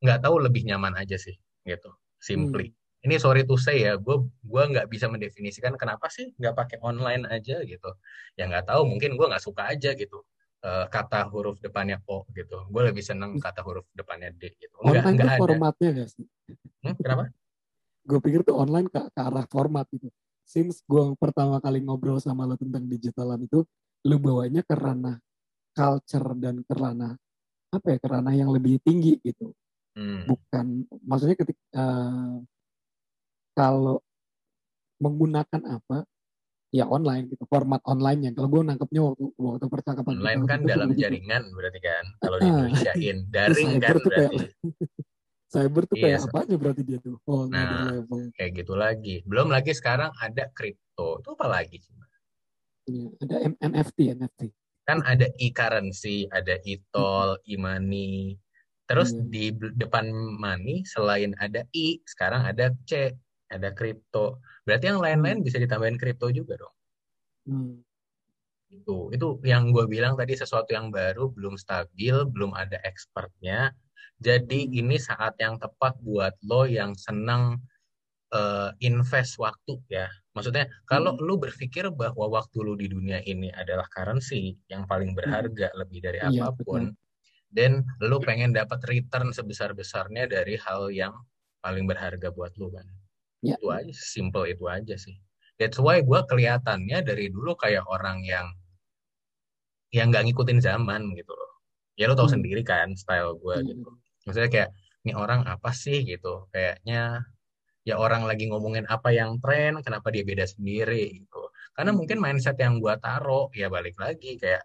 nggak 0.00 0.20
tahu 0.24 0.40
lebih 0.40 0.64
nyaman 0.64 0.96
aja 0.96 1.16
sih 1.20 1.36
gitu 1.68 1.90
simply 2.20 2.72
ini 3.04 3.16
sorry 3.16 3.44
to 3.48 3.56
say 3.56 3.84
ya 3.84 3.96
gue 3.96 4.16
gua 4.44 4.68
nggak 4.68 4.88
bisa 4.92 5.08
mendefinisikan 5.08 5.76
kenapa 5.76 6.08
sih 6.12 6.32
nggak 6.36 6.52
pakai 6.56 6.78
online 6.84 7.24
aja 7.28 7.60
gitu 7.64 7.90
ya 8.36 8.44
nggak 8.48 8.68
tahu 8.68 8.84
mungkin 8.88 9.16
gue 9.16 9.26
nggak 9.28 9.40
suka 9.44 9.68
aja 9.72 9.92
gitu 9.96 10.24
eh, 10.68 10.86
kata 10.94 11.18
huruf 11.32 11.56
depannya 11.64 11.96
o 12.08 12.24
gitu 12.38 12.56
gue 12.72 12.82
lebih 12.88 13.04
seneng 13.10 13.32
kata 13.44 13.60
huruf 13.66 13.86
depannya 13.98 14.30
d 14.40 14.42
gitu 14.62 14.78
Online 14.90 15.16
nggak 15.16 15.28
tuh 15.28 15.30
ada 15.38 15.38
formatnya 15.38 15.88
gak 16.04 16.08
sih? 16.14 16.26
Hmm, 16.82 16.96
kenapa 17.00 17.32
gue 18.08 18.18
pikir 18.20 18.40
tuh 18.46 18.56
online 18.56 18.88
ke, 18.88 19.00
ke 19.12 19.20
arah 19.20 19.46
format 19.48 19.86
gitu. 19.92 20.08
Since 20.48 20.82
gue 20.88 21.14
pertama 21.20 21.62
kali 21.62 21.84
ngobrol 21.84 22.18
sama 22.18 22.48
lo 22.48 22.58
tentang 22.58 22.88
digitalan 22.90 23.46
itu, 23.46 23.62
lo 24.08 24.16
bawanya 24.18 24.64
ke 24.66 24.74
ranah 24.74 25.20
culture 25.76 26.28
dan 26.38 26.62
ke 26.66 26.74
ranah 26.74 27.14
apa 27.72 27.86
ya, 27.96 27.98
ke 28.02 28.08
ranah 28.10 28.34
yang 28.34 28.50
lebih 28.52 28.80
tinggi 28.82 29.18
gitu. 29.22 29.52
Hmm, 29.96 30.30
Bukan, 30.30 30.86
maksudnya 31.06 31.36
ketika 31.38 31.62
eh, 31.76 32.36
kalau 33.54 34.02
menggunakan 35.00 35.62
apa, 35.80 36.04
ya 36.70 36.86
online 36.86 37.26
gitu, 37.26 37.42
format 37.44 37.82
online 37.82 38.30
yang 38.30 38.34
kalau 38.34 38.48
gue 38.48 38.62
nangkepnya 38.62 39.02
waktu 39.02 39.24
waktu 39.34 39.66
percakapan 39.66 40.12
online 40.16 40.42
kan 40.46 40.60
dalam 40.62 40.88
begitu. 40.88 41.02
jaringan 41.10 41.42
berarti 41.50 41.80
kan 41.82 42.04
kalau 42.18 42.36
di 42.38 42.46
Ah, 42.46 42.50
Indonesiain 42.62 43.18
daring 43.26 43.70
cyber 43.74 43.82
kan 43.82 43.96
tuh 43.98 44.10
kayak 44.10 44.30
berarti 44.30 44.46
cyber 45.52 45.82
tuh 45.84 45.96
Iya, 45.98 46.02
kayak 46.06 46.18
so- 46.18 46.28
apa 46.30 46.38
aja 46.46 46.54
berarti 46.56 46.82
dia 46.86 46.98
tuh 46.98 47.14
whole 47.26 47.50
Nah. 47.50 47.90
level. 47.90 48.30
kayak 48.32 48.50
gitu 48.54 48.72
lagi 48.74 49.16
belum 49.26 49.50
lagi 49.50 49.72
sekarang 49.72 50.14
ada 50.16 50.46
kripto 50.50 51.18
itu 51.18 51.28
apa 51.28 51.46
lagi 51.46 51.76
Iya, 52.86 53.06
ada 53.18 53.36
M- 53.44 53.58
NFT, 53.60 53.98
NFT. 54.14 54.40
kan 54.82 54.98
ada 55.06 55.26
e-currency, 55.38 56.26
ada 56.26 56.58
e-toll, 56.64 57.38
e-money. 57.46 58.34
Terus 58.84 59.14
Iya. 59.14 59.22
di 59.24 59.44
depan 59.76 60.10
money 60.34 60.82
selain 60.82 61.30
ada 61.38 61.62
i, 61.70 62.02
sekarang 62.02 62.42
ada 62.42 62.74
c, 62.82 63.14
ada 63.46 63.70
kripto. 63.70 64.42
Berarti 64.70 64.86
yang 64.86 65.02
lain-lain 65.02 65.42
bisa 65.42 65.58
ditambahin 65.58 65.98
kripto 65.98 66.30
juga 66.30 66.54
dong. 66.62 66.74
Hmm. 67.50 67.74
Itu 68.70 69.10
itu 69.10 69.42
yang 69.42 69.74
gue 69.74 69.90
bilang 69.90 70.14
tadi 70.14 70.38
sesuatu 70.38 70.70
yang 70.70 70.94
baru, 70.94 71.34
belum 71.34 71.58
stabil, 71.58 72.14
belum 72.30 72.54
ada 72.54 72.78
expertnya. 72.86 73.74
Jadi 74.22 74.70
Hmm. 74.70 74.78
ini 74.86 74.96
saat 75.02 75.34
yang 75.42 75.58
tepat 75.58 75.98
buat 76.06 76.38
lo 76.46 76.70
yang 76.70 76.94
senang 76.94 77.58
eh, 78.30 78.70
invest 78.86 79.42
waktu 79.42 79.82
ya. 79.90 80.06
Maksudnya 80.38 80.70
kalau 80.86 81.18
Hmm. 81.18 81.26
lu 81.26 81.34
berpikir 81.42 81.90
bahwa 81.90 82.30
waktu 82.30 82.62
lu 82.62 82.78
di 82.78 82.86
dunia 82.86 83.18
ini 83.26 83.50
adalah 83.50 83.90
currency 83.90 84.54
yang 84.70 84.86
paling 84.86 85.18
berharga 85.18 85.74
lebih 85.74 85.98
dari 85.98 86.22
Iya, 86.22 86.46
apa 86.46 86.54
pun, 86.62 86.94
dan 87.50 87.82
lu 87.98 88.22
pengen 88.22 88.54
dapat 88.54 88.78
return 88.86 89.34
sebesar-besarnya 89.34 90.30
dari 90.30 90.54
hal 90.62 90.94
yang 90.94 91.10
paling 91.58 91.90
berharga 91.90 92.30
buat 92.30 92.54
lu 92.54 92.70
kan. 92.70 92.86
Ya. 93.40 93.56
Itu 93.56 93.72
aja, 93.72 93.92
simple 93.92 94.44
itu 94.52 94.64
aja 94.68 94.94
sih. 95.00 95.16
That's 95.56 95.80
why 95.80 96.00
gue 96.04 96.20
kelihatannya 96.28 97.04
dari 97.04 97.32
dulu 97.32 97.56
kayak 97.56 97.84
orang 97.88 98.24
yang 98.24 98.52
yang 99.90 100.12
nggak 100.14 100.28
ngikutin 100.30 100.60
zaman 100.62 101.12
gitu 101.18 101.32
loh. 101.34 101.50
Ya 101.98 102.06
lu 102.08 102.14
tahu 102.16 102.30
Hmm. 102.30 102.40
sendiri 102.40 102.62
kan 102.62 102.94
style 102.96 103.36
gue 103.40 103.56
Hmm. 103.60 103.66
gitu. 103.68 103.90
Maksudnya 104.28 104.50
kayak 104.52 104.70
ini 105.04 105.12
orang 105.16 105.40
apa 105.48 105.70
sih 105.74 106.04
gitu. 106.06 106.46
Kayaknya 106.54 107.24
ya 107.88 107.94
orang 107.96 108.24
lagi 108.28 108.46
ngomongin 108.52 108.84
apa 108.88 109.10
yang 109.12 109.40
tren, 109.42 109.80
kenapa 109.84 110.12
dia 110.14 110.24
beda 110.24 110.44
sendiri 110.48 111.24
gitu. 111.24 111.42
Karena 111.76 111.92
Hmm. 111.92 111.98
mungkin 112.04 112.18
mindset 112.22 112.56
yang 112.60 112.78
gue 112.80 112.94
taro 113.00 113.48
ya 113.56 113.68
balik 113.72 113.96
lagi 114.00 114.36
kayak 114.40 114.62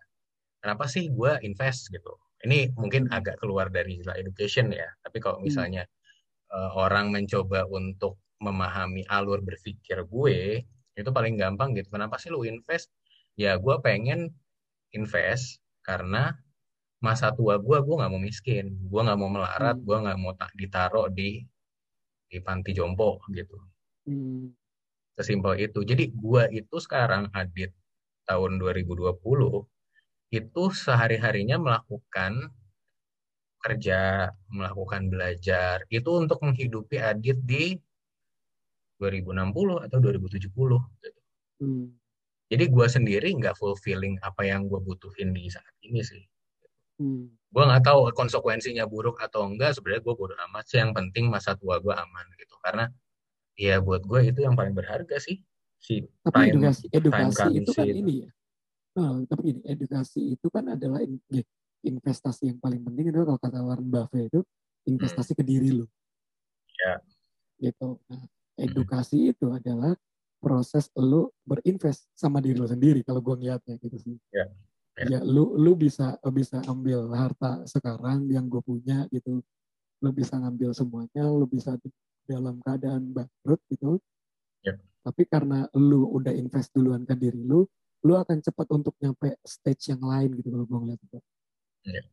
kenapa 0.64 0.86
sih 0.92 1.10
gue 1.12 1.32
invest 1.44 1.90
gitu. 1.92 2.14
Ini 2.46 2.76
mungkin 2.78 3.10
Hmm. 3.10 3.18
agak 3.18 3.40
keluar 3.42 3.72
dari 3.74 4.00
istilah 4.00 4.18
education 4.20 4.72
ya. 4.76 4.88
Tapi 5.04 5.18
kalau 5.24 5.40
Hmm. 5.42 5.48
misalnya 5.50 5.84
eh, 6.54 6.72
orang 6.78 7.10
mencoba 7.12 7.66
untuk 7.68 8.22
memahami 8.44 9.08
alur 9.08 9.40
berpikir 9.44 10.04
gue, 10.08 10.64
itu 10.96 11.10
paling 11.12 11.36
gampang 11.40 11.76
gitu. 11.76 11.92
Kenapa 11.96 12.16
sih 12.22 12.32
lu 12.32 12.44
invest? 12.48 12.92
Ya 13.36 13.56
gue 13.60 13.76
pengen 13.84 14.32
invest 14.96 15.60
karena 15.84 16.36
masa 17.04 17.32
tua 17.36 17.60
gue, 17.60 17.78
gue 17.84 17.96
nggak 18.00 18.12
mau 18.12 18.22
miskin. 18.22 18.66
Gue 18.90 19.02
nggak 19.06 19.20
mau 19.20 19.32
melarat, 19.32 19.78
Hmm. 19.80 19.86
gue 19.88 19.98
nggak 20.04 20.18
mau 20.22 20.34
tak 20.38 20.52
ditaruh 20.58 21.08
di 21.12 21.44
di 22.32 22.38
panti 22.42 22.72
jompo 22.76 23.22
gitu. 23.32 23.58
Hmm. 24.10 24.54
Sesimpel 25.16 25.56
itu. 25.72 25.80
Jadi 25.88 26.12
gue 26.12 26.44
itu 26.52 26.76
sekarang 26.80 27.32
Adit 27.32 27.72
tahun 28.28 28.58
2020 28.60 29.68
itu 30.34 30.64
sehari-harinya 30.74 31.58
melakukan 31.62 32.52
kerja, 33.64 34.30
melakukan 34.54 35.10
belajar, 35.10 35.82
itu 35.90 36.10
untuk 36.22 36.38
menghidupi 36.46 37.02
Adit 37.02 37.40
di 37.42 37.80
2060 39.00 39.86
atau 39.86 39.98
2070 40.00 40.52
gitu. 41.04 41.22
Hmm. 41.62 41.88
Jadi 42.46 42.66
gue 42.70 42.88
sendiri 42.88 43.30
nggak 43.36 43.58
fulfilling 43.58 44.22
apa 44.22 44.46
yang 44.46 44.70
gue 44.70 44.78
butuhin 44.78 45.34
di 45.34 45.50
saat 45.50 45.74
ini 45.82 46.06
sih. 46.06 46.22
Hmm. 47.02 47.28
Gue 47.52 47.64
nggak 47.66 47.84
tahu 47.84 48.12
konsekuensinya 48.14 48.86
buruk 48.86 49.20
atau 49.20 49.50
enggak. 49.50 49.76
Sebenarnya 49.76 50.04
gue 50.06 50.16
bodo 50.16 50.36
amat 50.52 50.64
sih. 50.70 50.78
Yang 50.80 50.94
penting 50.96 51.26
masa 51.28 51.58
tua 51.58 51.82
gue 51.82 51.92
aman 51.92 52.26
gitu. 52.38 52.56
Karena 52.62 52.86
ya 53.58 53.82
buat 53.82 54.06
gue 54.06 54.32
itu 54.32 54.40
yang 54.46 54.54
paling 54.54 54.78
berharga 54.78 55.18
sih. 55.18 55.42
Si 55.82 56.06
tapi 56.24 56.50
time, 56.50 56.66
edukasi, 56.66 56.86
edukasi 56.94 57.42
time 57.42 57.56
itu 57.62 57.72
kan 57.74 57.86
ini 57.90 58.14
ya. 58.26 58.30
Nah, 58.96 59.12
tapi 59.28 59.44
ini 59.52 59.62
edukasi 59.68 60.22
itu 60.40 60.48
kan 60.48 60.72
adalah 60.72 61.04
investasi 61.84 62.56
yang 62.56 62.60
paling 62.64 62.80
penting 62.80 63.12
itu 63.12 63.22
kalau 63.28 63.40
kata 63.42 63.60
Warren 63.60 63.92
Buffett 63.92 64.32
itu 64.32 64.40
investasi 64.88 65.36
hmm. 65.36 65.40
ke 65.40 65.44
diri 65.44 65.70
lo. 65.76 65.86
Ya. 66.80 66.94
Gitu. 67.60 68.00
Nah, 68.08 68.24
edukasi 68.60 69.30
hmm. 69.30 69.32
itu 69.36 69.48
adalah 69.52 69.94
proses 70.40 70.92
lo 71.00 71.34
berinvest 71.42 72.12
sama 72.14 72.38
diri 72.38 72.60
lo 72.60 72.70
sendiri 72.70 73.02
kalau 73.02 73.24
gue 73.24 73.36
ngeliatnya 73.40 73.82
gitu 73.82 73.98
sih. 73.98 74.16
Ya. 74.30 74.46
Ya. 74.96 75.18
ya 75.18 75.20
lu 75.28 75.60
lu 75.60 75.76
bisa 75.76 76.16
bisa 76.32 76.64
ambil 76.72 77.12
harta 77.12 77.68
sekarang 77.68 78.30
yang 78.32 78.48
gue 78.48 78.62
punya 78.62 79.10
gitu. 79.12 79.44
Lu 80.04 80.10
bisa 80.12 80.38
ngambil 80.38 80.76
semuanya, 80.76 81.26
lu 81.26 81.50
bisa 81.50 81.76
dalam 82.30 82.62
keadaan 82.62 83.10
bangkrut 83.10 83.62
gitu. 83.74 83.98
Ya. 84.62 84.78
Tapi 85.02 85.24
karena 85.26 85.66
lu 85.74 86.10
udah 86.14 86.34
invest 86.34 86.72
duluan 86.74 87.04
ke 87.04 87.18
diri 87.18 87.42
lu, 87.42 87.66
lu 88.06 88.14
akan 88.14 88.38
cepat 88.42 88.68
untuk 88.70 88.94
nyampe 89.02 89.34
stage 89.42 89.94
yang 89.94 90.02
lain 90.06 90.30
gitu 90.38 90.54
kalau 90.54 90.66
gue 90.70 90.80
ngeliat 90.86 91.02
itu. 91.02 91.20
Ya. 91.90 92.04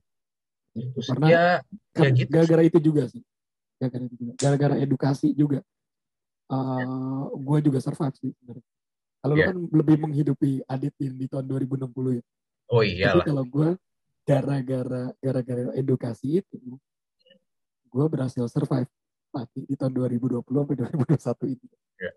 Itu 0.73 1.01
karena 1.05 1.27
ya, 1.29 1.45
ya 2.01 2.09
gitu. 2.17 2.31
gara-gara 2.33 2.63
itu 2.65 2.79
juga 2.81 3.03
sih. 3.13 3.21
Gara-gara 3.77 4.05
itu 4.09 4.17
juga. 4.17 4.33
Gara-gara 4.41 4.75
edukasi 4.81 5.37
juga. 5.37 5.61
Uh, 6.53 6.61
ya. 6.61 6.87
Gue 7.41 7.59
juga 7.65 7.79
survive 7.81 8.17
sih 8.21 8.31
sebenarnya. 8.37 8.67
Kalau 9.23 9.35
lu 9.39 9.43
kan 9.47 9.59
lebih 9.71 9.97
menghidupi 10.03 10.51
Adit 10.67 10.93
di 10.99 11.27
tahun 11.31 11.47
2060 11.49 12.19
ya. 12.19 12.23
Oh 12.69 12.83
iya. 12.85 13.15
Tapi 13.15 13.21
kalau 13.33 13.45
gue 13.47 13.69
gara-gara 14.23 15.05
gara-gara 15.19 15.63
edukasi 15.79 16.43
itu, 16.45 16.59
gue 17.89 18.07
berhasil 18.11 18.45
survive 18.51 18.91
mati 19.33 19.65
di 19.65 19.75
tahun 19.79 19.97
2020 19.97 20.45
sampai 20.45 20.77
2021 20.77 21.55
itu. 21.57 21.67
Iya. 22.03 22.13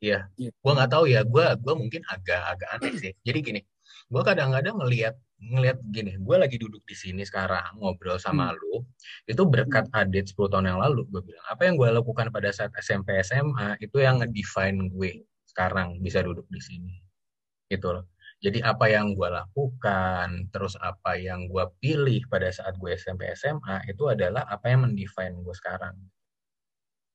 Iya. 0.00 0.28
Yeah. 0.36 0.52
Gue 0.60 0.72
nggak 0.76 0.90
tahu 0.92 1.04
ya. 1.08 1.20
Gue 1.24 1.44
gue 1.56 1.74
mungkin 1.74 2.02
agak-agak 2.06 2.68
aneh 2.76 2.94
sih. 3.00 3.12
Jadi 3.24 3.38
gini, 3.40 3.60
gue 4.12 4.22
kadang-kadang 4.22 4.76
ngelihat 4.78 5.16
ngelihat 5.36 5.78
gini, 5.92 6.16
gue 6.16 6.36
lagi 6.40 6.56
duduk 6.56 6.80
di 6.88 6.96
sini 6.96 7.20
sekarang 7.20 7.76
ngobrol 7.76 8.16
sama 8.16 8.48
hmm. 8.50 8.56
lu, 8.56 8.76
itu 9.28 9.42
berkat 9.44 9.84
hmm. 9.92 10.00
Adit 10.00 10.32
10 10.32 10.48
tahun 10.48 10.66
yang 10.72 10.80
lalu, 10.80 11.04
gue 11.12 11.20
bilang, 11.20 11.44
apa 11.44 11.62
yang 11.68 11.76
gue 11.76 11.88
lakukan 11.92 12.32
pada 12.32 12.48
saat 12.56 12.72
SMP 12.80 13.20
SMA, 13.20 13.76
itu 13.84 14.00
yang 14.00 14.24
ngedefine 14.24 14.88
gue 14.88 15.28
sekarang 15.44 16.00
bisa 16.00 16.24
duduk 16.24 16.48
di 16.48 16.60
sini. 16.60 16.96
Gitu 17.68 17.88
loh. 17.92 18.08
Jadi 18.40 18.60
apa 18.64 18.88
yang 18.88 19.16
gue 19.16 19.28
lakukan, 19.28 20.48
terus 20.52 20.76
apa 20.80 21.16
yang 21.16 21.48
gue 21.48 21.64
pilih 21.80 22.20
pada 22.28 22.48
saat 22.52 22.76
gue 22.80 22.96
SMP 22.96 23.28
SMA, 23.36 23.84
itu 23.88 24.08
adalah 24.08 24.44
apa 24.48 24.72
yang 24.72 24.88
mendefine 24.88 25.36
gue 25.40 25.56
sekarang. 25.56 25.96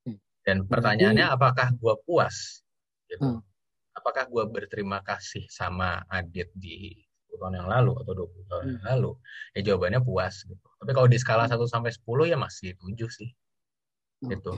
Hmm. 0.05 0.17
Dan 0.45 0.69
pertanyaannya, 0.69 1.25
apakah 1.25 1.73
gue 1.73 1.95
puas? 2.05 2.60
Gitu. 3.11 3.27
Hmm 3.27 3.43
apakah 3.95 4.27
gue 4.27 4.43
berterima 4.47 5.03
kasih 5.03 5.45
sama 5.51 6.03
Adit 6.07 6.51
di 6.55 6.95
10 7.31 7.39
tahun 7.39 7.55
yang 7.63 7.69
lalu 7.69 7.93
atau 8.03 8.13
20 8.15 8.49
tahun 8.49 8.63
hmm. 8.63 8.73
yang 8.73 8.85
lalu? 8.95 9.11
Ya 9.55 9.61
jawabannya 9.71 10.01
puas 10.03 10.35
gitu. 10.47 10.67
Tapi 10.81 10.91
kalau 10.95 11.07
di 11.07 11.17
skala 11.19 11.47
1 11.47 11.59
sampai 11.67 11.91
10 11.91 12.31
ya 12.31 12.37
masih 12.39 12.75
7 12.79 13.07
sih. 13.11 13.29
Okay. 14.25 14.37
Gitu. 14.37 14.51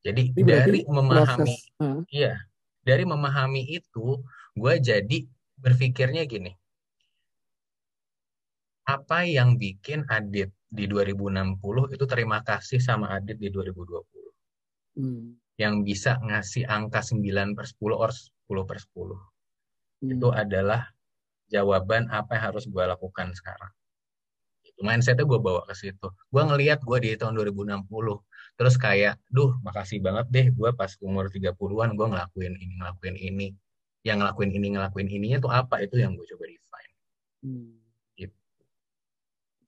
Jadi 0.00 0.22
Ini 0.32 0.48
dari 0.48 0.80
memahami 0.88 1.52
proses, 1.76 2.08
iya, 2.08 2.40
dari 2.80 3.04
memahami 3.04 3.68
itu 3.68 4.24
gue 4.56 4.74
jadi 4.80 5.18
berpikirnya 5.60 6.24
gini. 6.24 6.56
Apa 8.88 9.28
yang 9.28 9.60
bikin 9.60 10.08
Adit 10.08 10.50
di 10.72 10.88
2060 10.88 11.92
itu 11.92 12.04
terima 12.08 12.40
kasih 12.40 12.80
sama 12.80 13.12
Adit 13.12 13.36
di 13.36 13.52
2020? 13.52 14.02
Hmm. 14.96 15.39
Yang 15.60 15.74
bisa 15.84 16.16
ngasih 16.24 16.64
angka 16.64 17.04
9 17.04 17.52
per 17.52 17.68
10 17.68 17.92
or 17.92 18.08
10 18.08 18.64
per 18.64 18.78
10. 18.80 19.12
Hmm. 20.00 20.16
Itu 20.16 20.32
adalah 20.32 20.88
jawaban 21.52 22.08
apa 22.08 22.38
yang 22.38 22.44
harus 22.54 22.64
gue 22.64 22.80
lakukan 22.80 23.36
sekarang. 23.36 23.68
Itu 24.64 24.80
mindsetnya 24.80 25.28
gue 25.28 25.36
bawa 25.36 25.68
ke 25.68 25.74
situ. 25.76 26.08
Gue 26.32 26.42
ngeliat 26.46 26.80
gue 26.80 26.98
di 27.02 27.12
tahun 27.18 27.36
2060. 27.36 27.84
Terus 28.56 28.74
kayak, 28.80 29.20
duh 29.28 29.58
makasih 29.60 30.00
banget 30.00 30.26
deh 30.32 30.46
gue 30.54 30.70
pas 30.72 30.88
umur 31.04 31.28
30-an 31.28 31.90
gue 31.92 32.06
ngelakuin 32.06 32.54
ini, 32.56 32.74
ngelakuin 32.80 33.16
ini. 33.18 33.48
Yang 34.00 34.16
ngelakuin 34.24 34.50
ini, 34.56 34.66
ngelakuin 34.78 35.08
ininya 35.12 35.38
tuh 35.44 35.52
apa? 35.52 35.84
Itu 35.84 36.00
yang 36.00 36.16
gue 36.16 36.24
coba 36.24 36.44
define. 36.48 36.92
Hmm. 37.44 37.76
Gitu. 38.16 38.38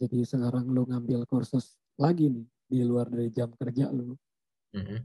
Jadi 0.01 0.19
sekarang 0.25 0.73
lo 0.73 0.89
ngambil 0.89 1.29
kursus 1.29 1.77
lagi 2.01 2.33
nih 2.33 2.47
di 2.73 2.81
luar 2.89 3.13
dari 3.13 3.29
jam 3.29 3.53
kerja 3.53 3.93
lo. 3.93 4.17
Mm 4.73 4.85
-hmm. 4.89 4.99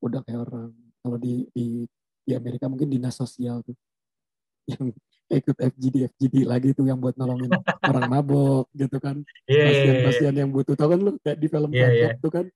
Udah 0.00 0.20
kayak 0.24 0.48
orang 0.48 0.72
kalau 1.00 1.16
di, 1.16 1.48
di 1.52 1.84
di 2.24 2.32
Amerika 2.36 2.68
mungkin 2.68 2.92
dinas 2.92 3.16
sosial 3.16 3.64
tuh 3.64 3.76
yang 4.68 4.92
ikut 5.30 5.56
FGD 5.56 5.96
FGD 6.14 6.36
lagi 6.46 6.70
tuh 6.74 6.86
yang 6.86 6.98
buat 6.98 7.14
nolongin 7.14 7.50
orang 7.90 8.06
mabok 8.06 8.66
gitu 8.74 8.98
kan 8.98 9.22
yeah, 9.46 9.66
iya, 9.66 9.66
pasien 9.66 9.94
pasien 10.06 10.24
yeah, 10.30 10.40
yang 10.44 10.50
butuh 10.50 10.74
tau 10.74 10.90
kan 10.90 10.98
lu 11.00 11.14
kayak 11.22 11.38
di 11.38 11.46
film 11.50 11.70
yeah, 11.74 11.90
yeah. 11.90 12.12
tuh 12.18 12.30
kan 12.30 12.46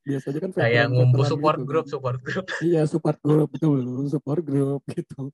biasanya 0.00 0.40
kan 0.40 0.50
kayak 0.56 0.86
ngumpul 0.88 1.22
support 1.28 1.58
gitu, 1.60 1.68
group 1.68 1.84
kan. 1.86 1.92
support 1.92 2.18
group 2.22 2.46
iya 2.70 2.82
support 2.88 3.18
group 3.20 3.48
betul 3.52 3.78
support 4.08 4.42
group 4.42 4.82
gitu 4.90 5.30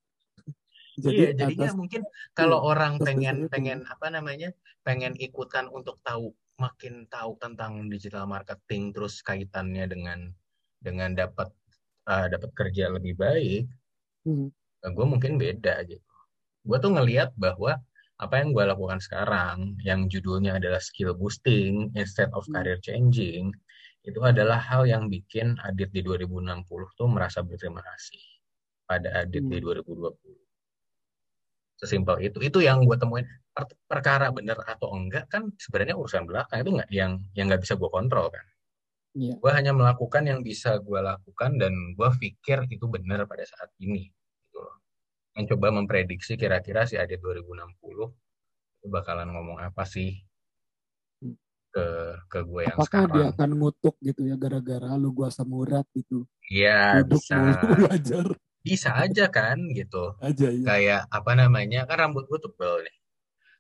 jadi 0.97 1.13
iya 1.13 1.31
jadinya 1.37 1.69
atas, 1.73 1.77
mungkin 1.77 2.03
kalau 2.33 2.65
iya, 2.65 2.69
orang 2.73 2.93
pengen 3.01 3.37
itu. 3.47 3.53
pengen 3.53 3.79
apa 3.85 4.07
namanya 4.09 4.49
pengen 4.81 5.13
ikutan 5.21 5.69
untuk 5.69 6.01
tahu 6.01 6.33
makin 6.57 7.05
tahu 7.13 7.37
tentang 7.37 7.85
digital 7.93 8.25
marketing 8.25 8.97
terus 8.97 9.21
kaitannya 9.21 9.85
dengan 9.85 10.33
dengan 10.81 11.13
dapat 11.17 11.49
uh, 12.09 12.27
dapat 12.31 12.51
kerja 12.55 12.93
lebih 12.93 13.17
baik 13.19 13.67
hmm. 14.25 14.49
Nah, 14.85 14.91
gue 14.93 15.07
mungkin 15.09 15.41
beda 15.41 15.83
gitu 15.89 16.13
gue 16.67 16.79
tuh 16.83 16.93
ngelihat 16.95 17.31
bahwa 17.39 17.79
apa 18.17 18.35
yang 18.41 18.57
gue 18.57 18.65
lakukan 18.65 18.99
sekarang 18.99 19.77
yang 19.85 20.09
judulnya 20.09 20.57
adalah 20.57 20.81
skill 20.81 21.13
boosting 21.13 21.93
instead 21.95 22.33
of 22.33 22.49
hmm. 22.49 22.55
career 22.57 22.81
changing 22.81 23.53
itu 24.07 24.23
adalah 24.23 24.63
hal 24.63 24.87
yang 24.87 25.11
bikin 25.11 25.59
Adit 25.67 25.91
di 25.91 26.01
2060 26.01 26.63
tuh 26.95 27.09
merasa 27.11 27.43
berterima 27.43 27.83
kasih 27.83 28.23
pada 28.87 29.27
Adit 29.27 29.43
hmm. 29.45 29.53
di 29.53 29.59
2020 29.61 30.47
sesimpel 31.77 32.17
itu 32.25 32.39
itu 32.41 32.59
yang 32.65 32.81
gue 32.89 32.97
temuin 32.97 33.29
per 33.53 33.69
perkara 33.85 34.33
benar 34.33 34.57
atau 34.65 34.97
enggak 34.97 35.29
kan 35.29 35.53
sebenarnya 35.61 35.93
urusan 35.97 36.25
belakang 36.25 36.65
itu 36.65 36.71
nggak 36.73 36.89
yang 36.89 37.21
yang 37.37 37.53
nggak 37.53 37.61
bisa 37.61 37.77
gue 37.77 37.91
kontrol 37.93 38.33
kan 38.33 38.45
Yeah. 39.17 39.41
Gue 39.41 39.49
hanya 39.49 39.73
melakukan 39.73 40.29
yang 40.29 40.45
bisa 40.45 40.77
gue 40.77 41.01
lakukan 41.01 41.57
dan 41.57 41.73
gue 41.97 42.09
pikir 42.21 42.69
itu 42.69 42.85
benar 42.85 43.25
pada 43.25 43.49
saat 43.49 43.73
ini. 43.81 44.13
Gitu 44.13 44.61
Mencoba 45.33 45.73
memprediksi 45.73 46.37
kira-kira 46.37 46.85
si 46.85 47.01
Adit 47.01 47.25
2060 47.25 48.13
itu 48.77 48.87
bakalan 48.93 49.33
ngomong 49.33 49.57
apa 49.65 49.89
sih 49.89 50.21
hmm. 51.25 51.33
ke 51.73 51.87
ke 52.29 52.39
gue 52.45 52.63
yang 52.69 52.77
Apakah 52.77 53.09
sekarang. 53.09 53.17
dia 53.17 53.27
akan 53.33 53.51
ngutuk 53.57 53.97
gitu 54.05 54.23
ya 54.29 54.37
gara-gara 54.37 54.93
lu 55.01 55.17
gue 55.17 55.29
semurat 55.33 55.89
gitu? 55.97 56.29
Iya 56.53 57.01
bisa. 57.09 57.57
Belajar. 57.73 58.27
Bisa 58.61 58.91
aja 59.01 59.33
kan 59.33 59.57
gitu. 59.73 60.13
Aja 60.21 60.53
iya. 60.53 60.67
Kayak 60.69 61.03
apa 61.09 61.33
namanya 61.33 61.89
kan 61.89 62.05
rambut 62.05 62.29
gue 62.29 62.37
tebel 62.37 62.85
nih. 62.85 62.97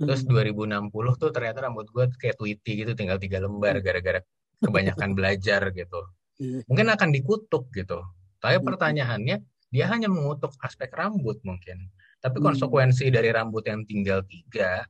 Terus 0.05 0.21
hmm. 0.29 0.93
2060 0.93 1.17
tuh 1.17 1.31
ternyata 1.33 1.65
rambut 1.65 1.89
gue 1.89 2.05
kayak 2.21 2.37
Tweety 2.37 2.85
gitu 2.85 2.93
tinggal 2.93 3.17
tiga 3.17 3.41
lembar 3.41 3.81
hmm. 3.81 3.85
gara-gara 3.89 4.21
kebanyakan 4.63 5.11
belajar 5.13 5.73
gitu. 5.73 6.01
Iya. 6.41 6.61
Mungkin 6.69 6.89
akan 6.93 7.09
dikutuk 7.13 7.73
gitu. 7.73 8.01
Tapi 8.41 8.61
iya. 8.61 8.65
pertanyaannya 8.65 9.37
dia 9.73 9.87
hanya 9.91 10.09
mengutuk 10.09 10.53
aspek 10.63 10.93
rambut 10.93 11.41
mungkin. 11.43 11.91
Tapi 12.21 12.41
hmm. 12.41 12.47
konsekuensi 12.53 13.13
dari 13.13 13.29
rambut 13.33 13.65
yang 13.69 13.85
tinggal 13.85 14.25
tiga 14.25 14.85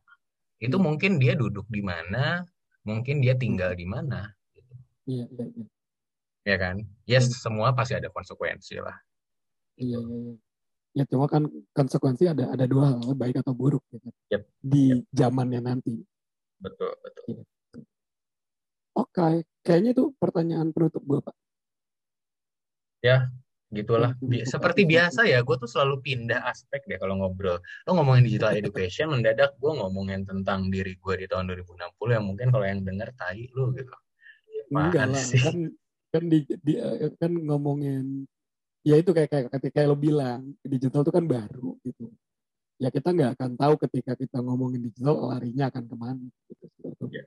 itu 0.57 0.77
hmm. 0.77 0.85
mungkin 0.85 1.13
dia 1.21 1.37
duduk 1.37 1.69
di 1.69 1.85
mana, 1.85 2.45
mungkin 2.87 3.21
dia 3.21 3.37
tinggal 3.37 3.77
di 3.77 3.85
mana. 3.85 4.33
Gitu. 4.55 4.73
Iya, 5.07 5.25
iya, 5.29 5.45
iya. 5.53 5.67
Ya 6.47 6.57
kan? 6.57 6.77
Yes, 7.05 7.27
semua 7.43 7.75
pasti 7.75 7.99
ada 7.99 8.09
konsekuensi 8.09 8.79
lah. 8.79 8.97
Iya, 9.77 9.99
iya, 10.01 10.19
iya. 10.33 10.35
Ya 10.97 11.05
cuma 11.13 11.29
kan 11.29 11.45
konsekuensi 11.77 12.25
ada 12.25 12.49
ada 12.49 12.65
dua 12.65 12.97
hal, 12.97 13.13
baik 13.13 13.45
atau 13.45 13.53
buruk 13.53 13.85
gitu. 13.93 14.09
Yep. 14.33 14.43
Di 14.65 14.85
yep. 14.97 15.05
zamannya 15.13 15.61
nanti. 15.61 16.01
Betul, 16.57 16.89
betul. 17.05 17.25
Iya. 17.37 17.43
Oke, 18.97 19.13
okay. 19.13 19.35
kayaknya 19.61 19.93
itu 19.93 20.05
pertanyaan 20.17 20.73
penutup 20.73 21.05
gue, 21.05 21.21
Pak. 21.21 21.37
Ya, 23.05 23.29
gitulah 23.67 24.15
Bi 24.23 24.47
seperti 24.47 24.87
biasa 24.87 25.27
ya 25.27 25.43
gue 25.43 25.57
tuh 25.59 25.67
selalu 25.67 25.99
pindah 25.99 26.39
aspek 26.47 26.87
deh 26.87 27.03
kalau 27.03 27.19
ngobrol 27.19 27.59
lo 27.59 27.91
ngomongin 27.99 28.23
digital 28.31 28.55
education 28.55 29.11
mendadak 29.11 29.59
gue 29.59 29.73
ngomongin 29.75 30.23
tentang 30.23 30.71
diri 30.71 30.95
gue 30.95 31.15
di 31.19 31.27
tahun 31.27 31.51
2060 31.51 32.15
yang 32.15 32.25
mungkin 32.25 32.47
kalau 32.55 32.63
yang 32.63 32.81
denger 32.87 33.11
tai 33.19 33.51
lu 33.51 33.75
gitu 33.75 33.91
enggak 34.71 35.11
lah 35.11 35.19
sih? 35.19 35.43
kan 35.43 35.59
kan 36.15 36.25
di, 36.31 36.39
di 36.63 36.75
kan 37.19 37.33
ngomongin 37.35 38.23
ya 38.87 39.03
itu 39.03 39.11
kayak 39.11 39.35
kayak 39.35 39.51
kayak 39.75 39.89
lo 39.91 39.99
bilang 39.99 40.55
digital 40.63 41.03
itu 41.03 41.11
kan 41.11 41.27
baru 41.27 41.75
gitu 41.83 42.07
ya 42.79 42.89
kita 42.95 43.09
nggak 43.11 43.31
akan 43.35 43.51
tahu 43.59 43.75
ketika 43.83 44.15
kita 44.15 44.39
ngomongin 44.47 44.79
digital 44.87 45.27
larinya 45.27 45.67
akan 45.75 45.85
ke 45.91 45.97
mana 45.99 46.27
gitu. 46.47 46.67
Ya. 47.11 47.27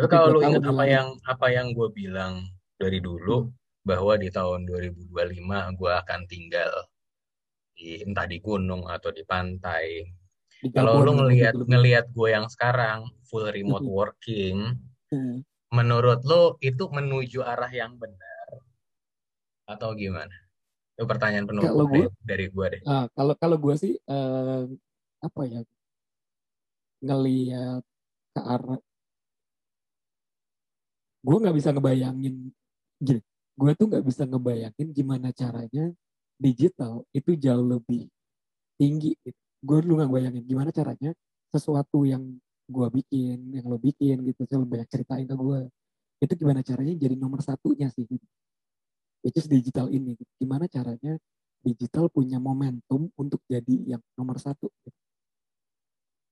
Tapi 0.00 0.08
kalau 0.08 0.28
lo 0.32 0.40
ingat 0.40 0.64
apa 0.64 0.84
yang 0.88 1.08
apa 1.28 1.46
yang 1.52 1.76
gue 1.76 1.88
bilang 1.92 2.40
dari 2.80 3.04
dulu 3.04 3.52
bahwa 3.84 4.16
di 4.16 4.32
tahun 4.32 4.64
2025 4.64 5.12
gue 5.76 5.92
akan 5.92 6.20
tinggal 6.24 6.72
di 7.76 8.00
entah 8.00 8.24
di 8.24 8.40
gunung 8.40 8.88
atau 8.88 9.12
di 9.12 9.20
pantai. 9.28 10.04
Kalau 10.72 11.04
lu 11.04 11.20
ngelihat 11.20 11.52
ngelihat 11.56 12.12
gue 12.12 12.28
yang 12.32 12.48
sekarang 12.48 13.08
full 13.28 13.44
remote 13.48 13.84
working, 13.84 14.76
hmm. 15.12 15.44
menurut 15.72 16.24
lo 16.24 16.56
itu 16.64 16.88
menuju 16.88 17.44
arah 17.44 17.72
yang 17.72 17.96
benar 18.00 18.48
atau 19.68 19.92
gimana? 19.92 20.32
Itu 20.96 21.04
pertanyaan 21.08 21.44
penuh 21.48 21.64
kalau 21.64 21.88
gue, 21.88 22.08
dari 22.24 22.52
gue 22.52 22.66
deh. 22.76 22.82
Uh, 22.84 23.04
kalau 23.16 23.32
kalau 23.36 23.56
gue 23.56 23.74
sih 23.76 23.96
uh, 24.08 24.64
apa 25.20 25.40
ya 25.44 25.60
ngelihat 27.00 27.84
ke 28.36 28.40
arah 28.40 28.80
gue 31.20 31.36
nggak 31.36 31.56
bisa 31.56 31.68
ngebayangin 31.76 32.48
gini 33.00 33.20
gue 33.60 33.72
tuh 33.76 33.86
nggak 33.92 34.04
bisa 34.08 34.24
ngebayangin 34.24 34.88
gimana 34.96 35.28
caranya 35.36 35.92
digital 36.40 37.04
itu 37.12 37.36
jauh 37.36 37.60
lebih 37.60 38.08
tinggi. 38.80 39.12
Gitu. 39.20 39.36
Gue 39.60 39.84
dulu 39.84 40.00
nggak 40.00 40.08
bayangin 40.08 40.42
gimana 40.48 40.72
caranya 40.72 41.12
sesuatu 41.52 42.08
yang 42.08 42.40
gue 42.70 42.88
bikin, 42.88 43.52
yang 43.52 43.68
lo 43.68 43.76
bikin 43.76 44.24
gitu, 44.24 44.48
lebih 44.48 44.80
banyak 44.80 44.88
ceritain 44.88 45.28
ke 45.28 45.36
gue. 45.36 45.60
Itu 46.24 46.32
gimana 46.40 46.64
caranya 46.64 46.96
jadi 46.96 47.14
nomor 47.20 47.44
satunya 47.44 47.92
sih. 47.92 48.08
Gitu. 48.08 48.26
Which 49.20 49.44
digital 49.44 49.92
ini. 49.92 50.16
Gitu. 50.16 50.32
Gimana 50.40 50.64
caranya 50.64 51.20
digital 51.60 52.08
punya 52.08 52.40
momentum 52.40 53.12
untuk 53.20 53.44
jadi 53.44 53.96
yang 53.96 54.02
nomor 54.16 54.40
satu. 54.40 54.72
Gitu. 54.72 54.96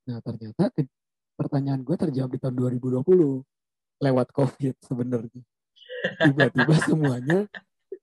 Nah 0.09 0.25
ternyata 0.25 0.73
pertanyaan 1.37 1.85
gue 1.85 1.97
terjawab 2.01 2.33
di 2.33 2.41
tahun 2.41 2.57
2020 2.57 3.05
lewat 3.99 4.31
COVID 4.31 4.75
sebenarnya 4.83 5.43
tiba-tiba 6.23 6.75
semuanya 6.89 7.39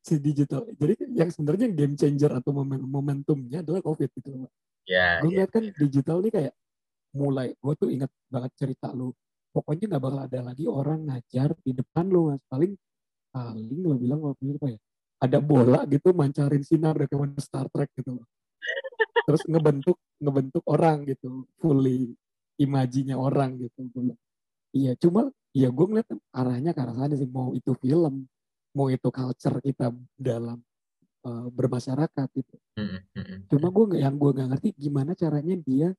si 0.06 0.22
digital. 0.22 0.70
Jadi 0.78 0.94
yang 1.16 1.30
sebenarnya 1.34 1.68
game 1.74 1.96
changer 1.98 2.32
atau 2.38 2.54
momentumnya 2.78 3.66
adalah 3.66 3.82
COVID 3.82 4.10
gitu 4.22 4.30
loh. 4.46 4.52
Ya, 4.86 5.18
gue 5.26 5.34
yeah, 5.34 5.50
kan 5.50 5.66
yeah. 5.66 5.74
digital 5.82 6.22
nih 6.22 6.30
kayak 6.34 6.54
mulai, 7.18 7.58
gue 7.58 7.74
tuh 7.74 7.90
ingat 7.90 8.12
banget 8.30 8.52
cerita 8.54 8.94
lu. 8.94 9.10
Pokoknya 9.50 9.96
nggak 9.96 10.04
bakal 10.04 10.20
ada 10.30 10.40
lagi 10.46 10.70
orang 10.70 11.10
ngajar 11.10 11.58
di 11.64 11.72
depan 11.74 12.06
lu. 12.06 12.38
Paling 12.46 12.74
paling 13.34 13.80
lo 13.82 13.98
bilang 13.98 14.20
waktu 14.22 14.54
itu 14.54 14.58
apa 14.62 14.68
ya? 14.78 14.80
Ada 15.26 15.40
bola 15.42 15.80
gitu 15.90 16.14
mancarin 16.14 16.62
sinar 16.62 16.94
dari 16.94 17.10
kayak 17.10 17.42
Star 17.42 17.66
Trek 17.74 17.90
gitu 17.98 18.22
loh. 18.22 18.28
Terus 19.26 19.42
ngebentuk 19.50 19.98
ngebentuk 20.22 20.62
orang 20.70 21.02
gitu, 21.10 21.50
fully 21.58 22.14
imajinya 22.62 23.18
orang 23.18 23.58
gitu. 23.58 23.90
Iya, 24.76 24.94
cuma 25.02 25.34
ya 25.56 25.72
gue 25.72 25.86
ngeliat 25.88 26.08
arahnya 26.36 26.76
ke 26.76 26.80
arah 26.84 26.96
sana 27.00 27.16
sih. 27.16 27.30
Mau 27.32 27.56
itu 27.56 27.72
film 27.80 28.28
mau 28.76 28.92
itu 28.92 29.08
culture 29.08 29.64
kita 29.64 29.96
dalam 30.20 30.60
uh, 31.24 31.48
bermasyarakat 31.48 32.28
gitu. 32.36 32.56
Cuma 33.48 33.72
gue 33.72 33.84
nggak 33.96 34.02
yang 34.04 34.16
gue 34.20 34.32
nggak 34.36 34.50
ngerti 34.52 34.70
gimana 34.76 35.16
caranya 35.16 35.56
dia 35.64 35.90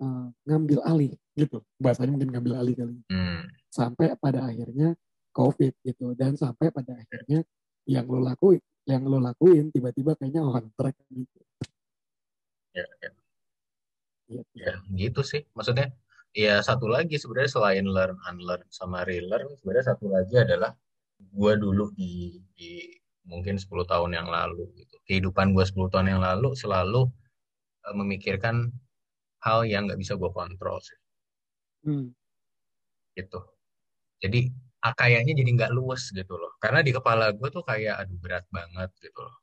uh, 0.00 0.32
ngambil 0.48 0.80
alih 0.88 1.12
gitu. 1.36 1.60
Bahasanya 1.76 2.16
mungkin 2.16 2.32
ngambil 2.32 2.54
alih 2.56 2.74
kali. 2.74 2.96
Mm. 3.12 3.44
sampai 3.68 4.16
pada 4.16 4.48
akhirnya 4.48 4.96
covid 5.36 5.76
gitu. 5.84 6.16
Dan 6.16 6.40
sampai 6.40 6.72
pada 6.72 6.96
akhirnya 6.96 7.44
yang 7.84 8.08
lo 8.08 8.24
lakuin 8.24 8.64
yang 8.88 9.04
lo 9.04 9.20
lakuin 9.20 9.68
tiba-tiba 9.68 10.16
kayaknya 10.16 10.40
on 10.40 10.72
track 10.72 10.96
gitu. 11.12 11.40
Ya, 12.72 12.88
ya. 13.04 13.10
Ya, 14.24 14.42
ya 14.56 14.72
gitu 14.88 15.20
sih. 15.20 15.44
Maksudnya 15.52 15.92
ya 16.34 16.58
satu 16.60 16.90
lagi 16.90 17.14
sebenarnya 17.14 17.52
selain 17.54 17.86
learn 17.86 18.18
unlearn 18.26 18.66
sama 18.68 19.06
relearn 19.06 19.46
sebenarnya 19.62 19.94
satu 19.94 20.10
lagi 20.10 20.34
adalah 20.34 20.74
gue 21.22 21.52
dulu 21.56 21.94
di, 21.94 22.42
di 22.58 22.82
mungkin 23.24 23.56
10 23.56 23.70
tahun 23.88 24.10
yang 24.18 24.28
lalu 24.28 24.68
gitu. 24.76 24.96
Kehidupan 25.08 25.54
gue 25.56 25.64
10 25.64 25.92
tahun 25.94 26.06
yang 26.16 26.20
lalu 26.20 26.52
selalu 26.58 27.08
uh, 27.86 27.94
memikirkan 27.96 28.68
hal 29.44 29.64
yang 29.68 29.88
nggak 29.88 30.00
bisa 30.00 30.18
gue 30.18 30.30
kontrol 30.32 30.78
sih. 30.82 30.98
Hmm. 31.84 32.08
gitu. 33.14 33.38
Jadi 34.18 34.50
ah, 34.82 34.90
kayaknya 34.96 35.32
jadi 35.38 35.50
nggak 35.54 35.72
luas 35.76 36.10
gitu 36.10 36.34
loh. 36.34 36.56
Karena 36.58 36.80
di 36.82 36.90
kepala 36.90 37.30
gue 37.30 37.48
tuh 37.52 37.62
kayak 37.62 37.94
aduh 38.02 38.18
berat 38.18 38.46
banget 38.50 38.90
gitu 38.98 39.20
loh. 39.22 39.36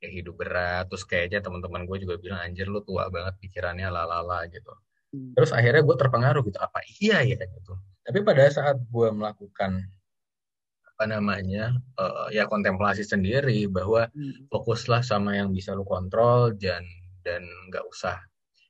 Kayak 0.00 0.12
hidup 0.22 0.34
berat 0.40 0.84
terus 0.88 1.04
kayaknya 1.04 1.44
teman-teman 1.44 1.84
gue 1.84 1.98
juga 2.02 2.16
bilang 2.22 2.40
anjir 2.40 2.66
lu 2.70 2.80
tua 2.86 3.10
banget 3.12 3.34
pikirannya 3.42 3.88
lalala 3.92 4.46
gitu. 4.48 4.72
Terus 5.12 5.50
akhirnya 5.52 5.84
gue 5.84 5.96
terpengaruh 5.96 6.40
gitu, 6.48 6.56
apa 6.56 6.80
iya 7.00 7.20
ya 7.20 7.36
gitu. 7.36 7.76
Tapi 8.02 8.18
pada 8.24 8.48
saat 8.48 8.80
gue 8.80 9.08
melakukan 9.12 9.84
apa 10.92 11.04
namanya 11.08 11.76
uh, 12.00 12.30
ya 12.32 12.48
kontemplasi 12.48 13.04
sendiri 13.04 13.68
bahwa 13.68 14.08
hmm. 14.12 14.48
fokuslah 14.48 15.04
sama 15.04 15.36
yang 15.36 15.52
bisa 15.52 15.76
lu 15.76 15.84
kontrol 15.84 16.54
dan 16.56 16.84
dan 17.26 17.44
nggak 17.68 17.84
usah 17.90 18.22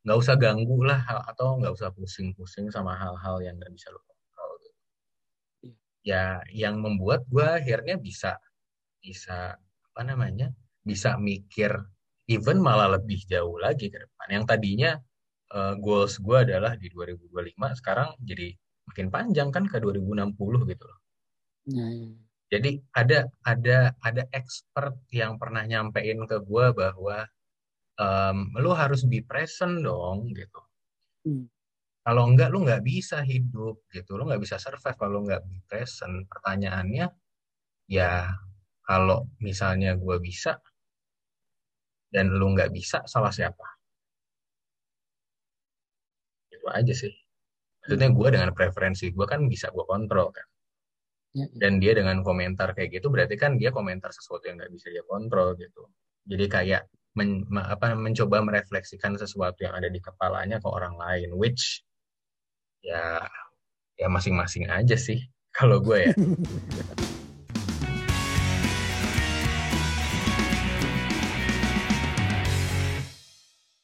nggak 0.02 0.18
usah 0.18 0.34
ganggu 0.34 0.82
lah 0.82 1.02
atau 1.30 1.62
nggak 1.62 1.72
usah 1.78 1.94
pusing-pusing 1.94 2.72
sama 2.74 2.98
hal-hal 2.98 3.38
yang 3.38 3.54
nggak 3.54 3.70
bisa 3.70 3.92
lu 3.94 4.00
kontrol. 4.02 4.50
Gitu. 4.58 4.80
Ya 6.02 6.42
yang 6.50 6.82
membuat 6.82 7.22
gue 7.30 7.46
akhirnya 7.46 7.94
bisa 8.00 8.34
bisa 8.98 9.54
apa 9.92 10.02
namanya 10.02 10.50
bisa 10.82 11.14
mikir 11.14 11.70
even 12.26 12.58
malah 12.58 12.98
lebih 12.98 13.22
jauh 13.30 13.60
lagi 13.62 13.92
ke 13.92 13.98
depan. 13.98 14.26
Yang 14.40 14.44
tadinya 14.50 14.90
uh, 15.52 15.74
goals 15.78 16.18
gue 16.18 16.38
adalah 16.48 16.74
di 16.74 16.88
2025 16.88 17.80
sekarang 17.80 18.16
jadi 18.20 18.56
makin 18.88 19.08
panjang 19.08 19.48
kan 19.54 19.64
ke 19.68 19.78
2060 19.78 20.36
gitu 20.68 20.84
loh. 20.84 20.98
Ya, 21.70 21.86
ya. 21.86 22.10
Jadi 22.52 22.70
ada 22.92 23.18
ada 23.48 23.96
ada 24.04 24.22
expert 24.36 24.92
yang 25.08 25.40
pernah 25.40 25.64
nyampein 25.64 26.20
ke 26.28 26.36
gue 26.44 26.66
bahwa 26.76 27.24
um, 27.96 28.52
lu 28.60 28.76
harus 28.76 29.08
be 29.08 29.24
present 29.24 29.80
dong 29.80 30.36
gitu. 30.36 30.60
Hmm. 31.24 31.48
Kalau 32.02 32.28
enggak 32.28 32.52
lu 32.52 32.66
nggak 32.66 32.84
bisa 32.84 33.24
hidup 33.24 33.86
gitu, 33.88 34.20
lu 34.20 34.28
nggak 34.28 34.42
bisa 34.42 34.60
survive 34.60 34.98
kalau 35.00 35.24
nggak 35.24 35.40
be 35.48 35.64
present. 35.64 36.28
Pertanyaannya 36.28 37.08
ya 37.88 38.36
kalau 38.84 39.24
misalnya 39.40 39.96
gue 39.96 40.16
bisa 40.20 40.60
dan 42.12 42.28
lu 42.28 42.52
nggak 42.52 42.68
bisa 42.68 43.00
salah 43.08 43.32
siapa? 43.32 43.81
Itu 46.62 46.68
aja 46.70 46.94
sih. 46.94 47.12
Maksudnya 47.82 48.08
gue 48.14 48.28
dengan 48.30 48.50
preferensi 48.54 49.10
gue 49.10 49.26
kan 49.26 49.50
bisa 49.50 49.74
gue 49.74 49.82
kontrol 49.82 50.30
kan. 50.30 50.46
Ya, 51.32 51.48
ya. 51.48 51.56
dan 51.58 51.80
dia 51.80 51.96
dengan 51.96 52.20
komentar 52.20 52.76
kayak 52.76 53.00
gitu 53.00 53.08
berarti 53.08 53.40
kan 53.40 53.56
dia 53.56 53.72
komentar 53.72 54.12
sesuatu 54.12 54.52
yang 54.52 54.60
nggak 54.60 54.70
bisa 54.70 54.86
dia 54.94 55.02
kontrol 55.02 55.58
gitu. 55.58 55.90
Jadi 56.28 56.44
kayak 56.46 56.82
men, 57.18 57.44
apa 57.56 57.92
mencoba 57.98 58.40
merefleksikan 58.40 59.16
sesuatu 59.18 59.64
yang 59.64 59.74
ada 59.76 59.88
di 59.92 60.00
kepalanya 60.00 60.62
ke 60.62 60.68
orang 60.68 60.96
lain 60.96 61.34
which 61.36 61.84
ya 62.80 63.20
ya 64.00 64.08
masing-masing 64.08 64.66
aja 64.68 64.96
sih 64.96 65.20
kalau 65.56 65.78
gue 65.78 66.08
ya 66.08 66.12